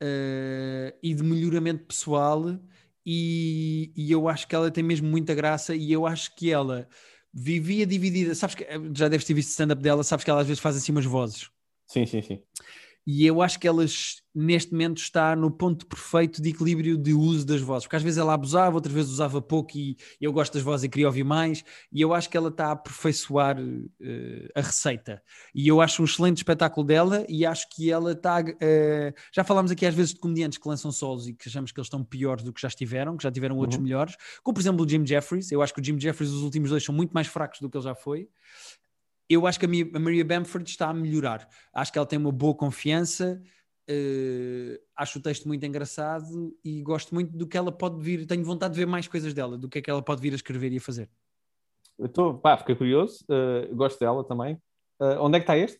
eh, 0.01 0.95
e 1.01 1.13
de 1.13 1.23
melhoramento 1.23 1.85
pessoal 1.85 2.59
e, 3.05 3.93
e 3.95 4.11
eu 4.11 4.27
acho 4.27 4.45
que 4.47 4.53
ela 4.53 4.69
tem 4.69 4.83
mesmo 4.83 5.07
muita 5.07 5.33
graça 5.33 5.73
e 5.73 5.91
eu 5.91 6.05
acho 6.05 6.35
que 6.35 6.51
ela 6.51 6.89
vivia 7.39 7.85
dividida, 7.85 8.33
sabes 8.33 8.55
que 8.55 8.65
já 8.95 9.07
deves 9.07 9.25
ter 9.25 9.35
visto 9.35 9.49
stand-up 9.49 9.81
dela, 9.81 10.03
sabes 10.03 10.25
que 10.25 10.31
ela 10.31 10.41
às 10.41 10.47
vezes 10.47 10.59
faz 10.59 10.75
assim 10.75 10.91
umas 10.91 11.05
vozes 11.05 11.49
Sim, 11.85 12.05
sim, 12.05 12.21
sim. 12.21 12.41
E 13.09 13.25
eu 13.25 13.41
acho 13.41 13.57
que 13.57 13.65
elas 13.65 14.17
neste 14.35 14.73
momento 14.73 14.97
está 14.97 15.33
no 15.33 15.49
ponto 15.49 15.87
perfeito 15.87 16.41
de 16.41 16.49
equilíbrio 16.49 16.97
de 16.97 17.13
uso 17.13 17.45
das 17.45 17.61
vozes, 17.61 17.85
porque 17.87 17.95
às 17.95 18.03
vezes 18.03 18.17
ela 18.19 18.33
abusava, 18.33 18.75
outras 18.75 18.93
vezes 18.93 19.09
usava 19.11 19.41
pouco 19.41 19.77
e 19.77 19.95
eu 20.21 20.31
gosto 20.33 20.53
das 20.53 20.61
vozes 20.61 20.83
e 20.83 20.89
queria 20.89 21.07
ouvir 21.07 21.23
mais, 21.23 21.63
e 21.91 22.01
eu 22.01 22.13
acho 22.13 22.29
que 22.29 22.35
ela 22.35 22.49
está 22.49 22.67
a 22.67 22.71
aperfeiçoar 22.73 23.57
eh, 24.01 24.47
a 24.53 24.61
receita. 24.61 25.23
E 25.55 25.67
eu 25.67 25.79
acho 25.81 26.01
um 26.01 26.05
excelente 26.05 26.37
espetáculo 26.37 26.85
dela 26.85 27.25
e 27.29 27.45
acho 27.45 27.65
que 27.73 27.89
ela 27.89 28.11
está. 28.11 28.43
eh, 28.61 29.13
já 29.33 29.43
falámos 29.43 29.71
aqui 29.71 29.85
às 29.85 29.95
vezes 29.95 30.13
de 30.13 30.19
comediantes 30.19 30.57
que 30.59 30.67
lançam 30.67 30.91
solos 30.91 31.27
e 31.29 31.33
que 31.33 31.47
achamos 31.47 31.71
que 31.71 31.79
eles 31.79 31.87
estão 31.87 32.03
piores 32.03 32.43
do 32.43 32.51
que 32.51 32.61
já 32.61 32.67
estiveram, 32.67 33.15
que 33.15 33.23
já 33.23 33.31
tiveram 33.31 33.55
outros 33.57 33.77
Uhum. 33.77 33.83
melhores, 33.85 34.15
como 34.43 34.53
por 34.53 34.61
exemplo 34.61 34.85
o 34.85 34.89
Jim 34.89 35.05
Jeffries. 35.07 35.49
Eu 35.51 35.61
acho 35.61 35.73
que 35.73 35.79
o 35.79 35.83
Jim 35.83 35.97
Jeffries, 35.99 36.29
os 36.31 36.43
últimos 36.43 36.69
dois, 36.69 36.83
são 36.83 36.93
muito 36.93 37.11
mais 37.11 37.27
fracos 37.27 37.59
do 37.61 37.69
que 37.69 37.77
ele 37.77 37.83
já 37.85 37.95
foi 37.95 38.27
eu 39.29 39.45
acho 39.47 39.59
que 39.59 39.65
a, 39.65 39.69
Mi- 39.69 39.91
a 39.93 39.99
Maria 39.99 40.23
Bamford 40.25 40.69
está 40.69 40.89
a 40.89 40.93
melhorar. 40.93 41.47
Acho 41.73 41.91
que 41.91 41.97
ela 41.97 42.07
tem 42.07 42.17
uma 42.19 42.31
boa 42.31 42.55
confiança, 42.55 43.41
eh, 43.87 44.79
acho 44.95 45.19
o 45.19 45.21
texto 45.21 45.47
muito 45.47 45.65
engraçado 45.65 46.55
e 46.63 46.81
gosto 46.81 47.13
muito 47.13 47.35
do 47.37 47.47
que 47.47 47.57
ela 47.57 47.71
pode 47.71 48.01
vir. 48.01 48.25
Tenho 48.25 48.43
vontade 48.43 48.73
de 48.73 48.79
ver 48.79 48.85
mais 48.85 49.07
coisas 49.07 49.33
dela, 49.33 49.57
do 49.57 49.67
que 49.69 49.79
é 49.79 49.81
que 49.81 49.89
ela 49.89 50.01
pode 50.01 50.21
vir 50.21 50.33
a 50.33 50.35
escrever 50.35 50.71
e 50.71 50.77
a 50.77 50.81
fazer. 50.81 51.09
Eu 51.97 52.07
tô, 52.07 52.35
pá, 52.35 52.57
fiquei 52.57 52.75
curioso. 52.75 53.25
eh, 53.29 53.69
gosto 53.73 53.99
dela 53.99 54.23
também. 54.23 54.61
Eh, 55.01 55.17
onde 55.19 55.37
é 55.37 55.39
que 55.39 55.43
está 55.43 55.57
este? 55.57 55.79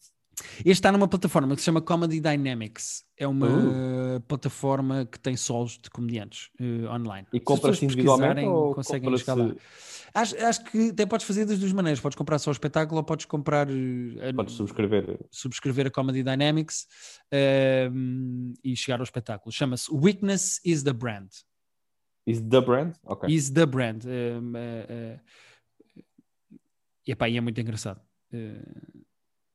Este 0.60 0.70
está 0.72 0.92
numa 0.92 1.08
plataforma 1.08 1.56
que 1.56 1.62
se 1.62 1.66
chama 1.66 1.82
Comedy 1.82 2.20
Dynamics. 2.22 3.04
É 3.18 3.28
uma 3.28 4.22
plataforma 4.28 5.06
que 5.06 5.20
tem 5.20 5.36
solos 5.36 5.78
de 5.82 5.90
comediantes 5.90 6.50
eh, 6.60 6.88
online. 6.90 7.28
E 7.34 7.38
Se 7.38 7.38
as 7.38 7.44
compras 7.44 7.80
pessoas 7.80 7.84
individualmente 7.84 8.46
ou 8.46 8.74
conseguem 8.76 9.02
compras-se- 9.10 9.26
chegar 9.26 9.36
lá. 9.48 9.56
Acho, 10.14 10.36
acho 10.46 10.64
que 10.66 10.90
até 10.90 11.06
podes 11.06 11.26
fazer 11.26 11.46
das 11.46 11.60
duas 11.60 11.74
maneiras. 11.74 12.00
Podes 12.00 12.16
comprar 12.16 12.38
só 12.40 12.50
o 12.50 12.54
espetáculo 12.54 12.98
ou 13.00 13.04
podes 13.04 13.26
comprar 13.26 13.68
a- 13.68 14.34
Podes 14.36 14.54
subscrever. 14.56 15.20
subscrever 15.32 15.88
a 15.88 15.92
Comedy 15.92 16.24
Dynamics 16.24 16.86
ehm, 17.32 18.54
e 18.64 18.76
chegar 18.76 19.00
ao 19.00 19.04
espetáculo. 19.04 19.52
Chama-se 19.52 19.92
Weakness 19.92 20.60
is 20.64 20.84
the 20.84 20.94
Brand. 20.94 21.30
Is 22.28 22.42
the 22.42 22.62
brand? 22.62 22.94
Ok. 23.06 23.30
Is 23.34 23.50
the 23.52 23.66
Brand. 23.66 24.04
Ehm, 24.06 24.54
eh, 24.56 25.20
e, 27.08 27.12
epá, 27.12 27.28
e 27.30 27.38
é 27.38 27.42
muito 27.42 27.60
engraçado. 27.60 28.02
Eh, 28.34 28.62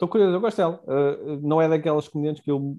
Estou 0.03 0.09
curioso, 0.11 0.34
eu 0.34 0.40
gosto 0.40 0.57
dela. 0.57 0.82
Eh, 0.88 1.38
não 1.42 1.62
é 1.62 1.68
daquelas 1.68 2.09
comediantes 2.09 2.42
que 2.42 2.50
eu. 2.50 2.76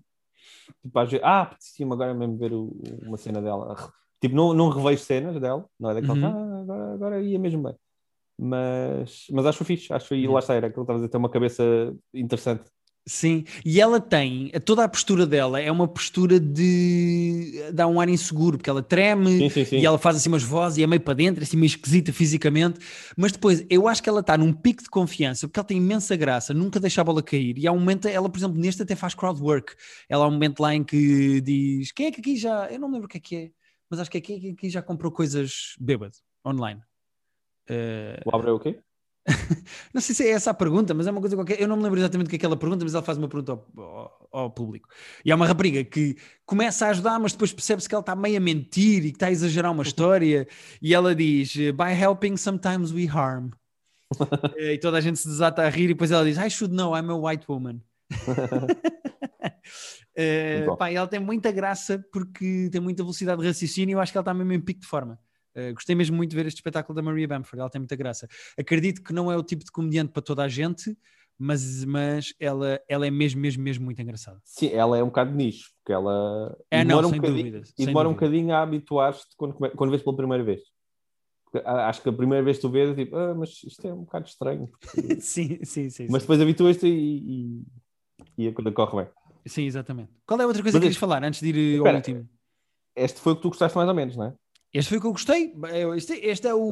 Tipo, 0.82 0.99
às 0.99 1.09
vezes, 1.09 1.24
ah, 1.26 1.43
apetecia-me 1.43 1.93
agora 1.93 2.13
mesmo 2.13 2.38
ver 2.38 2.51
o- 2.51 2.74
uma 3.01 3.15
cena 3.15 3.41
dela. 3.41 3.78
Tipo, 4.19 4.36
não, 4.36 4.53
não 4.53 4.67
revejo 4.69 5.01
cenas 5.03 5.39
dela, 5.39 5.65
não 5.80 5.89
é 5.89 5.93
daquela, 5.93 6.13
Uhum. 6.17 6.26
ah, 6.26 6.61
agora, 6.61 6.93
agora 6.93 7.21
ia 7.21 7.39
mesmo 7.39 7.63
bem. 7.63 7.76
Mas, 8.38 9.26
mas 9.32 9.45
acho 9.45 9.63
fixe, 9.63 9.93
acho 9.93 10.13
e 10.13 10.17
Yeah. 10.17 10.34
lá 10.34 10.39
está, 10.39 10.53
era 10.53 10.67
aquilo 10.67 10.82
que 10.86 10.91
estava 10.91 10.97
a 10.97 11.01
dizer, 11.01 11.09
tem 11.09 11.19
uma 11.19 11.30
cabeça 11.30 11.63
interessante. 12.13 12.63
Sim, 13.06 13.43
e 13.66 13.82
ela 13.82 13.99
tem, 13.99 14.49
toda 14.64 14.82
a 14.82 14.88
postura 14.88 15.28
dela 15.28 15.60
é 15.60 15.70
uma 15.70 15.86
postura 15.86 16.39
de 16.39 17.62
dá 17.74 17.86
um 17.86 17.99
ar 17.99 18.08
inseguro, 18.08 18.58
porque 18.58 18.70
ela 18.70 18.82
treme 18.82 19.39
Sim, 19.39 19.49
sim, 19.49 19.66
sim. 19.66 19.78
e 19.80 19.86
ela 19.86 19.97
faz 19.97 20.16
assim 20.16 20.30
umas 20.30 20.43
vozes 20.43 20.78
e 20.78 20.84
é 20.84 20.88
meio 20.88 21.01
para 21.01 21.14
dentro, 21.14 21.43
assim 21.43 21.58
meio 21.58 21.68
esquisita 21.68 22.14
fisicamente, 22.14 22.80
mas 23.18 23.34
depois 23.34 23.66
eu 23.70 23.89
acho 23.89 24.01
que 24.01 24.08
ela 24.08 24.22
está 24.22 24.38
num 24.38 24.54
pico 24.54 24.82
de 24.82 24.89
confiança, 24.89 25.49
porque 25.49 25.60
ela 25.60 25.68
tem 25.68 25.80
imensa 25.80 26.16
graça, 26.16 26.54
nunca 26.54 26.80
deixa 26.80 27.01
a 27.01 27.04
bola 27.04 27.22
cair, 27.22 27.58
e 27.58 27.68
há 27.68 27.74
um 27.74 27.80
momento, 27.80 28.08
ela 28.08 28.30
por 28.30 28.38
exemplo 28.38 28.58
neste 28.58 28.82
até 28.82 28.95
faz 28.95 29.14
crowd 29.14 29.41
work, 29.41 29.76
ela 30.08 30.24
há 30.24 30.28
um 30.30 30.32
momento 30.32 30.62
lá 30.62 30.74
em 30.74 30.82
que 30.82 31.41
diz, 31.41 31.91
quem 31.91 32.06
é 32.06 32.12
que 32.12 32.22
aqui 32.22 32.38
já, 32.38 32.68
eu 32.72 32.80
não 32.80 32.89
lembro 32.89 33.08
o 33.08 33.10
que 33.10 33.18
é 33.18 33.22
que 33.22 33.36
é, 33.36 33.51
mas 33.89 33.99
acho 33.99 34.10
que 34.10 34.18
é 34.18 34.22
quem 34.22 34.38
é 34.38 34.39
que 34.39 34.49
aqui 34.51 34.70
já 34.70 34.82
comprou 34.82 35.12
coisas 35.12 35.76
bêbado, 35.78 36.16
online. 36.47 36.80
Eh, 37.68 38.22
O 38.26 38.34
Abreu 38.34 38.56
o 38.56 38.60
quê? 38.62 38.80
Não 39.93 40.01
sei 40.01 40.13
se 40.13 40.24
é 40.28 40.32
essa 40.32 40.51
a 40.51 40.53
pergunta, 40.53 40.93
mas 40.93 41.07
é 41.07 41.11
uma 41.11 41.21
coisa 41.21 41.36
qualquer. 41.36 41.59
Eu 41.61 41.67
não 41.67 41.78
me 41.78 41.84
lembro 41.84 41.99
exatamente 41.99 42.28
o 42.28 42.30
que 42.30 42.36
é 42.36 42.39
que 42.39 42.45
ela 42.45 42.57
pergunta, 42.57 42.84
mas 42.84 42.93
ela 42.93 43.03
faz 43.03 43.17
uma 43.17 43.30
pergunta 43.30 43.53
ao, 43.53 43.65
ao- 43.82 44.30
ao 44.34 44.51
público. 44.51 44.89
E 45.24 45.32
há 45.32 45.36
uma 45.36 45.47
rapariga 45.47 45.84
que 45.84 46.17
começa 46.45 46.88
a 46.88 46.89
ajudar, 46.89 47.19
mas 47.19 47.32
depois 47.32 47.53
percebe-se 47.53 47.88
que 47.88 47.95
ela 47.95 48.01
está 48.01 48.15
meio 48.15 48.38
a 48.38 48.41
mentir 48.41 49.05
e 49.05 49.11
que 49.11 49.15
está 49.15 49.28
a 49.28 49.32
exagerar 49.32 49.71
uma 49.71 49.84
história. 49.84 50.45
E 50.82 50.93
ela 50.93 51.15
diz: 51.15 51.55
By 51.55 51.93
helping, 51.97 52.36
sometimes 52.38 52.91
we 52.91 53.07
harm. 53.07 53.51
Eh, 54.57 54.74
e 54.74 54.78
toda 54.78 54.97
a 54.97 55.01
gente 55.01 55.17
se 55.17 55.28
desata 55.28 55.63
a 55.63 55.69
rir. 55.69 55.86
E 55.86 55.88
depois 55.89 56.11
ela 56.11 56.24
diz: 56.26 56.38
I 56.38 56.49
should 56.49 56.74
know, 56.76 56.95
I'm 56.95 57.09
a 57.09 57.15
white 57.15 57.45
woman. 57.49 57.80
Bom. 60.67 60.76
pá, 60.78 60.91
ela 60.91 61.07
tem 61.07 61.19
muita 61.19 61.51
graça 61.51 62.03
porque 62.11 62.69
tem 62.71 62.80
muita 62.82 63.03
velocidade 63.03 63.41
de 63.41 63.47
raciocínio 63.47 63.93
e 63.93 63.95
eu 63.95 63.99
acho 63.99 64.11
que 64.11 64.17
ela 64.17 64.21
está 64.21 64.34
mesmo 64.34 64.53
em 64.53 64.61
pico 64.61 64.82
de 64.82 64.88
forma. 64.88 65.19
Eh, 65.56 65.72
gostei 65.74 65.95
mesmo 65.95 66.16
muito 66.16 66.32
de 66.32 66.36
ver 66.36 66.45
este 66.45 66.58
espetáculo 66.58 66.95
da 66.95 67.01
Maria 67.01 67.28
Bamford, 67.28 67.60
ela 67.60 67.70
tem 67.70 67.80
muita 67.80 67.95
graça. 67.95 68.28
Acredito 68.58 69.04
que 69.04 69.14
não 69.14 69.32
é 69.32 69.38
o 69.38 69.43
tipo 69.43 69.64
de 69.64 69.72
comediante 69.72 70.12
para 70.12 70.22
toda 70.22 70.43
a 70.43 70.47
gente, 70.47 70.97
mas, 71.38 71.84
mas 71.86 72.34
ela, 72.39 72.80
ela 72.88 73.06
é 73.08 73.12
mesmo, 73.12 73.39
mesmo, 73.41 73.64
mesmo 73.64 73.86
muito 73.86 74.01
engraçada. 74.01 74.39
Sim, 74.43 74.68
ela 74.74 74.97
é 74.97 75.04
um 75.04 75.08
bocado 75.08 75.32
nicho, 75.34 75.72
porque 75.78 75.93
ela 75.93 76.56
É, 76.72 76.84
demora 76.84 77.01
não, 77.04 77.10
um 77.10 77.16
bocadinho, 77.16 77.38
dúvida. 77.51 77.64
e 77.78 77.86
demora 77.86 78.10
um 78.10 78.14
bocadinho 78.14 78.54
a 78.54 78.62
habituar-te 78.62 79.26
quando, 79.38 79.54
quando 79.56 79.89
vês 79.89 80.01
pela 80.01 80.16
primeira 80.16 80.43
vez. 80.43 80.62
Porque, 81.45 81.68
Acho 81.68 82.01
que 82.01 82.10
a 82.10 82.14
primeira 82.14 82.43
vez 82.43 82.58
que 82.58 82.62
tu 82.62 82.70
vês 82.70 82.89
é 82.91 82.95
tipo, 82.95 83.16
ah, 83.16 83.36
mas 83.36 83.49
isto 83.64 83.88
é 83.88 83.93
um 83.93 84.01
bocado 84.04 84.28
estranho. 84.28 84.68
porque- 84.68 85.20
sim, 85.22 85.60
sim, 85.64 85.89
sim. 85.89 86.08
mas 86.10 86.22
sim. 86.22 86.26
depois 86.28 86.41
habituas-te 86.41 86.88
e, 86.88 87.62
e, 88.38 88.45
e 88.45 88.47
a 88.47 88.54
coisa 88.54 88.72
corre 88.72 89.04
bem. 89.04 89.12
Sim, 89.45 89.64
exatamente. 89.66 90.12
Qual 90.26 90.39
é 90.39 90.43
a 90.43 90.47
outra 90.47 90.64
coisa 90.64 90.78
Mas 90.78 90.82
que 90.82 90.86
queres 90.88 90.97
falar 90.97 91.24
antes 91.24 91.41
de 91.41 91.49
ir 91.49 91.56
eh, 91.58 91.78
ao 91.78 91.78
Espera. 91.78 91.97
último? 91.97 92.30
Este 92.95 93.20
foi 93.20 93.34
o 93.34 93.36
que 93.36 93.41
tu 93.41 93.49
gostaste 93.49 93.76
mais 93.78 93.89
ou 93.89 93.95
menos, 93.95 94.16
não 94.16 94.26
é? 94.26 94.34
Este 94.74 94.89
foi 94.89 94.97
o 94.97 95.01
que 95.01 95.07
eu 95.07 95.11
gostei. 95.11 95.53
É, 95.71 95.82
Este, 95.95 96.13
este 96.26 96.47
é 96.47 96.53
o. 96.53 96.69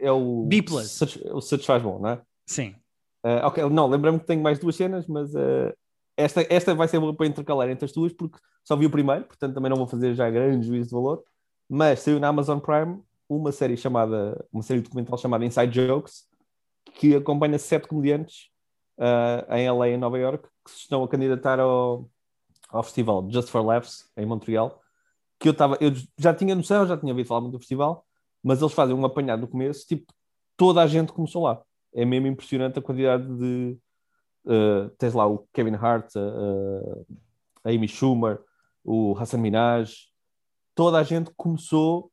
é 0.00 0.10
o 0.12 0.44
B. 0.46 0.62
Satis- 0.84 1.22
o 1.32 1.40
Satisfaz 1.40 1.82
Bom, 1.82 1.98
não 2.00 2.10
é? 2.10 2.22
Sim. 2.46 2.74
Ah, 3.22 3.46
ok, 3.46 3.68
não, 3.70 3.86
lembrei-me 3.86 4.18
que 4.18 4.26
tenho 4.26 4.42
mais 4.42 4.58
duas 4.58 4.74
cenas, 4.74 5.06
mas 5.06 5.34
ah, 5.36 5.72
esta, 6.16 6.44
esta 6.50 6.74
vai 6.74 6.88
ser 6.88 6.98
boa 6.98 7.14
para 7.14 7.26
intercalar 7.26 7.68
entre 7.70 7.84
as 7.84 7.92
tuas, 7.92 8.12
porque 8.12 8.38
só 8.64 8.74
vi 8.76 8.86
o 8.86 8.90
primeiro, 8.90 9.24
portanto 9.24 9.54
também 9.54 9.70
não 9.70 9.76
vou 9.76 9.86
fazer 9.86 10.14
já 10.14 10.28
grande 10.30 10.66
juízo 10.66 10.88
de 10.88 10.94
valor. 10.94 11.22
Mas 11.68 12.00
saiu 12.00 12.18
na 12.18 12.28
Amazon 12.28 12.58
Prime 12.58 13.00
uma 13.28 13.52
série 13.52 13.76
chamada, 13.76 14.44
uma 14.52 14.62
série 14.62 14.80
documental 14.80 15.16
chamada 15.16 15.44
Inside 15.44 15.72
Jokes, 15.86 16.24
que 16.94 17.14
acompanha 17.14 17.58
sete 17.58 17.86
comediantes 17.86 18.48
ah, 18.98 19.46
em 19.56 19.70
LA, 19.70 19.90
em 19.90 19.96
Nova 19.98 20.18
York, 20.18 20.48
que 20.64 20.70
se 20.72 20.78
estão 20.78 21.04
a 21.04 21.08
candidatar 21.08 21.60
ao, 21.60 22.08
ao 22.70 22.82
festival 22.82 23.28
Just 23.30 23.48
for 23.50 23.64
Laughs, 23.64 24.10
em 24.16 24.26
Montreal. 24.26 24.80
Que 25.40 25.48
eu, 25.48 25.54
tava, 25.54 25.76
eu 25.80 25.90
já 26.18 26.32
tinha 26.34 26.54
noção, 26.54 26.86
já 26.86 26.96
tinha 26.96 27.10
ouvido 27.12 27.26
falar 27.26 27.40
muito 27.40 27.54
do 27.54 27.58
festival, 27.58 28.04
mas 28.44 28.60
eles 28.60 28.72
fazem 28.74 28.94
um 28.94 29.04
apanhado 29.04 29.40
no 29.40 29.48
começo, 29.48 29.86
tipo, 29.86 30.12
toda 30.56 30.80
a 30.82 30.86
gente 30.86 31.12
começou 31.12 31.42
lá. 31.44 31.60
É 31.94 32.04
mesmo 32.04 32.26
impressionante 32.28 32.78
a 32.78 32.82
quantidade 32.82 33.26
de. 33.26 33.76
Uh, 34.44 34.88
tens 34.98 35.12
lá 35.14 35.26
o 35.26 35.46
Kevin 35.52 35.74
Hart, 35.74 36.14
a, 36.16 37.68
a 37.68 37.70
Amy 37.70 37.88
Schumer, 37.88 38.40
o 38.84 39.14
Hassan 39.18 39.38
Minaj, 39.38 39.94
toda 40.74 40.98
a 40.98 41.02
gente 41.02 41.30
começou 41.36 42.10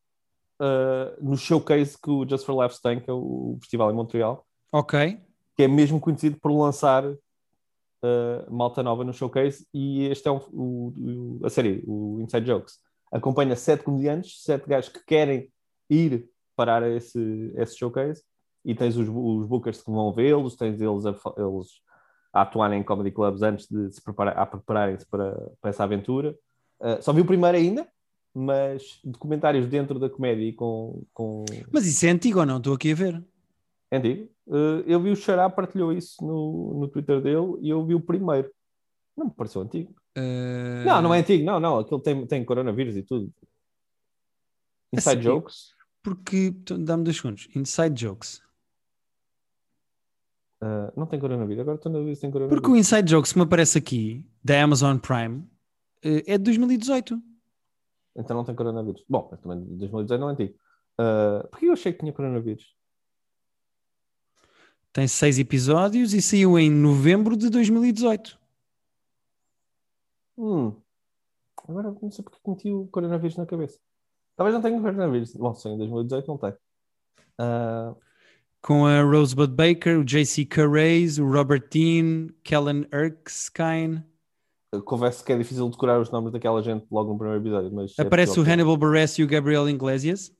uh, 0.62 1.22
no 1.24 1.38
showcase 1.38 1.98
que 2.02 2.10
o 2.10 2.28
Just 2.28 2.46
for 2.46 2.54
Laughs 2.56 2.80
tem, 2.82 3.00
que 3.00 3.10
é 3.10 3.14
o 3.14 3.58
festival 3.62 3.92
em 3.92 3.94
Montreal, 3.94 4.46
Ok. 4.74 5.20
que 5.56 5.64
é 5.64 5.68
mesmo 5.68 6.00
conhecido 6.02 6.38
por 6.42 6.52
lançar 6.52 7.06
uh, 7.06 7.18
malta 8.50 8.84
nova 8.84 9.04
no 9.04 9.14
showcase. 9.14 9.66
E 9.74 10.06
este 10.08 10.28
é 10.28 10.32
um- 10.32 10.42
o, 10.52 11.40
o- 11.42 11.46
a 11.46 11.50
série, 11.50 11.84
o 11.88 12.20
Inside 12.22 12.46
Jokes. 12.46 12.80
Acompanha 13.12 13.55
sete 13.55 13.84
comediantes, 13.84 14.43
sete 14.43 14.68
gajos 14.68 14.89
que 14.89 15.03
querem 15.05 15.49
ir 15.89 16.30
parar 16.55 16.89
esse, 16.89 17.53
esse 17.55 17.78
showcase. 17.78 18.24
E 18.66 18.76
tens 18.76 18.97
os, 18.97 19.08
os 19.08 19.47
bookers 19.47 19.82
que 19.82 19.89
vão 19.89 20.12
vê-los, 20.12 20.55
tens 20.55 20.82
eles 20.82 21.05
a, 21.05 21.12
eles 21.38 21.82
a 22.34 22.41
atuarem 22.41 22.82
em 22.82 22.84
comedy 22.84 23.12
clubs 23.12 23.41
antes 23.41 23.68
de 23.68 23.91
se 23.91 24.01
preparar, 24.01 24.38
a 24.38 24.45
prepararem-se 24.45 25.05
para, 25.05 25.34
para 25.62 25.70
essa 25.70 25.84
aventura. 25.84 26.38
Uh, 26.80 27.01
só 27.01 27.14
vi 27.14 27.22
o 27.22 27.26
primeiro 27.26 27.58
ainda, 27.58 27.88
mas 28.34 28.99
documentários 29.03 29.68
dentro 29.68 29.97
da 29.97 30.10
comédia 30.10 30.43
e 30.43 30.53
com, 30.53 31.03
com... 31.14 31.45
Mas 31.72 31.88
isso 31.88 32.05
é 32.05 32.10
antigo 32.10 32.39
ou 32.39 32.45
não? 32.45 32.58
Estou 32.58 32.74
aqui 32.74 32.91
a 32.91 32.95
ver. 32.95 33.24
É 33.89 33.97
antigo. 33.97 34.30
Uh, 34.45 34.84
eu 34.86 35.01
vi 35.01 35.12
o 35.12 35.16
Xará 35.16 35.49
partilhou 35.49 35.93
isso 35.93 36.24
no, 36.26 36.80
no 36.80 36.88
Twitter 36.88 37.22
dele 37.22 37.58
e 37.62 37.70
eu 37.70 37.86
vi 37.86 37.95
o 37.95 38.01
primeiro. 38.01 38.51
Não 39.16 39.28
me 39.28 39.32
pareceu 39.32 39.62
antigo. 39.62 39.95
Eh, 40.20 40.84
Não, 40.84 40.99
não 41.03 41.13
é 41.13 41.20
antigo, 41.20 41.45
não, 41.45 41.59
não. 41.59 41.78
Aquilo 41.78 41.99
tem, 41.99 42.26
tem 42.26 42.43
coronavírus 42.43 42.95
e 42.95 43.03
tudo. 43.03 43.32
Inside 44.91 45.03
sério? 45.03 45.22
Jokes. 45.22 45.76
Porque. 46.01 46.55
Dá-me 46.80 47.03
dois 47.03 47.18
segundos. 47.18 47.47
Inside 47.55 47.93
Jokes. 47.95 48.41
Uh, 50.59 50.91
não 50.97 51.05
tem 51.05 51.20
coronavírus. 51.20 51.61
Agora 51.61 51.76
estou 51.76 51.91
na 51.91 51.99
dúvida 51.99 52.15
se 52.15 52.22
tem 52.22 52.32
coronavírus. 52.32 52.59
Porque 52.59 52.74
o 52.74 52.76
Inside 52.76 53.11
Jokes 53.11 53.32
que 53.32 53.38
me 53.38 53.43
aparece 53.45 53.78
aqui, 53.78 54.26
da 54.43 54.63
Amazon 54.63 54.97
Prime, 54.97 55.43
eh, 56.03 56.24
é 56.26 56.38
de 56.39 56.45
2018. 56.45 57.22
Então 58.15 58.36
não 58.36 58.43
tem 58.43 58.55
coronavírus. 58.55 59.03
Bom, 59.07 59.28
mas 59.30 59.39
também 59.39 59.59
2018 59.59 60.20
não 60.20 60.30
é 60.30 60.34
antigo. 60.34 60.55
Uh, 60.99 61.47
porque 61.49 61.68
eu 61.68 61.74
achei 61.74 61.93
que 61.93 61.99
tinha 61.99 62.11
coronavírus. 62.11 62.76
Tem 64.91 65.07
seis 65.07 65.38
episódios 65.38 66.15
e 66.15 66.24
saiu 66.24 66.57
em 66.57 66.72
novembro 66.72 67.38
de 67.38 67.51
2018. 67.51 68.47
Hum. 70.38 70.74
Agora 71.68 71.96
não 72.02 72.12
sei 72.12 72.24
porque 72.24 72.40
que 72.44 72.50
meti 72.50 72.72
o 72.72 72.88
coronavírus 72.88 73.36
na 73.38 73.46
cabeça. 73.46 73.78
Talvez 74.36 74.54
não 74.54 74.62
tenha 74.62 74.80
coronavírus. 74.80 75.34
Bom, 75.36 75.54
sim, 75.56 75.74
em 75.74 75.78
2018 75.78 76.28
não 76.28 76.38
tem. 76.38 76.52
Uh, 77.40 77.96
Com 78.62 78.86
a 78.86 79.02
Rosebud 79.02 79.54
Baker, 79.54 80.00
o 80.00 80.04
J.C. 80.06 80.46
Carreis, 80.46 81.18
o 81.20 81.26
Robert 81.30 81.68
Dean, 81.72 82.28
Kellen 82.44 82.86
Erskine. 82.92 84.04
confesso 84.86 85.24
que 85.26 85.34
é 85.34 85.38
difícil 85.38 85.68
decorar 85.70 86.00
os 86.00 86.12
nomes 86.12 86.32
daquela 86.32 86.62
gente 86.62 86.86
logo 86.92 87.12
no 87.14 87.18
primeiro 87.18 87.42
episódio. 87.42 87.72
Mas 87.74 87.94
é 87.98 88.04
Aparece 88.04 88.32
o 88.32 88.36
possível 88.36 88.46
que- 88.46 88.52
Hannibal 88.52 88.78
Buress 88.78 89.20
e 89.20 89.24
o 89.24 89.28
Gabriel 89.28 89.68
Iglesias. 89.70 90.32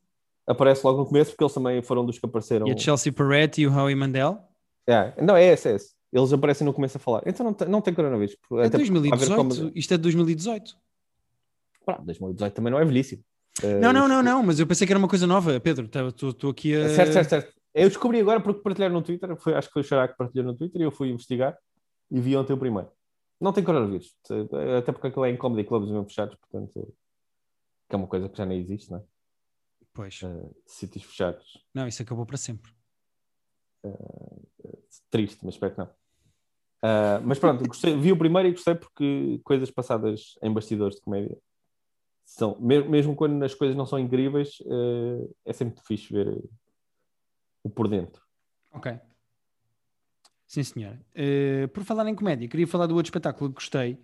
Aparece 0.46 0.86
logo 0.86 1.00
no 1.00 1.06
começo 1.06 1.32
porque 1.32 1.44
eles 1.44 1.54
também 1.54 1.82
foram 1.82 2.06
dos 2.06 2.20
que 2.20 2.26
apareceram. 2.26 2.68
E 2.68 2.72
a 2.72 2.78
Chelsea 2.78 3.12
Peretti 3.12 3.62
e 3.64 3.68
o 3.68 3.74
Howie 3.76 3.96
Mandel. 3.96 4.40
É, 4.88 5.22
não, 5.22 5.36
é 5.36 5.44
esse, 5.46 5.70
é 5.70 5.76
esse. 5.76 5.97
Eles 6.12 6.32
aparecem 6.32 6.66
no 6.66 6.74
começo 6.74 6.98
a 6.98 7.00
falar. 7.00 7.22
Então 7.26 7.44
não 7.46 7.54
tem, 7.54 7.68
não 7.68 7.82
tem 7.82 7.94
coronavírus. 7.94 8.34
É 8.54 8.66
Até 8.66 8.78
porque 8.78 8.92
vai 8.92 9.10
haver 9.12 9.28
2018. 9.30 9.36
como- 9.36 9.72
Isto 9.76 9.94
é 9.94 9.98
de 9.98 10.04
2018. 10.04 10.78
Pá, 11.86 11.98
2018 11.98 12.54
também 12.54 12.72
não 12.72 12.80
é 12.80 12.86
velhíssimo. 12.86 13.24
Eh, 13.64 13.80
Não, 13.80 13.92
não, 13.92 14.08
não, 14.08 14.22
não, 14.24 14.44
mas 14.44 14.60
eu 14.60 14.68
pensei 14.68 14.86
que 14.86 14.94
era 14.94 15.00
uma 15.00 15.08
coisa 15.08 15.26
nova, 15.28 15.60
Pedro. 15.60 15.90
Estou 16.30 16.52
aqui 16.52 16.76
a. 16.76 16.90
Certo, 16.90 17.14
certo, 17.14 17.30
certo. 17.30 17.54
Eu 17.74 17.90
descobri 17.90 18.20
agora 18.20 18.40
porque 18.40 18.62
partilharam 18.62 18.94
no 18.96 19.02
Twitter. 19.02 19.36
Foi, 19.38 19.54
acho 19.54 19.68
que 19.68 19.74
foi 19.74 19.82
o 19.82 19.86
Xará 19.86 20.08
que 20.08 20.16
partilhou 20.18 20.46
no 20.46 20.56
Twitter 20.56 20.82
e 20.82 20.84
eu 20.86 20.92
fui 20.92 21.10
investigar 21.10 21.58
e 22.10 22.20
vi 22.20 22.36
ontem 22.36 22.54
o 22.54 22.58
primeiro. 22.58 22.90
Não 23.40 23.54
tem 23.54 23.64
coronavírus. 23.64 24.16
Até 24.80 24.92
porque 24.92 25.08
aquilo 25.08 25.26
é 25.26 25.30
em 25.32 25.38
comedy 25.38 25.68
clubs 25.68 25.90
mesmo 25.90 26.06
fechados, 26.06 26.36
portanto, 26.36 26.94
que 27.90 27.96
é 27.96 27.98
uma 27.98 28.08
coisa 28.08 28.28
que 28.30 28.38
já 28.38 28.46
nem 28.46 28.60
existe, 28.60 28.90
não 28.92 28.98
é? 29.00 29.04
Pois. 29.94 30.20
Eh, 30.24 30.50
sítios 30.66 31.04
fechados. 31.06 31.64
Não, 31.74 31.88
isso 31.88 32.02
acabou 32.02 32.26
para 32.26 32.38
sempre. 32.38 32.72
Triste, 35.10 35.40
mas 35.44 35.56
espero 35.56 35.74
que 35.74 35.80
não. 35.80 35.90
Ah, 36.82 37.20
mas 37.24 37.40
pronto, 37.40 37.66
gostei, 37.68 37.96
vi 37.98 38.12
o 38.12 38.18
primeiro 38.18 38.48
e 38.50 38.52
gostei 38.52 38.76
porque 38.76 39.40
coisas 39.44 39.72
passadas 39.72 40.34
em 40.44 40.54
bastidores 40.54 40.96
de 40.98 41.02
comédia 41.02 41.38
são, 42.26 42.60
me- 42.60 42.84
mesmo 42.88 43.16
quando 43.16 43.42
as 43.44 43.54
coisas 43.56 43.76
não 43.76 43.86
são 43.86 43.98
incríveis, 43.98 44.58
eh, 44.66 45.30
é 45.46 45.54
sempre 45.54 45.82
fixe 45.86 46.12
ver 46.14 46.28
o 47.64 47.70
por 47.70 47.88
dentro. 47.88 48.22
Ok. 48.74 48.92
Sim, 50.46 50.64
senhora. 50.64 51.02
Eh, 51.16 51.68
por 51.68 51.84
falar 51.84 52.08
em 52.08 52.16
comédia, 52.16 52.48
queria 52.48 52.68
falar 52.68 52.88
do 52.88 52.96
outro 52.96 53.10
espetáculo 53.10 53.50
que 53.50 53.56
gostei 53.56 54.00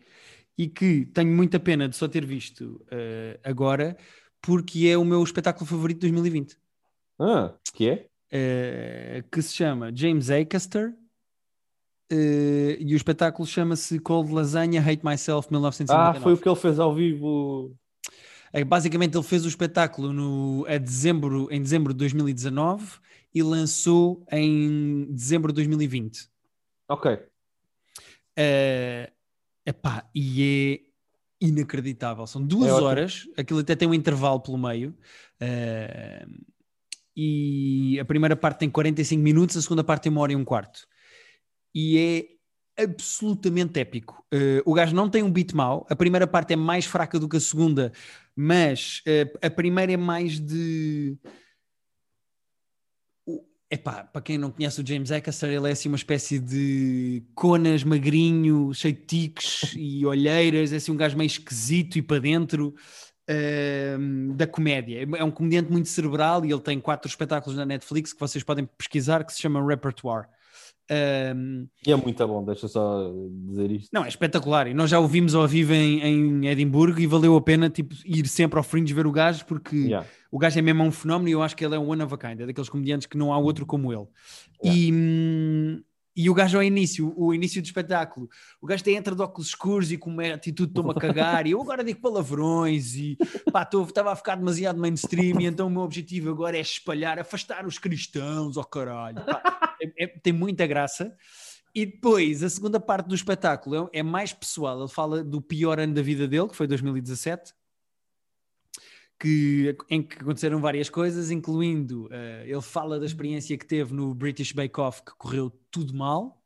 e 0.58 0.68
que 0.68 1.06
tenho 1.08 1.32
muita 1.36 1.60
pena 1.60 1.88
de 1.88 1.96
só 1.96 2.08
ter 2.08 2.26
visto 2.26 2.86
agora, 3.44 3.98
porque 4.42 4.88
é 4.88 4.98
o 4.98 5.06
meu 5.06 5.24
espetáculo 5.24 5.66
favorito 5.66 5.98
de 5.98 6.02
2020, 6.12 6.58
Ah, 7.20 7.56
que 7.74 7.90
é? 7.90 8.10
Eh, 8.34 9.24
que 9.32 9.42
se 9.42 9.54
chama 9.54 9.92
James 9.96 10.30
Acaster. 10.32 10.94
eh, 12.12 12.78
e 12.80 12.94
o 12.94 12.98
espetáculo 12.98 13.48
chama-se 13.48 14.00
Cold 14.00 14.32
Lasagna 14.34 14.80
Hate 14.82 15.04
Myself 15.06 15.48
Ah, 15.48 15.52
1999. 15.52 16.20
foi 16.24 16.34
o 16.34 16.38
que 16.38 16.48
ele 16.50 16.56
fez 16.56 16.80
ao 16.80 16.94
vivo. 16.94 17.76
É, 18.52 18.64
basicamente, 18.64 19.16
ele 19.18 19.24
fez 19.24 19.46
o 19.46 19.48
espetáculo 19.48 20.14
no, 20.14 20.66
a 20.68 20.78
dezembro, 20.78 21.48
em 21.52 21.62
dezembro 21.62 21.92
de 21.94 21.98
2019 22.00 23.00
e 23.34 23.42
lançou 23.42 24.24
em 24.32 25.08
dezembro 25.12 25.52
de 25.52 25.56
2020. 25.56 26.30
Ok. 26.88 27.12
Uh, 28.38 29.12
epá, 29.66 30.08
e 30.14 30.84
é 31.42 31.46
inacreditável. 31.48 32.26
São 32.28 32.46
duas 32.46 32.70
É 32.70 32.74
ótimo. 32.74 32.88
horas, 32.88 33.28
aquilo 33.38 33.60
até 33.60 33.76
tem 33.76 33.88
um 33.88 33.94
intervalo 33.94 34.40
pelo 34.40 34.58
meio. 34.58 34.96
uh, 35.42 36.53
e 37.16 38.00
a 38.00 38.06
primeira 38.06 38.36
parte 38.36 38.60
tem 38.60 38.70
45 38.70 39.22
minutos, 39.22 39.58
a 39.58 39.62
segunda 39.62 39.84
parte 39.84 40.04
tem 40.04 40.12
uma 40.12 40.22
hora 40.22 40.34
e 40.34 40.36
um 40.36 40.44
quarto. 40.44 40.88
E 41.74 41.98
é 42.78 42.84
absolutamente 42.84 43.80
épico. 43.80 44.24
Uh, 44.34 44.62
o 44.66 44.74
gajo 44.74 44.96
não 44.96 45.10
tem 45.10 45.22
um 45.22 45.32
beat 45.32 45.54
mau, 45.54 45.86
a 45.90 45.96
primeira 45.96 46.26
parte 46.26 46.54
é 46.54 46.56
mais 46.56 46.86
fraca 46.86 47.20
do 47.20 47.30
que 47.30 47.38
a 47.38 47.40
segunda, 47.40 47.92
mas 48.36 49.02
uh, 49.08 49.38
a 49.46 49.50
primeira 49.50 49.92
é 49.92 49.98
mais 49.98 50.40
de. 50.40 51.18
Epá, 53.70 54.04
para 54.04 54.22
quem 54.22 54.38
não 54.38 54.52
conhece 54.52 54.82
o 54.82 54.86
James 54.86 55.12
Acaster, 55.12 55.50
ele 55.50 55.68
é 55.68 55.72
assim 55.72 55.90
uma 55.90 55.98
espécie 55.98 56.38
de 56.38 57.24
conas 57.34 57.84
magrinho, 57.84 58.72
cheio 58.72 58.94
de 58.94 59.02
tiques 59.02 59.74
e 59.76 60.06
olheiras, 60.06 60.72
é 60.72 60.76
assim 60.76 60.92
um 60.92 60.96
gajo 60.96 61.18
meio 61.18 61.26
esquisito 61.26 61.98
e 61.98 62.02
para 62.04 62.20
dentro 62.20 62.76
ehm, 63.28 64.34
da 64.36 64.46
comédia. 64.48 65.08
É 65.18 65.24
um 65.24 65.32
comediante 65.32 65.72
muito 65.72 65.90
cerebral 65.90 66.46
e 66.46 66.52
ele 66.52 66.62
tem 66.62 66.80
quatro 66.80 67.10
espetáculos 67.10 67.58
na 67.58 67.66
Netflix 67.66 68.14
que 68.14 68.20
vocês 68.20 68.44
podem 68.44 68.66
pesquisar 68.78 69.24
que 69.24 69.34
se 69.34 69.42
chama 69.42 69.66
Repertoire. 69.66 70.28
Ehm, 70.90 71.66
E 71.88 71.92
é 71.92 71.96
muito 71.96 72.28
bom, 72.28 72.44
deixa 72.44 72.68
só 72.68 73.10
dizer 73.48 73.72
isto. 73.72 73.90
não, 73.94 74.04
é 74.04 74.08
espetacular. 74.10 74.68
E 74.68 74.74
nós 74.74 74.90
já 74.90 75.00
o 75.00 75.08
vimos 75.08 75.34
ao 75.34 75.48
vivo 75.48 75.74
em, 75.74 76.02
em 76.02 76.48
Edimburgo 76.48 77.00
e 77.00 77.08
valeu 77.08 77.36
a 77.38 77.42
pena 77.42 77.70
tipo, 77.70 77.96
ir 78.06 78.28
sempre 78.28 78.58
ao 78.58 78.64
Fringe 78.64 78.94
ver 78.94 79.08
o 79.08 79.12
gajo, 79.12 79.46
porque 79.46 79.76
Yeah. 79.76 80.08
o 80.32 80.38
gajo 80.38 80.60
é 80.60 80.62
mesmo 80.62 80.84
um 80.84 80.92
fenómeno 80.92 81.30
e 81.30 81.32
eu 81.32 81.42
acho 81.42 81.56
que 81.56 81.66
ele 81.66 81.76
é 81.76 81.80
um 81.80 81.88
one 81.90 82.04
of 82.04 82.14
a 82.14 82.18
kind, 82.18 82.40
é 82.42 82.46
daqueles 82.46 82.70
comediantes 82.70 83.08
que 83.08 83.18
não 83.18 83.32
há 83.34 83.38
outro 83.38 83.66
como 83.66 83.92
ele. 83.94 84.06
Yeah. 84.64 84.80
E, 84.80 84.92
hum, 84.94 85.82
e 86.16 86.30
o 86.30 86.34
gajo 86.34 86.58
ao 86.58 86.64
início, 86.64 87.14
o 87.16 87.34
início 87.34 87.62
do 87.62 87.66
espetáculo, 87.66 88.30
o 88.62 88.68
gajo 88.68 88.84
tem 88.84 88.96
entra 88.96 89.16
de 89.16 89.22
óculos 89.22 89.48
escuros 89.48 89.92
e 89.92 89.98
com 89.98 90.10
uma 90.10 90.34
atitude 90.34 90.74
toma 90.74 90.94
a 90.94 91.00
cagar, 91.00 91.48
e 91.48 91.52
eu 91.52 91.62
agora 91.62 91.84
digo 91.84 92.00
palavrões 92.00 92.96
e 92.96 93.18
pá, 93.52 93.68
estava 93.88 94.12
a 94.12 94.16
ficar 94.16 94.36
demasiado 94.36 94.80
mainstream, 94.80 95.42
e 95.42 95.46
então 95.46 95.68
o 95.68 95.70
meu 95.70 95.82
objetivo 95.82 96.30
agora 96.30 96.58
é 96.58 96.62
espalhar, 96.62 97.18
afastar 97.20 97.66
os 97.66 97.78
cristãos, 97.78 98.58
ó 98.58 98.64
caralho. 98.64 99.24
Pá, 99.26 99.76
é- 99.82 100.04
é- 100.04 100.08
tem 100.08 100.34
muita 100.34 100.68
graça. 100.68 101.16
E 101.76 101.88
depois, 101.88 102.44
a 102.44 102.50
segunda 102.50 102.80
parte 102.80 103.08
do 103.08 103.16
espetáculo 103.16 103.90
é, 103.92 104.00
é 104.00 104.04
mais 104.04 104.32
pessoal. 104.32 104.80
Ele 104.80 104.88
fala 104.88 105.24
do 105.24 105.42
pior 105.42 105.80
ano 105.80 105.96
da 105.96 106.04
vida 106.04 106.28
dele, 106.28 106.48
que 106.48 106.56
foi 106.56 106.68
2017, 106.68 107.52
que, 109.24 109.78
em 109.90 110.04
que 110.04 110.18
aconteceram 110.18 110.60
várias 110.60 110.90
coisas, 110.90 111.32
incluindo 111.32 112.10
eh, 112.12 112.44
ele 112.46 112.62
fala 112.62 113.00
da 113.00 113.06
experiência 113.06 113.58
que 113.58 113.66
teve 113.66 113.94
no 113.94 114.14
British 114.14 114.52
Bake 114.52 114.78
Off, 114.82 115.02
que 115.02 115.14
correu 115.18 115.50
tudo 115.72 115.94
mal. 115.94 116.44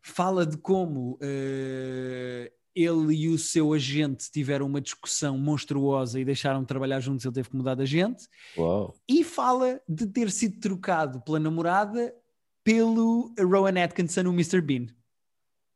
Fala 0.00 0.46
de 0.46 0.56
como 0.56 1.18
eh, 1.20 2.50
ele 2.74 3.14
e 3.14 3.28
o 3.28 3.36
seu 3.36 3.74
agente 3.74 4.30
tiveram 4.30 4.64
uma 4.64 4.80
discussão 4.80 5.36
monstruosa 5.36 6.18
e 6.18 6.24
deixaram 6.24 6.62
de 6.62 6.66
trabalhar 6.66 7.00
juntos. 7.00 7.26
Ele 7.26 7.34
teve 7.34 7.50
que 7.50 7.56
mudar 7.56 7.74
de 7.74 7.82
agente 7.82 8.26
Uau. 8.56 8.94
e 9.06 9.22
fala 9.22 9.78
de 9.86 10.06
ter 10.06 10.30
sido 10.30 10.58
trocado 10.58 11.20
pela 11.20 11.38
namorada 11.38 12.14
pelo 12.64 13.30
Rowan 13.38 13.78
Atkinson, 13.84 14.22
o 14.22 14.32
Mr. 14.32 14.62
Bean. 14.62 14.86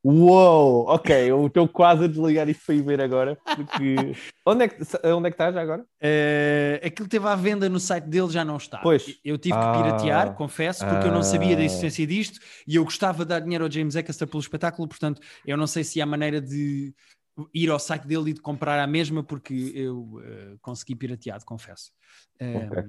Uou, 0.02 0.86
ok, 0.88 1.14
eu 1.30 1.46
estou 1.46 1.68
quase 1.68 2.04
a 2.04 2.06
desligar 2.06 2.46
para 2.64 2.74
ir 2.74 2.82
ver 2.82 3.00
agora. 3.02 3.36
Porque... 3.44 3.94
onde, 4.46 4.64
é 4.64 4.68
que, 4.68 4.82
onde 5.08 5.28
é 5.28 5.30
que 5.30 5.34
estás 5.34 5.54
agora? 5.54 5.84
Eh, 6.00 6.80
aquilo 6.82 7.06
teve 7.06 7.26
à 7.28 7.34
venda 7.36 7.68
no 7.68 7.78
site 7.78 8.04
dele, 8.08 8.30
já 8.30 8.42
não 8.42 8.56
está. 8.56 8.78
Pois. 8.78 9.18
Eu 9.22 9.36
tive 9.36 9.54
Ah. 9.54 9.72
que 9.76 9.82
piratear, 9.82 10.34
confesso, 10.34 10.86
porque 10.86 11.06
eu 11.06 11.12
não 11.12 11.22
sabia 11.22 11.54
da 11.54 11.60
Ah. 11.62 11.66
existência 11.66 12.06
disto 12.06 12.40
e 12.66 12.76
eu 12.76 12.84
gostava 12.84 13.24
de 13.24 13.28
dar 13.28 13.40
dinheiro 13.40 13.64
ao 13.64 13.70
James 13.70 13.94
Acaster 13.94 14.26
pelo 14.26 14.40
espetáculo, 14.40 14.88
portanto, 14.88 15.20
eu 15.46 15.56
não 15.56 15.66
sei 15.66 15.84
se 15.84 16.00
há 16.00 16.06
maneira 16.06 16.40
de 16.40 16.94
ir 17.54 17.70
ao 17.70 17.78
site 17.78 18.06
dele 18.06 18.30
e 18.30 18.34
de 18.34 18.40
comprar 18.40 18.78
a 18.82 18.86
mesma, 18.86 19.22
porque 19.22 19.72
eu 19.74 20.18
eh, 20.24 20.56
consegui 20.62 20.94
pirateado, 20.94 21.44
confesso. 21.44 21.90
Ok. 22.40 22.84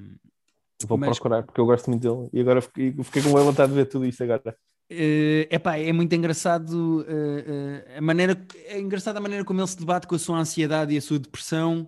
Vou 0.87 0.97
Mas- 0.97 1.09
procurar 1.19 1.43
porque 1.43 1.59
eu 1.59 1.65
gosto 1.65 1.89
muito 1.91 2.01
dele 2.01 2.29
e 2.33 2.39
agora 2.41 2.61
fiquei, 2.61 2.91
fiquei 3.03 3.21
com 3.21 3.31
boa 3.31 3.43
vontade 3.43 3.69
de 3.71 3.77
ver 3.77 3.85
tudo 3.85 4.05
isto 4.05 4.23
agora. 4.23 4.55
Eh, 4.93 5.47
epá, 5.49 5.77
é 5.77 5.93
muito 5.93 6.13
engraçado 6.13 7.05
eh, 7.07 7.85
eh, 7.93 7.97
a 7.97 8.01
maneira 8.01 8.45
é 8.65 8.77
engraçada 8.77 9.19
a 9.19 9.21
maneira 9.21 9.45
como 9.45 9.61
ele 9.61 9.67
se 9.67 9.77
debate 9.77 10.05
com 10.05 10.15
a 10.15 10.19
sua 10.19 10.37
ansiedade 10.37 10.93
e 10.93 10.97
a 10.97 11.01
sua 11.01 11.17
depressão 11.17 11.87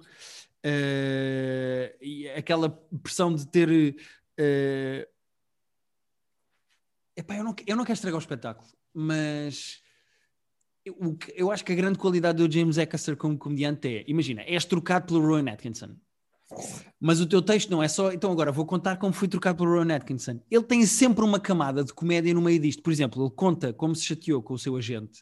eh, 0.63 1.93
e 2.01 2.29
aquela 2.29 2.69
pressão 3.03 3.35
de 3.35 3.45
ter 3.45 3.97
eh, 4.37 5.05
epá, 7.17 7.35
eu, 7.35 7.43
não, 7.43 7.53
eu 7.67 7.75
não 7.75 7.83
quero 7.83 7.95
estragar 7.95 8.15
o 8.17 8.21
espetáculo 8.21 8.69
mas 8.93 9.81
eu, 10.85 11.17
eu 11.35 11.51
acho 11.51 11.65
que 11.65 11.73
a 11.73 11.75
grande 11.75 11.99
qualidade 11.99 12.37
do 12.37 12.49
James 12.49 12.77
Acaster 12.77 13.17
como 13.17 13.37
comediante 13.37 13.97
é, 13.97 14.05
imagina, 14.07 14.43
és 14.43 14.63
trocado 14.63 15.07
pelo 15.07 15.27
Rowan 15.27 15.51
Atkinson 15.51 15.97
mas 16.99 17.19
o 17.19 17.25
teu 17.25 17.41
texto 17.41 17.69
não 17.69 17.83
é 17.83 17.87
só. 17.87 18.11
Então, 18.11 18.31
agora 18.31 18.51
vou 18.51 18.65
contar 18.65 18.97
como 18.97 19.13
fui 19.13 19.27
trocado 19.27 19.57
pelo 19.57 19.71
Rowan 19.71 19.95
Atkinson. 19.95 20.39
Ele 20.49 20.63
tem 20.63 20.85
sempre 20.85 21.23
uma 21.23 21.39
camada 21.39 21.83
de 21.83 21.93
comédia 21.93 22.33
no 22.33 22.41
meio 22.41 22.59
disto. 22.59 22.81
Por 22.81 22.91
exemplo, 22.91 23.23
ele 23.23 23.31
conta 23.35 23.73
como 23.73 23.95
se 23.95 24.03
chateou 24.05 24.41
com 24.41 24.53
o 24.53 24.59
seu 24.59 24.75
agente 24.75 25.21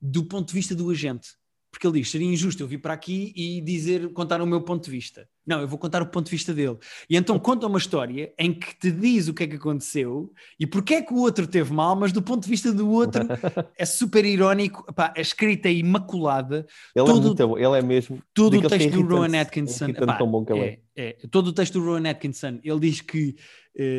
do 0.00 0.24
ponto 0.24 0.48
de 0.48 0.54
vista 0.54 0.74
do 0.74 0.90
agente. 0.90 1.28
Porque 1.76 1.86
ele 1.86 2.00
diz: 2.00 2.10
seria 2.10 2.26
injusto 2.26 2.62
eu 2.62 2.66
vir 2.66 2.78
para 2.78 2.94
aqui 2.94 3.34
e 3.36 3.60
dizer, 3.60 4.10
contar 4.14 4.40
o 4.40 4.46
meu 4.46 4.62
ponto 4.62 4.84
de 4.84 4.90
vista. 4.90 5.28
Não, 5.46 5.60
eu 5.60 5.68
vou 5.68 5.78
contar 5.78 6.00
o 6.00 6.06
ponto 6.06 6.24
de 6.24 6.30
vista 6.30 6.54
dele. 6.54 6.78
E 7.08 7.16
então 7.16 7.38
conta 7.38 7.66
uma 7.66 7.76
história 7.78 8.32
em 8.38 8.52
que 8.52 8.74
te 8.74 8.90
diz 8.90 9.28
o 9.28 9.34
que 9.34 9.44
é 9.44 9.46
que 9.46 9.56
aconteceu 9.56 10.32
e 10.58 10.66
porque 10.66 10.94
é 10.94 11.02
que 11.02 11.12
o 11.12 11.18
outro 11.18 11.46
teve 11.46 11.72
mal, 11.72 11.94
mas 11.94 12.12
do 12.12 12.22
ponto 12.22 12.44
de 12.44 12.48
vista 12.48 12.72
do 12.72 12.90
outro 12.90 13.24
é 13.76 13.84
super 13.84 14.24
irónico. 14.24 14.90
Pá, 14.94 15.12
a 15.14 15.20
escrita 15.20 15.68
é 15.68 15.74
imaculada. 15.74 16.66
Ele 16.94 17.06
Todo- 17.06 17.18
é 17.18 17.26
muito 17.26 17.48
bom, 17.48 17.58
ele 17.58 17.78
é 17.78 17.82
mesmo. 17.82 18.22
Todo 18.32 18.58
o 18.58 18.68
texto 18.68 18.90
do 18.90 19.06
Rowan 19.06 19.38
Atkinson, 19.38 19.88
epá, 19.88 20.16
tão 20.16 20.30
bom 20.30 20.46
que 20.46 20.52
ele 20.54 20.62
é. 20.62 20.78
é, 20.96 21.08
é. 21.10 21.16
todo 21.30 21.48
o 21.48 21.52
texto 21.52 21.74
do 21.74 21.84
Rowan 21.84 22.08
Atkinson, 22.08 22.58
ele 22.64 22.80
diz 22.80 23.02
que 23.02 23.36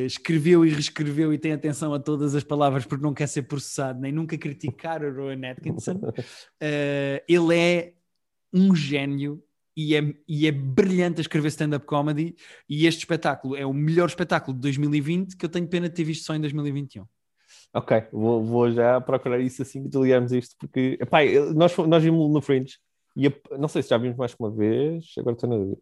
escreveu 0.05 0.65
e 0.65 0.69
reescreveu 0.69 1.31
e 1.33 1.37
tem 1.37 1.51
atenção 1.53 1.93
a 1.93 1.99
todas 1.99 2.33
as 2.33 2.43
palavras 2.43 2.85
porque 2.85 3.03
não 3.03 3.13
quer 3.13 3.27
ser 3.27 3.43
processado 3.43 3.99
nem 3.99 4.11
nunca 4.11 4.37
criticar 4.37 5.03
o 5.03 5.13
Rowan 5.15 5.41
Atkinson. 5.49 5.99
Eh, 6.59 7.23
ele 7.27 7.55
é 7.55 7.93
um 8.51 8.75
gênio 8.75 9.43
e 9.75 9.95
é, 9.95 10.01
e 10.27 10.47
é 10.47 10.51
brilhante 10.51 11.19
a 11.19 11.21
escrever 11.21 11.49
stand-up 11.49 11.85
comedy 11.85 12.35
e 12.67 12.87
este 12.87 12.99
espetáculo 12.99 13.55
é 13.55 13.63
o 13.65 13.71
melhor 13.73 14.07
espetáculo 14.07 14.55
de 14.55 14.61
2020 14.61 15.37
que 15.37 15.45
eu 15.45 15.49
tenho 15.49 15.67
pena 15.67 15.87
de 15.87 15.93
ter 15.93 16.03
visto 16.03 16.25
só 16.25 16.33
em 16.35 16.41
2021. 16.41 17.05
Ok, 17.73 18.03
vou, 18.11 18.43
vou 18.43 18.71
já 18.71 18.99
procurar 18.99 19.39
isso 19.39 19.61
assim 19.61 19.83
que 19.83 19.89
desligarmos 19.89 20.31
isto, 20.31 20.55
porque 20.59 20.97
epá, 20.99 21.19
nós, 21.55 21.77
nós 21.77 22.01
vimos 22.01 22.31
no 22.31 22.41
Fringe 22.41 22.77
e 23.15 23.25
eu- 23.25 23.57
não 23.59 23.67
sei 23.67 23.83
se 23.83 23.89
já 23.89 23.97
vimos 23.99 24.17
mais 24.17 24.33
que 24.33 24.41
uma 24.41 24.51
vez, 24.51 25.05
agora 25.17 25.35
estou 25.35 25.49
na 25.49 25.57
dúvida. 25.57 25.81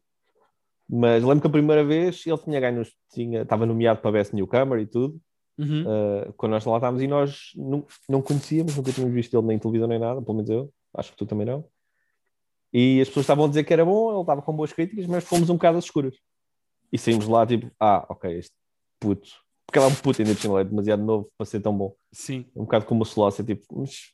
Mas 0.87 1.23
lembro 1.23 1.41
que 1.41 1.47
a 1.47 1.51
primeira 1.51 1.83
vez 1.83 2.23
ele 2.25 2.37
tinha 2.37 2.59
ganho, 2.59 2.83
tinha, 3.11 3.41
estava 3.41 3.65
nomeado 3.65 4.01
para 4.01 4.11
Best 4.11 4.35
Newcomer 4.35 4.79
e 4.79 4.85
tudo, 4.85 5.19
Uhum. 5.57 5.83
uh, 5.83 6.33
quando 6.33 6.51
nós 6.51 6.65
lá 6.65 6.75
estávamos 6.75 7.01
e 7.01 7.07
nós 7.07 7.51
não, 7.55 7.85
não 8.09 8.21
conhecíamos, 8.21 8.75
nunca 8.75 8.91
tínhamos 8.91 9.15
visto 9.15 9.37
ele 9.37 9.47
nem 9.47 9.55
em 9.55 9.59
televisão 9.59 9.87
nem 9.87 9.97
nada, 9.97 10.21
pelo 10.21 10.35
menos 10.35 10.49
eu, 10.49 10.69
acho 10.93 11.11
que 11.11 11.17
tu 11.17 11.25
também 11.25 11.45
não. 11.45 11.65
E 12.73 12.99
as 12.99 13.07
pessoas 13.07 13.23
estavam 13.23 13.45
a 13.45 13.47
dizer 13.47 13.63
que 13.63 13.71
era 13.71 13.85
bom, 13.85 14.11
ele 14.11 14.19
estava 14.19 14.41
com 14.41 14.53
boas 14.53 14.73
críticas, 14.73 15.05
mas 15.07 15.23
fomos 15.23 15.49
um 15.49 15.53
bocado 15.53 15.77
às 15.77 15.85
escuras. 15.85 16.17
E 16.91 16.97
saímos 16.97 17.25
lá 17.25 17.45
tipo, 17.47 17.71
ah, 17.79 18.05
ok, 18.09 18.37
este 18.37 18.53
puto. 18.99 19.29
Porque 19.65 19.79
ele 19.79 19.85
é 19.85 19.89
um 19.89 19.95
puto 19.95 20.21
ainda 20.21 20.33
por 20.35 20.41
cima, 20.41 20.59
é 20.59 20.63
demasiado 20.65 21.03
novo 21.03 21.31
para 21.37 21.45
ser 21.45 21.61
tão 21.61 21.75
bom. 21.75 21.95
Sim, 22.11 22.45
Um 22.55 22.63
bocado 22.65 22.85
como 22.85 23.01
o 23.01 23.07
Slosser, 23.07 23.45
tipo, 23.45 23.63
mas 23.71 24.11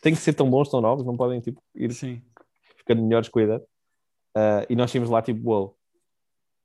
tem 0.00 0.14
que 0.14 0.20
ser 0.20 0.32
tão 0.32 0.48
bons, 0.48 0.70
tão 0.70 0.80
novos, 0.80 1.04
não 1.04 1.16
podem 1.16 1.40
tipo, 1.40 1.60
ir 1.74 1.92
sim. 1.92 2.22
ficando 2.76 3.02
melhores 3.02 3.28
com 3.28 3.40
a 3.40 3.42
idade. 3.42 3.64
Ah, 4.34 4.64
e 4.70 4.76
nós 4.76 4.90
saímos 4.92 5.10
lá 5.10 5.20
tipo, 5.20 5.50
wow. 5.50 5.76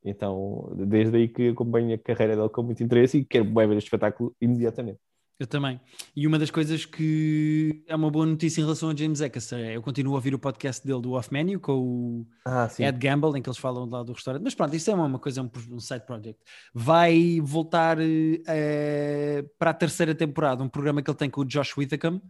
Então, 0.04 0.72
desde 0.76 1.18
aí 1.18 1.28
que 1.30 1.50
acompanho 1.50 1.94
a 1.96 1.98
carreira 1.98 2.36
dele 2.36 2.50
com 2.50 2.64
muito 2.64 2.84
interesse 2.84 3.20
e 3.20 3.26
quero 3.26 3.46
ver 3.54 3.78
este 3.78 3.88
espetáculo 3.88 4.36
imediatamente. 4.42 5.00
Eu 5.40 5.48
também. 5.48 5.80
E 6.16 6.28
uma 6.28 6.38
das 6.38 6.52
coisas 6.52 6.86
que 6.86 7.84
é 7.88 7.96
uma 7.96 8.10
boa 8.10 8.26
notícia 8.26 8.62
em 8.62 8.64
relação 8.64 8.90
a 8.92 8.96
James 8.96 9.20
Acaster 9.20 9.58
é 9.60 9.76
eu 9.76 9.82
continuo 9.82 10.14
a 10.14 10.16
ouvir 10.16 10.34
o 10.36 10.40
podcast 10.40 10.86
dele 10.86 11.02
do 11.02 11.14
Off 11.14 11.34
Menu 11.34 11.60
com 11.60 11.74
o 11.74 12.28
Ah. 12.46 12.70
Ed 12.80 12.98
Gamble, 13.00 13.38
em 13.38 13.42
que 13.42 13.50
eles 13.50 13.58
falam 13.58 13.90
lá 13.90 14.04
do 14.04 14.14
restaurante. 14.14 14.44
Mas 14.44 14.54
pronto, 14.54 14.76
isso 14.76 14.92
é 14.92 14.94
uma, 14.94 15.20
coisa, 15.20 15.42
um, 15.42 15.50
um 15.72 15.80
side 15.80 16.06
project. 16.06 16.40
Vai 16.74 17.40
voltar 17.42 17.98
eh, 18.00 19.44
para 19.58 19.72
a 19.72 19.74
terceira 19.74 20.14
temporada, 20.14 20.64
um 20.64 20.70
programa 20.70 21.02
que 21.02 21.10
ele 21.10 21.18
tem 21.18 21.30
com 21.30 21.42
o 21.42 21.46
Josh 21.46 21.76
Withacom, 21.76 22.22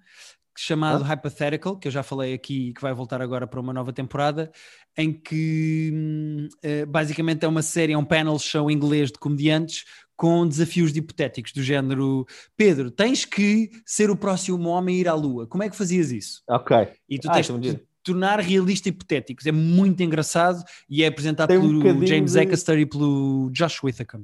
chamado 0.55 1.03
Hypothetical, 1.03 1.77
que 1.77 1.87
eu 1.87 1.91
já 1.91 2.03
falei 2.03 2.33
aqui, 2.33 2.73
que 2.73 2.81
vai 2.81 2.93
voltar 2.93 3.21
agora 3.21 3.47
para 3.47 3.59
uma 3.59 3.73
nova 3.73 3.91
temporada, 3.91 4.51
em 4.95 5.11
que 5.11 5.91
hum, 5.91 6.47
eh, 6.61 6.85
basicamente 6.85 7.43
é 7.43 7.47
uma 7.47 7.63
série, 7.63 7.93
é 7.93 7.97
um 7.97 8.05
panel 8.05 8.37
show 8.37 8.69
inglês 8.69 9.11
de 9.11 9.17
comediantes 9.17 9.83
com 10.15 10.47
desafios 10.47 10.93
de 10.93 10.99
hipotéticos 10.99 11.51
do 11.53 11.61
género 11.63 12.25
Pedro, 12.55 12.91
tens 12.91 13.25
que 13.25 13.69
ser 13.85 14.09
o 14.09 14.15
próximo 14.15 14.69
homem 14.69 14.95
a 14.97 14.99
ir 14.99 15.07
à 15.07 15.13
Lua. 15.13 15.47
Como 15.47 15.63
é 15.63 15.69
que 15.69 15.75
fazias 15.75 16.11
isso? 16.11 16.41
Ok. 16.47 16.75
E 17.09 17.17
tu 17.19 17.29
Ah, 17.29 17.33
tens, 17.33 17.49
é 17.49 17.61
giro. 17.61 17.79
tornar 18.03 18.39
realista 18.39 18.89
hipotéticos. 18.89 19.45
É 19.45 19.51
muito 19.51 20.01
engraçado 20.03 20.63
e 20.89 21.03
é 21.03 21.07
apresentado 21.07 21.47
Tem 21.49 21.57
um 21.57 21.61
pelo 21.61 21.79
bocadinho 21.79 22.07
James 22.07 22.33
de- 22.33 22.39
Acaster 22.39 22.77
e 22.79 22.85
pelo 22.85 23.49
Josh 23.51 23.83
Whittaker. 23.83 24.21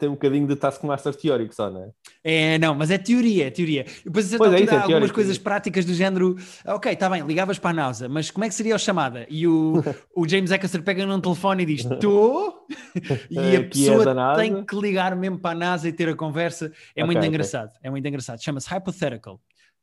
Tem 0.00 0.08
um 0.08 0.12
bocadinho 0.12 0.46
de 0.46 0.56
Taskmaster 0.56 1.14
teórico 1.14 1.54
só, 1.54 1.70
não 1.70 1.84
é? 1.84 1.90
É, 2.24 2.58
não, 2.58 2.74
mas 2.74 2.90
é 2.90 2.96
teoria, 2.98 3.46
é 3.46 3.50
teoria. 3.50 3.84
Depois, 4.04 4.26
a 4.26 4.28
certa 4.30 4.44
Pois 4.44 4.54
é, 4.60 4.64
isso 4.64 4.72
é 4.72 4.76
há 4.76 4.80
algumas 4.80 4.98
teórico, 5.00 5.14
coisas 5.14 5.36
é. 5.36 5.40
práticas 5.40 5.84
do 5.84 5.92
género, 5.94 6.36
"Ah, 6.64 6.74
ok, 6.74 6.92
está 6.92 7.08
bem, 7.10 7.22
ligavas 7.26 7.58
para 7.58 7.70
a 7.70 7.72
NASA, 7.74 8.08
mas 8.08 8.30
como 8.30 8.44
é 8.44 8.48
que 8.48 8.54
seria 8.54 8.74
a 8.74 8.78
chamada? 8.78 9.26
E 9.28 9.46
o, 9.46 9.74
o 10.16 10.26
James 10.28 10.50
Acaster 10.50 10.82
pega 10.82 11.04
num 11.06 11.20
telefone 11.20 11.62
e 11.62 11.66
diz, 11.66 11.84
estou, 11.90 12.66
e 13.30 13.38
a 13.38 13.42
Aqui 13.42 13.54
é 13.56 13.60
pessoa 13.62 14.14
NASA. 14.14 14.40
tem 14.40 14.64
que 14.64 14.76
ligar 14.76 15.14
mesmo 15.14 15.38
para 15.38 15.50
a 15.50 15.54
NASA 15.54 15.88
e 15.88 15.92
ter 15.92 16.08
a 16.08 16.14
conversa. 16.16 16.66
É 16.96 17.02
Ok, 17.02 17.06
muito 17.06 17.18
ok. 17.18 17.28
engraçado, 17.28 17.70
é 17.82 17.90
muito 17.90 18.06
engraçado. 18.08 18.42
Chama-se 18.42 18.68
Hypothetical. 18.74 19.40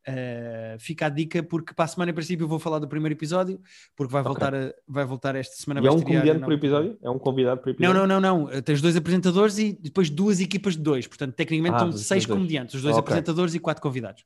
Uh, 0.09 0.79
fica 0.79 1.07
a 1.07 1.09
dica 1.09 1.43
porque 1.43 1.73
para 1.73 1.83
a 1.83 1.87
semana, 1.89 2.11
em 2.11 2.13
princípio, 2.13 2.45
eu 2.45 2.47
vou 2.47 2.59
falar 2.59 2.79
do 2.79 2.87
primeiro 2.87 3.13
episódio, 3.13 3.59
porque 3.93 4.11
vai, 4.13 4.21
Ok. 4.21 4.29
voltar, 4.31 4.55
a- 4.55 4.73
vai 4.87 5.03
voltar 5.03 5.35
esta 5.35 5.53
semana. 5.57 5.81
E 5.81 5.87
é 5.87 5.91
um 5.91 6.01
comediante 6.01 6.39
não- 6.39 6.47
por 6.47 6.53
episódio? 6.53 6.97
É 7.01 7.09
um 7.09 7.19
convidado 7.19 7.59
por 7.59 7.67
não, 7.67 7.73
episódio? 7.73 8.07
não, 8.07 8.21
não, 8.21 8.47
não. 8.47 8.61
Tens 8.61 8.81
dois 8.81 8.95
apresentadores 8.95 9.57
e 9.57 9.73
depois 9.73 10.09
duas 10.09 10.39
equipas 10.39 10.77
de 10.77 10.81
dois. 10.81 11.07
Portanto, 11.07 11.35
tecnicamente 11.35 11.75
Ah, 11.75 11.79
são 11.79 11.89
dois 11.89 11.99
seis 12.01 12.23
apresentadores. 12.23 12.39
comediantes, 12.41 12.75
os 12.75 12.81
dois 12.81 12.93
Ok. 12.95 13.01
apresentadores 13.01 13.53
e 13.53 13.59
quatro 13.59 13.83
convidados. 13.83 14.23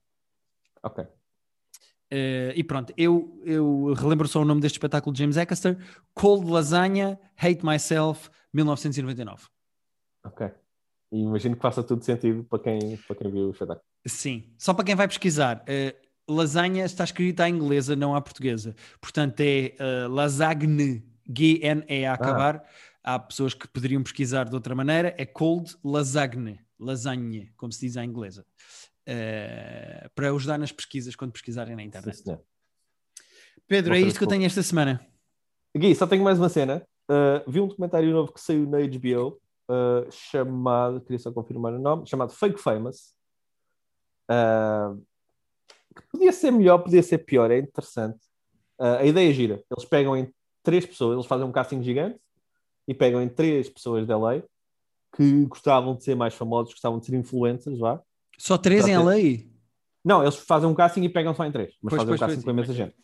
Ok. 0.83 1.03
Eh, 2.13 2.53
e 2.57 2.63
pronto, 2.63 2.93
eu, 2.97 3.41
eu 3.45 3.93
relembro 3.93 4.27
só 4.27 4.41
o 4.41 4.45
nome 4.45 4.59
deste 4.61 4.75
espetáculo 4.75 5.13
de 5.13 5.19
James 5.19 5.37
Acaster: 5.37 5.77
Cold 6.13 6.45
Lasagna, 6.51 7.17
Hate 7.37 7.65
Myself, 7.65 8.29
1999. 8.53 9.45
Ok. 10.25 10.47
E 11.11 11.21
imagino 11.21 11.55
que 11.55 11.61
faça 11.61 11.81
tudo 11.81 12.03
sentido 12.03 12.43
para 12.43 12.59
quem, 12.59 12.97
para 12.97 13.15
quem 13.15 13.31
viu 13.31 13.47
o 13.47 13.51
espetáculo. 13.51 13.85
Sim, 14.05 14.53
só 14.57 14.73
para 14.73 14.85
quem 14.85 14.95
vai 14.95 15.07
pesquisar. 15.07 15.63
eh, 15.67 15.95
lasanha 16.27 16.85
está 16.85 17.03
escrita 17.03 17.43
à 17.43 17.49
inglesa, 17.49 17.95
não 17.95 18.15
à 18.15 18.21
portuguesa. 18.21 18.75
Portanto, 18.99 19.39
é 19.41 19.75
eh, 19.77 20.07
lasagne, 20.07 21.03
G-N-E 21.27 22.05
a 22.05 22.13
acabar. 22.13 22.63
Há 23.03 23.17
pessoas 23.19 23.53
que 23.53 23.67
poderiam 23.67 24.03
pesquisar 24.03 24.47
de 24.47 24.55
outra 24.55 24.75
maneira. 24.75 25.15
É 25.17 25.25
cold 25.25 25.75
lasagne, 25.83 26.59
lasagne, 26.79 27.51
como 27.57 27.71
se 27.71 27.81
diz 27.81 27.97
à 27.97 28.05
inglesa. 28.05 28.45
Eh, 29.05 30.09
para 30.15 30.31
ajudar 30.31 30.57
nas 30.57 30.71
pesquisas 30.71 31.15
quando 31.15 31.31
pesquisarem 31.31 31.75
na 31.75 31.81
Sim, 31.81 31.87
internet. 31.87 32.17
senhor. 32.17 32.41
Pedro, 33.67 33.95
é 33.95 33.99
isto 33.99 34.17
que 34.17 34.23
eu 34.23 34.27
tenho 34.27 34.45
esta 34.45 34.61
semana. 34.61 35.05
Gui, 35.75 35.95
só 35.95 36.05
tenho 36.05 36.23
mais 36.23 36.37
uma 36.37 36.49
cena. 36.49 36.85
Uh, 37.09 37.49
vi 37.49 37.59
um 37.59 37.67
documentário 37.67 38.11
novo 38.11 38.33
que 38.33 38.39
saiu 38.39 38.67
na 38.67 38.79
HBO 38.79 39.39
uh, 39.69 40.11
chamado, 40.11 41.01
queria 41.01 41.19
só 41.19 41.31
confirmar 41.31 41.73
o 41.73 41.79
nome, 41.79 42.07
chamado 42.07 42.31
Fake 42.33 42.59
Famous. 42.59 43.13
Uh, 44.31 45.01
que 45.93 46.01
podia 46.09 46.31
ser 46.31 46.51
melhor, 46.51 46.77
podia 46.79 47.03
ser 47.03 47.17
pior, 47.19 47.51
é 47.51 47.57
interessante. 47.59 48.19
Uh, 48.79 48.99
a 48.99 49.05
ideia 49.05 49.29
é 49.29 49.33
gira. 49.33 49.63
Eles 49.69 49.85
pegam 49.85 50.15
em 50.15 50.33
três 50.63 50.85
pessoas, 50.85 51.15
eles 51.15 51.25
fazem 51.25 51.45
um 51.45 51.51
casting 51.51 51.83
gigante 51.83 52.19
e 52.87 52.93
pegam 52.93 53.21
em 53.21 53.27
três 53.27 53.69
pessoas 53.69 54.07
da 54.07 54.17
LA 54.17 54.41
que 55.15 55.45
gostavam 55.45 55.95
de 55.95 56.03
ser 56.03 56.15
mais 56.15 56.33
famosos, 56.33 56.73
gostavam 56.73 56.99
de 56.99 57.05
ser 57.05 57.15
influencers, 57.15 57.77
vá. 57.77 58.01
Só 58.37 58.57
três 58.57 58.87
em 58.87 58.97
LA? 58.97 59.43
Não, 60.03 60.21
eles 60.21 60.37
fazem 60.37 60.69
um 60.69 60.73
casting 60.73 61.03
e 61.03 61.09
pegam 61.09 61.35
só 61.35 61.45
em 61.45 61.51
três, 61.51 61.75
mas 61.81 61.91
Pois, 61.91 62.01
fazem 62.01 62.07
pois, 62.07 62.21
um 62.21 62.25
casting 62.25 62.35
pois, 62.35 62.45
com 62.45 62.51
imensa 62.51 62.67
pois. 62.67 62.77
gente. 62.77 62.95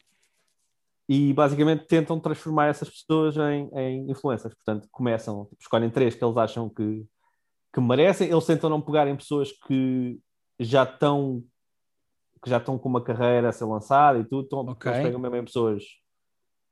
E 1.10 1.34
basicamente 1.34 1.86
tentam 1.86 2.20
transformar 2.20 2.68
essas 2.68 2.90
pessoas 2.90 3.36
em, 3.38 3.70
em 3.74 4.12
influencers. 4.12 4.54
Portanto, 4.54 4.88
começam, 4.92 5.48
escolhem 5.60 5.90
três 5.90 6.16
que 6.16 6.24
eles 6.24 6.36
acham 6.36 6.70
que, 6.70 7.06
que 7.74 7.80
merecem. 7.80 8.30
Eles 8.30 8.46
tentam 8.46 8.70
não 8.70 8.82
pegar 8.82 9.08
em 9.08 9.16
pessoas 9.16 9.52
que 9.52 10.20
já 10.60 10.84
estão 10.84 11.44
que 12.42 12.50
já 12.50 12.58
estão 12.58 12.78
com 12.78 12.88
uma 12.88 13.02
carreira 13.02 13.50
a 13.50 13.52
ser 13.52 13.66
lançada 13.66 14.20
e 14.20 14.24
tudo. 14.24 14.46
Então, 14.46 14.60
Ok. 14.60 14.92
Eles 14.92 15.04
pegam 15.04 15.20
mesmo 15.20 15.36
em 15.38 15.46
pessoas 15.46 15.84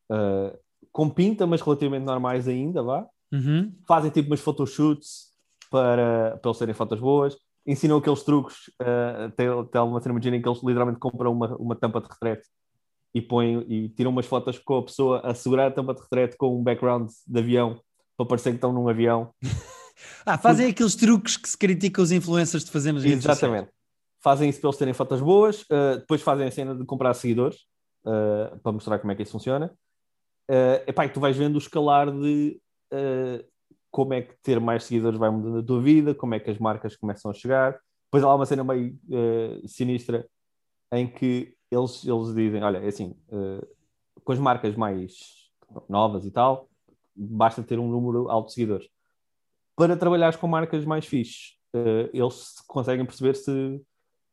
ah, 0.09 0.55
com 0.91 1.09
pinta, 1.09 1.45
mas 1.45 1.61
relativamente 1.61 2.05
normais 2.05 2.47
ainda, 2.47 2.81
vá 2.81 3.07
Uhum. 3.33 3.73
fazem 3.87 4.11
tipo 4.11 4.29
umas 4.29 4.39
photoshoots 4.39 5.33
para, 5.69 6.37
para 6.37 6.49
eles 6.49 6.57
serem 6.57 6.73
fotos 6.73 6.99
boas, 6.99 7.35
ensinam 7.67 7.97
aqueles 7.97 8.23
truques. 8.23 8.67
Uh, 8.81 9.29
tem, 9.35 9.47
tem 9.65 9.81
uma 9.81 9.99
imaginem 10.05 10.41
que 10.41 10.47
eles 10.47 10.63
literalmente 10.63 10.99
compram 10.99 11.33
uma, 11.33 11.55
uma 11.57 11.75
tampa 11.75 11.99
de 11.99 12.07
retrete 12.07 12.47
e 13.13 13.21
põem 13.21 13.65
e 13.67 13.89
tiram 13.89 14.11
umas 14.11 14.25
fotos 14.25 14.59
com 14.59 14.77
a 14.77 14.83
pessoa 14.83 15.19
a 15.21 15.33
segurar 15.33 15.67
a 15.67 15.71
tampa 15.71 15.93
de 15.93 16.01
retrete 16.01 16.37
com 16.37 16.57
um 16.57 16.63
background 16.63 17.09
de 17.27 17.39
avião 17.39 17.81
para 18.15 18.25
parecer 18.27 18.51
que 18.51 18.55
estão 18.57 18.71
num 18.71 18.87
avião. 18.87 19.31
Ah, 20.25 20.37
fazem 20.37 20.67
aqueles 20.67 20.95
truques 20.95 21.37
que 21.37 21.47
se 21.47 21.57
critica 21.57 22.01
os 22.01 22.11
influencers 22.11 22.63
de 22.63 22.71
fazer 22.71 22.91
nas 22.91 23.03
redes 23.03 23.23
sociais. 23.23 23.37
Exatamente. 23.37 23.71
Fazem 24.21 24.49
isso 24.49 24.59
para 24.59 24.69
eles 24.69 24.79
terem 24.79 24.93
fotos 24.93 25.21
boas, 25.21 25.61
uh, 25.63 25.99
depois 25.99 26.21
fazem 26.21 26.47
a 26.47 26.51
cena 26.51 26.75
de 26.75 26.83
comprar 26.83 27.13
seguidores 27.13 27.57
uh, 28.05 28.57
para 28.59 28.71
mostrar 28.71 28.99
como 28.99 29.11
é 29.11 29.15
que 29.15 29.21
isso 29.21 29.31
funciona. 29.31 29.71
Uh, 30.49 30.81
epá, 30.87 31.05
e 31.05 31.09
tu 31.09 31.19
vais 31.19 31.37
vendo 31.37 31.55
o 31.55 31.59
escalar 31.59 32.11
de 32.11 32.59
uh, 32.91 33.45
como 33.91 34.13
é 34.13 34.21
que 34.21 34.33
ter 34.41 34.59
mais 34.59 34.83
seguidores 34.83 35.19
vai 35.19 35.29
mudando 35.29 35.59
a 35.59 35.63
tua 35.63 35.81
vida, 35.81 36.15
como 36.15 36.33
é 36.33 36.39
que 36.39 36.49
as 36.49 36.57
marcas 36.57 36.95
começam 36.95 37.29
a 37.29 37.33
chegar. 37.33 37.79
Depois 38.07 38.23
há 38.23 38.33
uma 38.33 38.45
cena 38.45 38.63
meio 38.63 38.97
sinistra 39.67 40.27
em 40.91 41.07
que 41.07 41.55
eles, 41.71 42.05
eles 42.05 42.33
dizem: 42.33 42.63
olha, 42.63 42.77
é 42.77 42.87
assim, 42.87 43.15
com 44.23 44.31
as 44.31 44.39
marcas 44.39 44.75
mais 44.75 45.49
novas 45.89 46.25
e 46.25 46.31
tal, 46.31 46.69
basta 47.15 47.63
ter 47.63 47.79
um 47.79 47.89
número 47.89 48.29
alto 48.29 48.47
de 48.47 48.53
seguidores. 48.53 48.87
Para 49.75 49.97
trabalhares 49.97 50.37
com 50.37 50.47
marcas 50.47 50.85
mais 50.85 51.05
fixes, 51.05 51.57
uh, 51.75 52.09
eles 52.13 52.55
conseguem 52.67 53.05
perceber 53.05 53.35
se, 53.35 53.81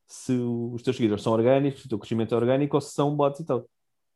se 0.06 0.32
os 0.32 0.82
teus 0.82 0.96
seguidores 0.96 1.22
são 1.22 1.32
orgânicos, 1.32 1.80
se 1.80 1.86
o 1.86 1.88
teu 1.88 1.98
crescimento 1.98 2.34
é 2.34 2.36
orgânico 2.36 2.76
ou 2.76 2.80
se 2.80 2.92
são 2.94 3.14
bots 3.14 3.40
e 3.40 3.44
tal. 3.44 3.66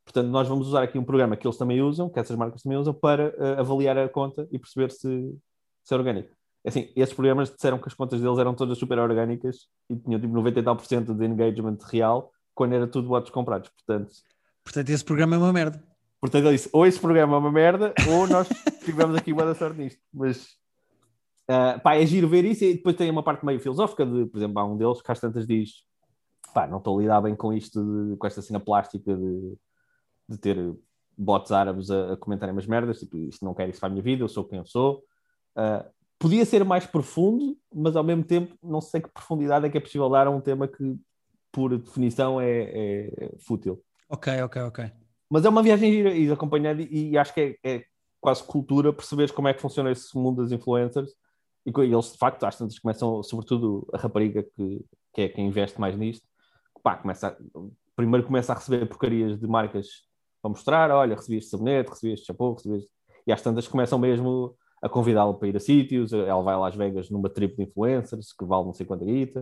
Portanto, 0.05 0.29
nós 0.29 0.47
vamos 0.47 0.67
usar 0.67 0.83
aqui 0.83 0.97
um 0.97 1.03
programa 1.03 1.35
que 1.35 1.45
eles 1.45 1.57
também 1.57 1.81
usam, 1.81 2.09
que 2.09 2.19
essas 2.19 2.35
marcas 2.37 2.61
também 2.61 2.77
usam, 2.77 2.93
para 2.93 3.29
uh, 3.37 3.59
avaliar 3.59 3.97
a 3.97 4.07
conta 4.07 4.47
e 4.51 4.57
perceber 4.57 4.91
se, 4.91 5.35
se 5.83 5.93
é 5.93 5.97
orgânico. 5.97 6.29
Assim, 6.65 6.91
esses 6.95 7.13
programas 7.13 7.49
disseram 7.49 7.77
que 7.77 7.87
as 7.87 7.93
contas 7.93 8.19
deles 8.19 8.37
eram 8.39 8.53
todas 8.53 8.77
super 8.77 8.99
orgânicas 8.99 9.67
e 9.89 9.95
tinham 9.95 10.19
tipo 10.19 10.33
90 10.33 10.59
e 10.59 10.63
tal 10.63 10.75
por 10.75 10.85
cento 10.85 11.13
de 11.13 11.25
engagement 11.25 11.77
real, 11.89 12.31
quando 12.53 12.73
era 12.73 12.87
tudo 12.87 13.07
bots 13.07 13.29
comprados. 13.31 13.69
Portanto, 13.69 14.11
Portanto, 14.67 14.89
esse 14.89 15.03
programa 15.05 15.37
é 15.37 15.39
uma 15.39 15.53
merda. 15.53 15.81
portanto 16.19 16.43
ele 16.43 16.57
disse, 16.57 16.69
ou 16.73 16.85
esse 16.85 16.99
programa 16.99 17.35
é 17.35 17.39
uma 17.39 17.51
merda, 17.51 17.93
ou 18.09 18.27
nós 18.27 18.49
tivemos 18.83 19.15
aqui 19.15 19.33
boa 19.33 19.55
sorte 19.55 19.77
nisto. 19.79 20.01
Mas, 20.13 20.57
uh, 21.49 21.79
pá, 21.81 21.95
é 21.95 22.05
giro 22.05 22.27
ver 22.27 22.45
isso 22.45 22.63
e 22.63 22.75
depois 22.75 22.95
tem 22.95 23.09
uma 23.09 23.23
parte 23.23 23.45
meio 23.45 23.59
filosófica 23.59 24.05
de, 24.05 24.25
por 24.25 24.37
exemplo, 24.37 24.59
há 24.59 24.65
um 24.65 24.77
deles 24.77 25.01
que 25.01 25.11
às 25.11 25.19
tantas 25.19 25.47
diz, 25.47 25.83
pá, 26.53 26.67
não 26.67 26.77
estou 26.77 26.97
a 26.97 27.01
lidar 27.01 27.21
bem 27.21 27.35
com 27.35 27.53
isto, 27.53 27.83
de, 27.83 28.17
com 28.17 28.27
esta 28.27 28.41
cena 28.41 28.59
plástica 28.59 29.15
de 29.15 29.57
de 30.27 30.37
ter 30.37 30.75
bots 31.17 31.51
árabes 31.51 31.89
a, 31.89 32.13
a 32.13 32.17
comentarem 32.17 32.53
umas 32.53 32.67
merdas, 32.67 32.99
tipo, 32.99 33.17
isto 33.17 33.43
não 33.45 33.53
quer 33.53 33.69
isso 33.69 33.79
para 33.79 33.87
a 33.87 33.91
minha 33.91 34.03
vida, 34.03 34.23
eu 34.23 34.27
sou 34.27 34.43
quem 34.43 34.59
eu 34.59 34.65
sou. 34.65 35.03
Uh, 35.55 35.89
podia 36.19 36.45
ser 36.45 36.63
mais 36.63 36.85
profundo, 36.85 37.57
mas 37.73 37.95
ao 37.95 38.03
mesmo 38.03 38.23
tempo 38.23 38.55
não 38.61 38.81
sei 38.81 39.01
que 39.01 39.09
profundidade 39.09 39.65
é 39.65 39.69
que 39.69 39.77
é 39.77 39.81
possível 39.81 40.09
dar 40.09 40.27
a 40.27 40.31
um 40.31 40.41
tema 40.41 40.67
que, 40.67 40.97
por 41.51 41.77
definição, 41.77 42.39
é, 42.41 42.49
é 42.49 43.31
fútil. 43.39 43.81
Ok, 44.09 44.41
ok, 44.43 44.61
ok. 44.63 44.91
Mas 45.29 45.45
é 45.45 45.49
uma 45.49 45.63
viagem 45.63 45.91
gira 45.91 46.13
e 46.13 46.31
acompanhada, 46.31 46.81
e, 46.81 47.11
e 47.11 47.17
acho 47.17 47.33
que 47.33 47.57
é, 47.63 47.75
é, 47.75 47.85
quase 48.21 48.43
cultura 48.43 48.93
perceberes 48.93 49.31
como 49.31 49.47
é 49.47 49.53
que 49.53 49.61
funciona 49.61 49.91
esse 49.91 50.15
mundo 50.17 50.43
das 50.43 50.51
influencers. 50.51 51.11
E, 51.67 51.81
eles, 51.81 52.13
de 52.13 52.17
facto, 52.17 52.45
às 52.45 52.57
tantas 52.57 52.79
começam, 52.79 53.21
sobretudo 53.21 53.85
a 53.93 53.97
rapariga, 53.97 54.41
que, 54.41 54.85
que 55.13 55.21
é 55.23 55.29
quem 55.29 55.47
investe 55.47 55.79
mais 55.79 55.97
nisto, 55.97 56.25
pá, 56.81 56.95
começa 56.95 57.27
a, 57.27 57.37
primeiro 57.95 58.25
começa 58.25 58.53
a 58.53 58.55
receber 58.55 58.85
porcarias 58.85 59.37
de 59.37 59.47
marcas 59.47 59.87
para 60.41 60.49
mostrar, 60.49 60.91
olha, 60.91 61.15
recebi 61.15 61.37
este 61.37 61.49
sabonete, 61.49 61.89
recebi 61.89 62.13
este 62.13 62.25
shampoo, 62.25 62.53
recebi 62.53 62.77
este... 62.77 62.89
E 63.25 63.31
às 63.33 63.41
tantas 63.41 63.67
começam 63.67 63.99
mesmo 63.99 64.55
a 64.81 64.87
convidá-lo 64.87 65.33
para 65.33 65.49
ir 65.49 65.57
a 65.57 65.59
sítios, 65.59 66.13
ela 66.13 66.41
vai 66.41 66.55
a 66.55 66.59
Las 66.59 66.75
Vegas 66.75 67.09
numa 67.09 67.29
trip 67.29 67.57
de 67.57 67.63
influencers, 67.63 68.31
que 68.31 68.45
vale 68.45 68.65
não 68.65 68.73
sei 68.73 68.85
quanta 68.85 69.03
guita, 69.03 69.41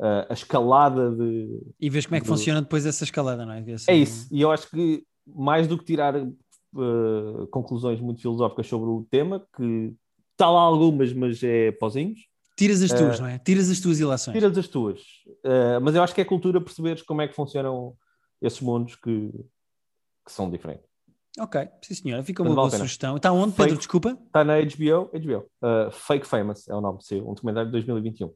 uh, 0.00 0.26
a 0.28 0.32
escalada 0.34 1.10
de... 1.10 1.58
E 1.80 1.88
vês 1.88 2.04
como 2.04 2.16
é 2.16 2.20
que 2.20 2.26
funciona 2.26 2.60
depois 2.60 2.84
essa 2.84 3.04
escalada, 3.04 3.46
não 3.46 3.52
é? 3.52 3.64
É 3.88 3.94
isso, 3.94 4.28
e 4.30 4.42
eu 4.42 4.50
acho 4.50 4.68
que 4.68 5.04
mais 5.26 5.66
do 5.66 5.78
que 5.78 5.84
tirar 5.84 6.14
uh, 6.16 7.46
conclusões 7.50 8.00
muito 8.00 8.20
filosóficas 8.20 8.66
sobre 8.66 8.90
o 8.90 9.06
tema, 9.10 9.46
que 9.56 9.94
está 10.32 10.50
lá 10.50 10.60
algumas, 10.60 11.12
mas 11.12 11.42
é 11.42 11.72
pozinhos. 11.72 12.20
Tiras 12.56 12.82
as 12.82 12.92
tuas, 12.92 13.18
uh, 13.18 13.22
não 13.22 13.28
é? 13.28 13.38
Tiras 13.38 13.70
as 13.70 13.80
tuas 13.80 13.98
ilações. 13.98 14.34
Tiras 14.34 14.56
as 14.56 14.68
tuas. 14.68 15.00
Uh, 15.44 15.80
mas 15.82 15.94
eu 15.94 16.02
acho 16.02 16.14
que 16.14 16.20
é 16.20 16.24
cultura 16.24 16.60
perceberes 16.60 17.02
como 17.02 17.22
é 17.22 17.28
que 17.28 17.34
funcionam 17.34 17.94
esses 18.40 18.60
mundos 18.60 18.94
que, 18.96 19.30
que 20.24 20.32
são 20.32 20.50
diferentes. 20.50 20.84
Ok, 21.38 21.66
sim 21.82 21.94
senhora, 21.94 22.22
fica 22.22 22.42
uma 22.42 22.54
boa 22.54 22.70
sugestão. 22.70 23.16
Está 23.16 23.32
onde, 23.32 23.52
Pedro? 23.52 23.70
Fake, 23.70 23.78
Desculpa? 23.78 24.18
Está 24.26 24.44
na 24.44 24.60
HBO, 24.60 25.10
HBO. 25.18 25.46
Uh, 25.62 25.90
Fake 25.90 26.26
Famous 26.26 26.68
é 26.68 26.74
o 26.74 26.80
nome, 26.80 26.98
sim, 27.02 27.22
um 27.22 27.32
documentário 27.32 27.68
de 27.68 27.72
2021. 27.72 28.28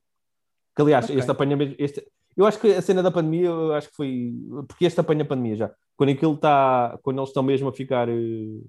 Que 0.74 0.82
aliás, 0.82 1.04
okay. 1.04 1.18
este 1.18 1.30
apanha 1.30 1.56
mesmo. 1.56 1.74
Este, 1.78 2.06
eu 2.34 2.46
acho 2.46 2.58
que 2.58 2.68
a 2.68 2.80
cena 2.80 3.02
da 3.02 3.10
pandemia, 3.10 3.48
eu 3.48 3.74
acho 3.74 3.90
que 3.90 3.96
foi. 3.96 4.34
Porque 4.66 4.86
este 4.86 4.98
apanha 4.98 5.22
a 5.22 5.26
pandemia 5.26 5.56
já. 5.56 5.74
Quando 5.94 6.10
aquilo 6.10 6.34
está. 6.34 6.98
Quando 7.02 7.18
eles 7.18 7.28
estão 7.28 7.42
mesmo 7.42 7.68
a 7.68 7.72
ficar. 7.72 8.08
Uh, 8.08 8.66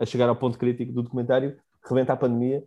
a 0.00 0.06
chegar 0.06 0.28
ao 0.30 0.36
ponto 0.36 0.58
crítico 0.58 0.92
do 0.92 1.02
documentário, 1.02 1.58
rebenta 1.84 2.12
a 2.12 2.16
pandemia 2.16 2.62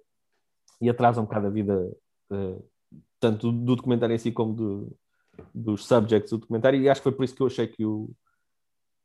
e 0.81 0.89
atrasa 0.89 1.21
um 1.21 1.25
bocado 1.25 1.47
a 1.47 1.49
vida. 1.49 1.91
Uh, 2.31 2.63
tanto 3.19 3.51
do, 3.51 3.57
do 3.59 3.75
documentário 3.77 4.13
em 4.13 4.19
si 4.19 4.31
como 4.31 4.53
do, 4.53 4.97
dos 5.53 5.85
subjects 5.85 6.31
do 6.31 6.39
documentário. 6.39 6.81
E 6.81 6.89
acho 6.89 7.01
que 7.01 7.03
foi 7.03 7.11
por 7.11 7.23
isso 7.23 7.35
que 7.35 7.41
eu 7.41 7.47
achei 7.47 7.67
que 7.67 7.85
o 7.85 8.09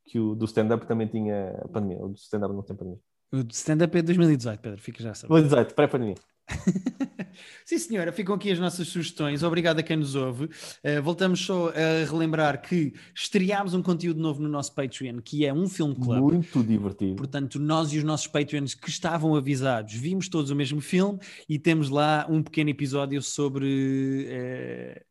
que 0.09 0.19
o 0.19 0.35
do 0.35 0.47
stand-up 0.47 0.87
também 0.87 1.07
tinha 1.07 1.53
pandemia. 1.73 2.03
O 2.03 2.09
do 2.09 2.17
stand-up 2.17 2.55
não 2.55 2.63
tem 2.63 2.75
pandemia. 2.75 3.01
O 3.31 3.37
stand-up 3.51 3.97
é 3.97 4.03
2018, 4.03 4.61
Pedro, 4.61 4.81
fica 4.81 5.03
já 5.03 5.11
a 5.11 5.15
saber. 5.15 5.29
2018, 5.29 5.75
pré-pandemia. 5.75 6.15
Sim, 7.65 7.79
senhora, 7.79 8.13
ficam 8.13 8.35
aqui 8.35 8.51
as 8.51 8.59
nossas 8.59 8.89
sugestões. 8.89 9.43
Obrigado 9.43 9.79
a 9.79 9.83
quem 9.83 9.97
nos 9.97 10.15
ouve. 10.15 10.45
Uh, 10.45 11.03
voltamos 11.03 11.41
só 11.45 11.69
a 11.69 12.05
relembrar 12.11 12.63
que 12.63 12.95
estreámos 13.15 13.75
um 13.75 13.83
conteúdo 13.83 14.21
novo 14.21 14.43
no 14.43 14.49
nosso 14.49 14.75
Patreon, 14.75 15.21
que 15.21 15.45
é 15.45 15.53
um 15.53 15.69
filme 15.69 15.95
club. 15.95 16.33
Muito 16.33 16.63
divertido. 16.63 17.17
Portanto, 17.17 17.59
nós 17.59 17.93
e 17.93 17.99
os 17.99 18.05
nossos 18.05 18.27
Patreons 18.27 18.75
que 18.75 18.89
estavam 18.89 19.35
avisados, 19.35 19.95
vimos 19.95 20.29
todos 20.29 20.51
o 20.51 20.57
mesmo 20.57 20.81
filme 20.81 21.19
e 21.49 21.59
temos 21.59 21.91
lá 21.91 22.27
um 22.29 22.43
pequeno 22.43 22.71
episódio 22.71 23.21
sobre. 23.23 24.27
Uh, 24.29 25.09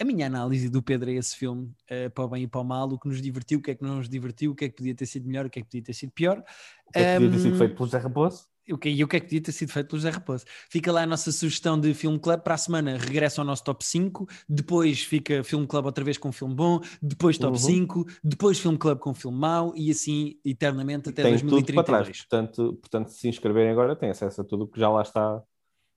a 0.00 0.04
minha 0.04 0.26
análise 0.26 0.70
do 0.70 0.82
Pedro 0.82 1.10
a 1.10 1.12
esse 1.12 1.36
filme, 1.36 1.66
uh, 1.90 2.10
para 2.14 2.24
o 2.24 2.28
bem 2.28 2.44
e 2.44 2.46
para 2.46 2.62
o 2.62 2.64
mal, 2.64 2.88
o 2.88 2.98
que 2.98 3.06
nos 3.06 3.20
divertiu, 3.20 3.58
o 3.58 3.62
que 3.62 3.72
é 3.72 3.74
que 3.74 3.82
não 3.82 3.96
nos 3.96 4.08
divertiu, 4.08 4.52
o 4.52 4.54
que 4.54 4.64
é 4.64 4.68
que 4.70 4.76
podia 4.76 4.94
ter 4.94 5.04
sido 5.04 5.26
melhor, 5.26 5.44
o 5.44 5.50
que 5.50 5.58
é 5.58 5.62
que 5.62 5.68
podia 5.68 5.82
ter 5.82 5.92
sido 5.92 6.10
pior. 6.12 6.42
O 6.86 6.92
que 6.92 6.98
é 6.98 7.04
que 7.04 7.20
podia 7.20 7.30
ter 7.30 7.38
sido 7.38 7.58
feito 7.58 7.74
pelo 7.74 7.86
José 7.86 7.98
Raposo? 7.98 8.48
O 8.68 8.78
que, 8.78 8.88
e 8.88 9.02
o 9.02 9.08
que 9.08 9.16
é 9.16 9.20
que 9.20 9.26
podia 9.26 9.42
ter 9.42 9.52
sido 9.52 9.70
feito 9.70 9.88
pelo 9.88 9.98
José 9.98 10.10
Raposo. 10.10 10.44
Fica 10.68 10.92
lá 10.92 11.02
a 11.02 11.06
nossa 11.06 11.32
sugestão 11.32 11.78
de 11.78 11.92
Filme 11.94 12.18
Club. 12.18 12.40
Para 12.40 12.54
a 12.54 12.58
semana 12.58 12.96
regressa 12.96 13.40
ao 13.40 13.44
nosso 13.44 13.64
top 13.64 13.84
5, 13.84 14.26
depois 14.48 15.02
fica 15.02 15.42
Filme 15.42 15.66
Club 15.66 15.86
outra 15.86 16.04
vez 16.04 16.18
com 16.18 16.28
um 16.28 16.32
filme 16.32 16.54
bom, 16.54 16.80
depois 17.02 17.38
top 17.38 17.52
uhum. 17.52 17.58
5, 17.58 18.06
depois 18.22 18.58
Filme 18.58 18.78
Club 18.78 18.98
com 18.98 19.10
um 19.10 19.14
filme 19.14 19.38
mau 19.38 19.72
e 19.76 19.90
assim 19.90 20.36
eternamente 20.44 21.08
até 21.10 21.22
tem 21.22 21.32
2032. 21.32 21.66
Tudo 21.66 21.74
para 21.74 21.84
trás. 21.84 22.18
Portanto, 22.18 22.78
portanto, 22.80 23.08
se 23.08 23.28
inscreverem 23.28 23.70
agora, 23.70 23.96
têm 23.96 24.10
acesso 24.10 24.40
a 24.40 24.44
tudo 24.44 24.64
o 24.64 24.68
que 24.68 24.78
já 24.78 24.88
lá 24.88 25.02
está 25.02 25.36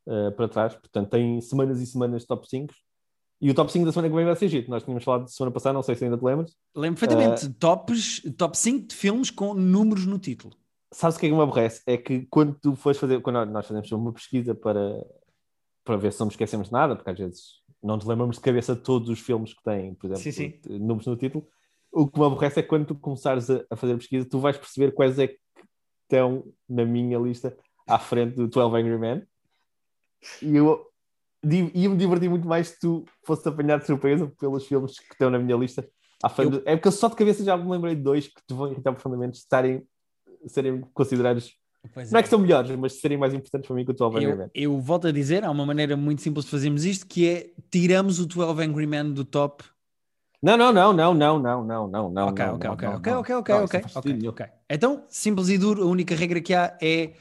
uh, 0.07 0.32
para 0.36 0.47
trás. 0.47 0.76
Portanto, 0.76 1.09
tem 1.09 1.39
semanas 1.41 1.82
e 1.82 1.86
semanas 1.86 2.22
de 2.22 2.28
top 2.28 2.47
5. 2.49 2.74
E 3.41 3.51
o 3.51 3.53
top 3.53 3.70
5 3.72 3.86
da 3.86 3.91
semana 3.91 4.09
que 4.09 4.16
vem 4.16 4.26
vai 4.26 4.36
ser 4.38 4.47
giro. 4.47 4.70
Nós 4.70 4.84
tínhamos 4.84 5.03
falado 5.03 5.26
de 5.26 5.34
semana 5.34 5.51
passada, 5.51 5.74
não 5.74 5.84
sei 5.84 5.95
se 5.95 6.05
ainda 6.05 6.18
te 6.18 6.24
lembras. 6.24 6.55
Lembro 6.74 6.99
perfeitamente. 6.99 7.45
Uh, 7.47 7.53
Tops, 7.53 8.22
top 8.38 8.57
5 8.57 8.88
de 8.88 8.95
filmes 8.95 9.30
com 9.30 9.53
números 9.53 10.05
no 10.05 10.18
título 10.18 10.55
sabes 10.94 11.18
o 11.18 11.20
que 11.20 11.26
é 11.26 11.30
que 11.30 11.36
me 11.36 11.41
aborrece? 11.41 11.82
É 11.86 11.98
que 11.98 12.26
quando 12.28 12.56
tu 12.56 12.76
fores 12.76 13.00
fazer, 13.00 13.22
quando 13.22 13.44
nós 13.46 13.68
fazemos 13.68 13.91
uma 13.91 14.14
pesquisa 14.14 14.56
para, 14.56 15.06
para 15.84 15.98
ver 15.98 16.14
se 16.14 16.20
não 16.20 16.26
nos 16.26 16.34
esquecemos 16.34 16.68
de 16.68 16.74
nada, 16.74 16.96
porque 16.96 17.10
às 17.10 17.18
vezes 17.18 17.44
não 17.82 17.96
nos 17.96 18.06
lembramos 18.06 18.38
de 18.38 18.41
cabeça 18.41 18.76
de 18.76 18.82
todos 18.82 19.10
os 19.10 19.20
filmes 19.20 19.54
que 19.54 19.64
têm, 19.64 19.94
por 19.96 20.08
exemplo, 20.08 20.24
sim, 20.24 20.32
sim. 20.32 20.60
números 20.80 21.06
no 21.06 21.18
título. 21.18 21.46
O 21.91 22.08
que 22.08 22.20
me 22.20 22.26
aborrece 22.26 22.60
é 22.60 22.64
que 22.64 22.70
quando 22.70 22.88
tu 22.88 22.96
começares 22.96 23.50
a, 23.50 23.64
a, 23.70 23.76
fazer 23.76 23.94
a 23.94 23.98
pesquisa, 23.98 24.28
tu 24.28 24.39
vais 24.39 24.58
perceber 24.58 24.94
quais 24.94 25.20
é 25.20 25.28
que 25.28 25.39
estão 26.04 26.46
na 26.68 26.86
minha 26.86 27.20
lista 27.20 27.56
à 27.88 28.00
frente 28.00 28.36
do 28.36 28.48
12 28.48 28.76
Angry 28.76 28.98
Men. 28.98 29.24
E 30.41 30.56
eu 30.56 30.88
ia-me 31.44 31.98
divertir 31.98 32.30
muito 32.30 32.48
mais 32.48 32.70
se 32.70 32.80
tu 32.80 33.06
fosses 33.26 33.46
apanhar 33.46 33.80
de 33.80 33.86
surpresa 33.86 34.32
pelos 34.39 34.66
filmes 34.66 34.98
que 34.98 35.12
estão 35.12 35.30
na 35.30 35.38
minha 35.38 35.58
lista. 35.58 35.88
À 36.24 36.30
frente 36.30 36.56
eu... 36.56 36.64
É 36.66 36.76
porque 36.76 36.91
só 36.91 37.10
de 37.10 37.16
cabeça 37.16 37.44
já 37.44 37.58
me 37.58 37.70
lembrei 37.70 37.96
de 37.96 38.02
dois 38.02 38.28
que 38.28 38.41
te 38.48 38.54
vão 38.54 38.72
irritar 38.72 38.94
profundamente 38.94 39.38
estarem 39.38 39.86
serem 40.48 40.82
considerados 40.94 41.54
não 41.96 42.18
é. 42.18 42.20
é 42.20 42.24
que 42.24 42.30
são 42.30 42.39
melhores, 42.39 42.72
mas 42.78 42.94
serem 42.94 43.18
mais 43.18 43.34
importantes 43.34 43.68
para 43.68 43.76
mim 43.76 43.84
que 43.84 43.91
o 43.91 43.94
12 43.94 44.18
Angry 44.18 44.38
Men. 44.38 44.50
Eu 44.54 44.80
volto 44.80 45.08
a 45.08 45.12
dizer, 45.12 45.44
há 45.44 45.52
uma 45.52 45.66
maneira 45.66 45.98
muito 45.98 46.22
simples 46.22 46.46
de 46.46 46.52
fazermos 46.52 46.86
isto, 46.86 47.06
que 47.06 47.28
é 47.28 47.50
tiramos 47.70 48.20
o 48.20 48.26
12 48.26 48.64
Angry 48.64 48.88
Men 48.88 49.12
do 49.12 49.26
top. 49.26 49.64
Não, 50.41 50.58
não, 50.58 50.74
não, 50.74 50.94
não, 50.94 51.14
não, 51.14 51.39
não, 51.39 51.64
não, 51.64 51.88
não, 51.88 52.10
não. 52.10 52.28
Ok, 52.28 52.46
ok, 52.46 52.70
ok, 52.70 52.88
ok, 52.89 53.14
ok, 53.14 53.56
ok, 53.56 53.82
ok, 53.96 54.30
ok. 54.30 54.46
Então, 54.70 55.04
simples 55.10 55.50
e 55.50 55.58
duro, 55.58 55.84
a 55.84 55.86
única 55.86 56.16
regra 56.16 56.41
que 56.41 56.54
há 56.54 56.78
é 56.82 57.14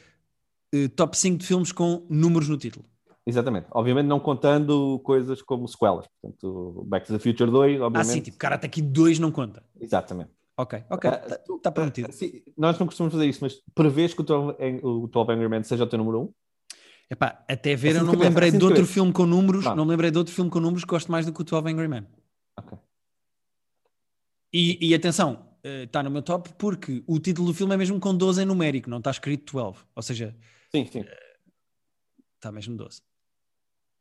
uh, 0.75 0.89
top 0.91 1.17
5 1.17 1.39
de 1.39 1.47
filmes 1.47 1.73
com 1.73 2.05
números 2.09 2.49
no 2.49 2.57
título. 2.57 2.85
Exatamente. 3.25 3.69
Obviamente 3.71 4.07
não 4.07 4.19
contando 4.19 5.01
coisas 5.05 5.41
como 5.43 5.69
sequelas. 5.69 6.07
Portanto, 6.21 6.85
Back 6.87 7.07
to 7.07 7.13
the 7.13 7.19
Future 7.21 7.51
2, 7.51 7.81
obviamente. 7.81 8.11
Ah, 8.11 8.13
sim, 8.13 8.21
tipo, 8.21 8.37
Karate 8.37 8.69
Kid 8.69 8.89
2 8.89 9.21
não 9.21 9.31
conta. 9.31 9.63
Exatamente. 9.81 10.31
Ok, 10.57 10.85
ok, 10.91 11.11
está 11.11 11.53
uh, 11.53 11.59
tá 11.59 11.73
prometido. 11.73 12.09
Uh, 12.09 12.13
sim, 12.13 12.43
nós 12.57 12.79
não 12.79 12.87
costumamos 12.87 13.15
fazer 13.15 13.27
isso, 13.27 13.41
mas 13.43 13.63
prevês 13.75 14.13
que 14.13 14.21
o 14.21 14.25
12, 14.25 14.57
o 14.83 15.07
12 15.07 15.33
Angry 15.33 15.49
Men 15.49 15.63
seja 15.63 15.85
o 15.85 15.87
teu 15.87 15.99
número 15.99 16.21
1? 16.21 16.23
Um? 16.23 16.33
Epá, 17.11 17.45
até 17.49 17.75
ver, 17.75 17.91
assim 17.91 17.99
eu 17.99 18.05
não 18.05 18.13
me 18.15 18.21
lembrei 18.21 18.49
assim 18.49 18.59
de 18.59 18.65
outro 18.65 18.87
filme 18.87 19.13
com 19.13 19.27
números, 19.27 19.65
não. 19.65 19.77
não 19.77 19.85
me 19.85 19.91
lembrei 19.91 20.11
de 20.11 20.19
outro 20.19 20.33
filme 20.33 20.51
com 20.51 20.61
números 20.61 20.85
que 20.85 20.91
gosto 20.91 21.11
mais 21.11 21.27
do 21.27 21.33
que 21.33 21.41
o 21.41 21.45
12 21.45 21.69
Angry 21.69 21.89
Men. 21.89 22.07
Ok. 22.57 22.79
E, 24.53 24.89
e 24.89 24.95
atenção, 24.95 25.49
está 25.63 26.01
uh, 26.01 26.03
no 26.03 26.11
meu 26.11 26.23
top 26.23 26.51
porque 26.59 27.03
o 27.07 27.19
título 27.19 27.49
do 27.49 27.55
filme 27.55 27.75
é 27.75 27.77
mesmo 27.77 27.99
com 27.99 28.15
12 28.15 28.43
em 28.43 28.45
numérico, 28.45 28.91
não 28.91 28.99
está 28.99 29.11
escrito 29.11 29.53
12. 29.53 29.79
Ou 29.95 30.03
seja, 30.03 30.37
sim, 30.71 30.87
sim. 30.87 31.05
Está 32.37 32.51
uh, 32.51 32.53
mesmo 32.53 32.77
12. 32.77 33.03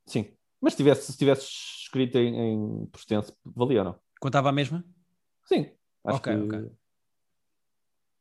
Sim, 0.05 0.27
mas 0.59 0.73
se 0.73 0.77
tivesse, 0.77 1.11
se 1.11 1.17
tivesse 1.17 1.45
escrito 1.83 2.17
em, 2.17 2.35
em 2.35 2.89
valia 3.45 3.79
ou 3.79 3.85
não? 3.85 3.99
Contava 4.19 4.49
a 4.49 4.51
mesma? 4.51 4.85
Sim. 5.45 5.69
Acho 6.03 6.17
ok, 6.17 6.35
que... 6.35 6.43
ok. 6.43 6.71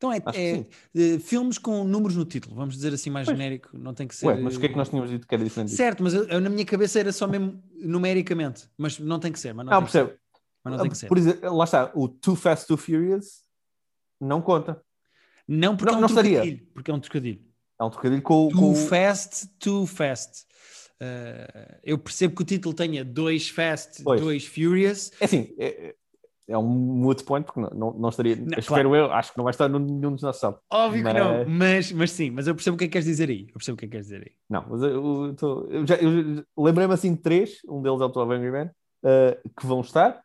Então 0.00 0.10
é, 0.10 0.22
é 0.34 1.16
uh, 1.16 1.20
filmes 1.20 1.58
com 1.58 1.84
números 1.84 2.16
no 2.16 2.24
título, 2.24 2.56
vamos 2.56 2.74
dizer 2.74 2.94
assim 2.94 3.10
mais 3.10 3.26
pois. 3.26 3.36
genérico, 3.36 3.76
não 3.76 3.92
tem 3.92 4.08
que 4.08 4.16
ser. 4.16 4.26
Ué, 4.28 4.40
mas 4.40 4.56
o 4.56 4.60
que 4.60 4.64
é 4.64 4.68
que 4.70 4.76
nós 4.76 4.88
tínhamos 4.88 5.10
dito 5.10 5.26
que 5.26 5.34
era 5.34 5.44
diferente? 5.44 5.72
Certo, 5.72 6.02
mas 6.02 6.14
eu, 6.14 6.24
eu, 6.24 6.40
na 6.40 6.48
minha 6.48 6.64
cabeça 6.64 6.98
era 6.98 7.12
só 7.12 7.26
mesmo 7.26 7.62
numericamente, 7.74 8.66
mas 8.78 8.98
não 8.98 9.20
tem 9.20 9.30
que 9.30 9.38
ser. 9.38 9.52
Mas 9.52 9.66
não, 9.66 9.72
não 9.74 9.82
percebo. 9.82 10.12
Mas 10.64 10.72
não 10.72 10.80
tem 10.80 10.90
que 10.90 10.96
ser. 10.96 11.06
Por 11.06 11.18
exemplo, 11.18 11.54
lá 11.54 11.64
está, 11.64 11.92
o 11.94 12.08
Too 12.08 12.34
Fast, 12.34 12.66
Too 12.66 12.78
Furious 12.78 13.42
não 14.18 14.40
conta. 14.40 14.82
Não, 15.46 15.76
porque 15.76 15.92
não, 15.92 15.96
é 15.96 15.98
um 15.98 16.00
não 16.00 16.08
trocadilho. 16.08 16.66
Porque 16.72 16.90
é 16.90 16.94
um 16.94 17.00
trocadilho. 17.00 17.44
É 17.78 17.84
um 17.84 17.90
trocadilho 17.90 18.22
com 18.22 18.46
o. 18.46 18.50
Too 18.50 18.74
Fast, 18.74 19.48
Too 19.58 19.86
Fast. 19.86 20.46
Uh, 21.02 21.78
eu 21.82 21.98
percebo 21.98 22.36
que 22.36 22.42
o 22.42 22.44
título 22.44 22.74
tenha 22.74 23.04
dois 23.04 23.50
Fast, 23.50 24.02
pois. 24.02 24.18
dois 24.18 24.46
Furious. 24.46 25.12
É 25.20 25.26
assim, 25.26 25.54
é, 25.58 25.94
é 26.48 26.58
um 26.58 26.62
moot 26.62 27.22
point, 27.24 27.44
porque 27.44 27.60
não, 27.60 27.70
não, 27.70 27.92
não 27.92 28.08
estaria. 28.08 28.36
Não, 28.36 28.58
espero 28.58 28.88
claro. 28.88 28.96
eu, 28.96 29.12
acho 29.12 29.32
que 29.32 29.38
não 29.38 29.44
vai 29.44 29.50
estar 29.50 29.68
nenhum 29.68 30.12
dos 30.12 30.22
nossos 30.22 30.40
saltos. 30.40 30.62
Óbvio 30.70 31.04
mas... 31.04 31.12
que 31.12 31.20
não, 31.20 31.48
mas, 31.48 31.92
mas 31.92 32.10
sim, 32.10 32.30
mas 32.30 32.46
eu 32.46 32.54
percebo 32.54 32.74
o 32.74 32.78
que 32.78 32.84
é 32.84 32.88
que 32.88 32.92
queres 32.92 33.06
dizer 33.06 33.28
aí. 33.28 33.46
Eu 33.48 33.54
percebo 33.54 33.74
o 33.74 33.78
que 33.78 33.84
é 33.84 33.88
que 33.88 33.92
queres 33.92 34.06
dizer 34.06 34.22
aí. 34.22 34.32
Não, 34.48 34.66
mas 34.68 34.82
eu, 34.82 35.26
eu, 35.26 35.34
tô, 35.34 35.66
eu 35.66 35.86
já 35.86 35.96
lembrei-me 36.56 36.92
assim 36.92 37.14
de 37.14 37.20
três, 37.20 37.58
um 37.68 37.82
deles 37.82 38.00
é 38.00 38.04
o 38.04 38.08
12 38.08 38.32
Angry 38.32 38.50
Man, 38.50 38.70
uh, 39.04 39.50
que 39.58 39.66
vão 39.66 39.80
estar. 39.80 40.22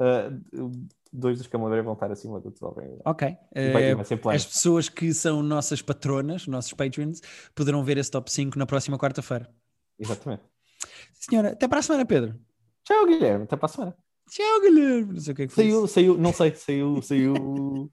Uh, 0.00 0.70
dois 1.12 1.38
dos 1.38 1.46
que 1.46 1.54
eu 1.54 1.60
me 1.60 1.82
vão 1.82 1.92
estar 1.92 2.10
acima 2.10 2.40
do 2.40 2.50
12 2.50 2.80
Angry 2.80 2.90
Man. 2.92 3.02
Ok. 3.04 3.36
Vai, 3.72 3.94
vai 3.94 4.36
as 4.36 4.46
pessoas 4.46 4.88
que 4.88 5.12
são 5.12 5.42
nossas 5.42 5.82
patronas, 5.82 6.46
nossos 6.46 6.72
patrons, 6.72 7.20
poderão 7.54 7.82
ver 7.84 7.98
esse 7.98 8.10
top 8.10 8.30
5 8.30 8.58
na 8.58 8.66
próxima 8.66 8.98
quarta-feira. 8.98 9.48
Exatamente. 9.98 10.42
Senhora, 11.12 11.52
até 11.52 11.66
para 11.66 11.78
a 11.78 11.82
semana, 11.82 12.04
Pedro. 12.04 12.34
Tchau, 12.84 13.06
Guilherme. 13.06 13.44
Até 13.44 13.56
para 13.56 13.66
a 13.66 13.68
semana. 13.68 14.03
Tchau, 14.30 14.60
Guilherme. 14.60 15.14
Não 15.14 15.20
sei 15.20 15.32
o 15.32 15.36
que 15.36 15.42
é 15.42 15.46
que 15.46 15.52
foi. 15.52 15.64
Saiu, 15.64 15.86
saiu, 15.86 16.18
não 16.18 16.32
sei, 16.32 16.54
saiu, 16.54 17.02
saiu. 17.02 17.90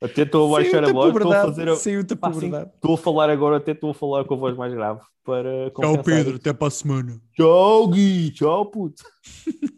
Até 0.00 0.22
estou 0.22 0.54
a 0.54 0.58
baixar 0.58 0.84
a 0.84 0.92
voz, 0.92 1.14
estou 1.14 1.32
a 1.32 1.42
fazer. 1.42 1.68
A... 1.68 1.76
Saiu-te 1.76 2.14
a 2.14 2.62
Estou 2.74 2.94
a 2.94 2.98
falar 2.98 3.30
agora, 3.30 3.56
até 3.56 3.72
estou 3.72 3.90
a 3.90 3.94
falar 3.94 4.24
com 4.24 4.34
a 4.34 4.36
voz 4.36 4.56
mais 4.56 4.72
grave 4.72 5.00
para. 5.24 5.70
Tchau, 5.70 6.02
Pedro, 6.02 6.36
até 6.36 6.52
para 6.52 6.68
a 6.68 6.70
semana. 6.70 7.20
Tchau, 7.34 7.88
Gui, 7.88 8.30
tchau, 8.30 8.66
puto. 8.66 9.02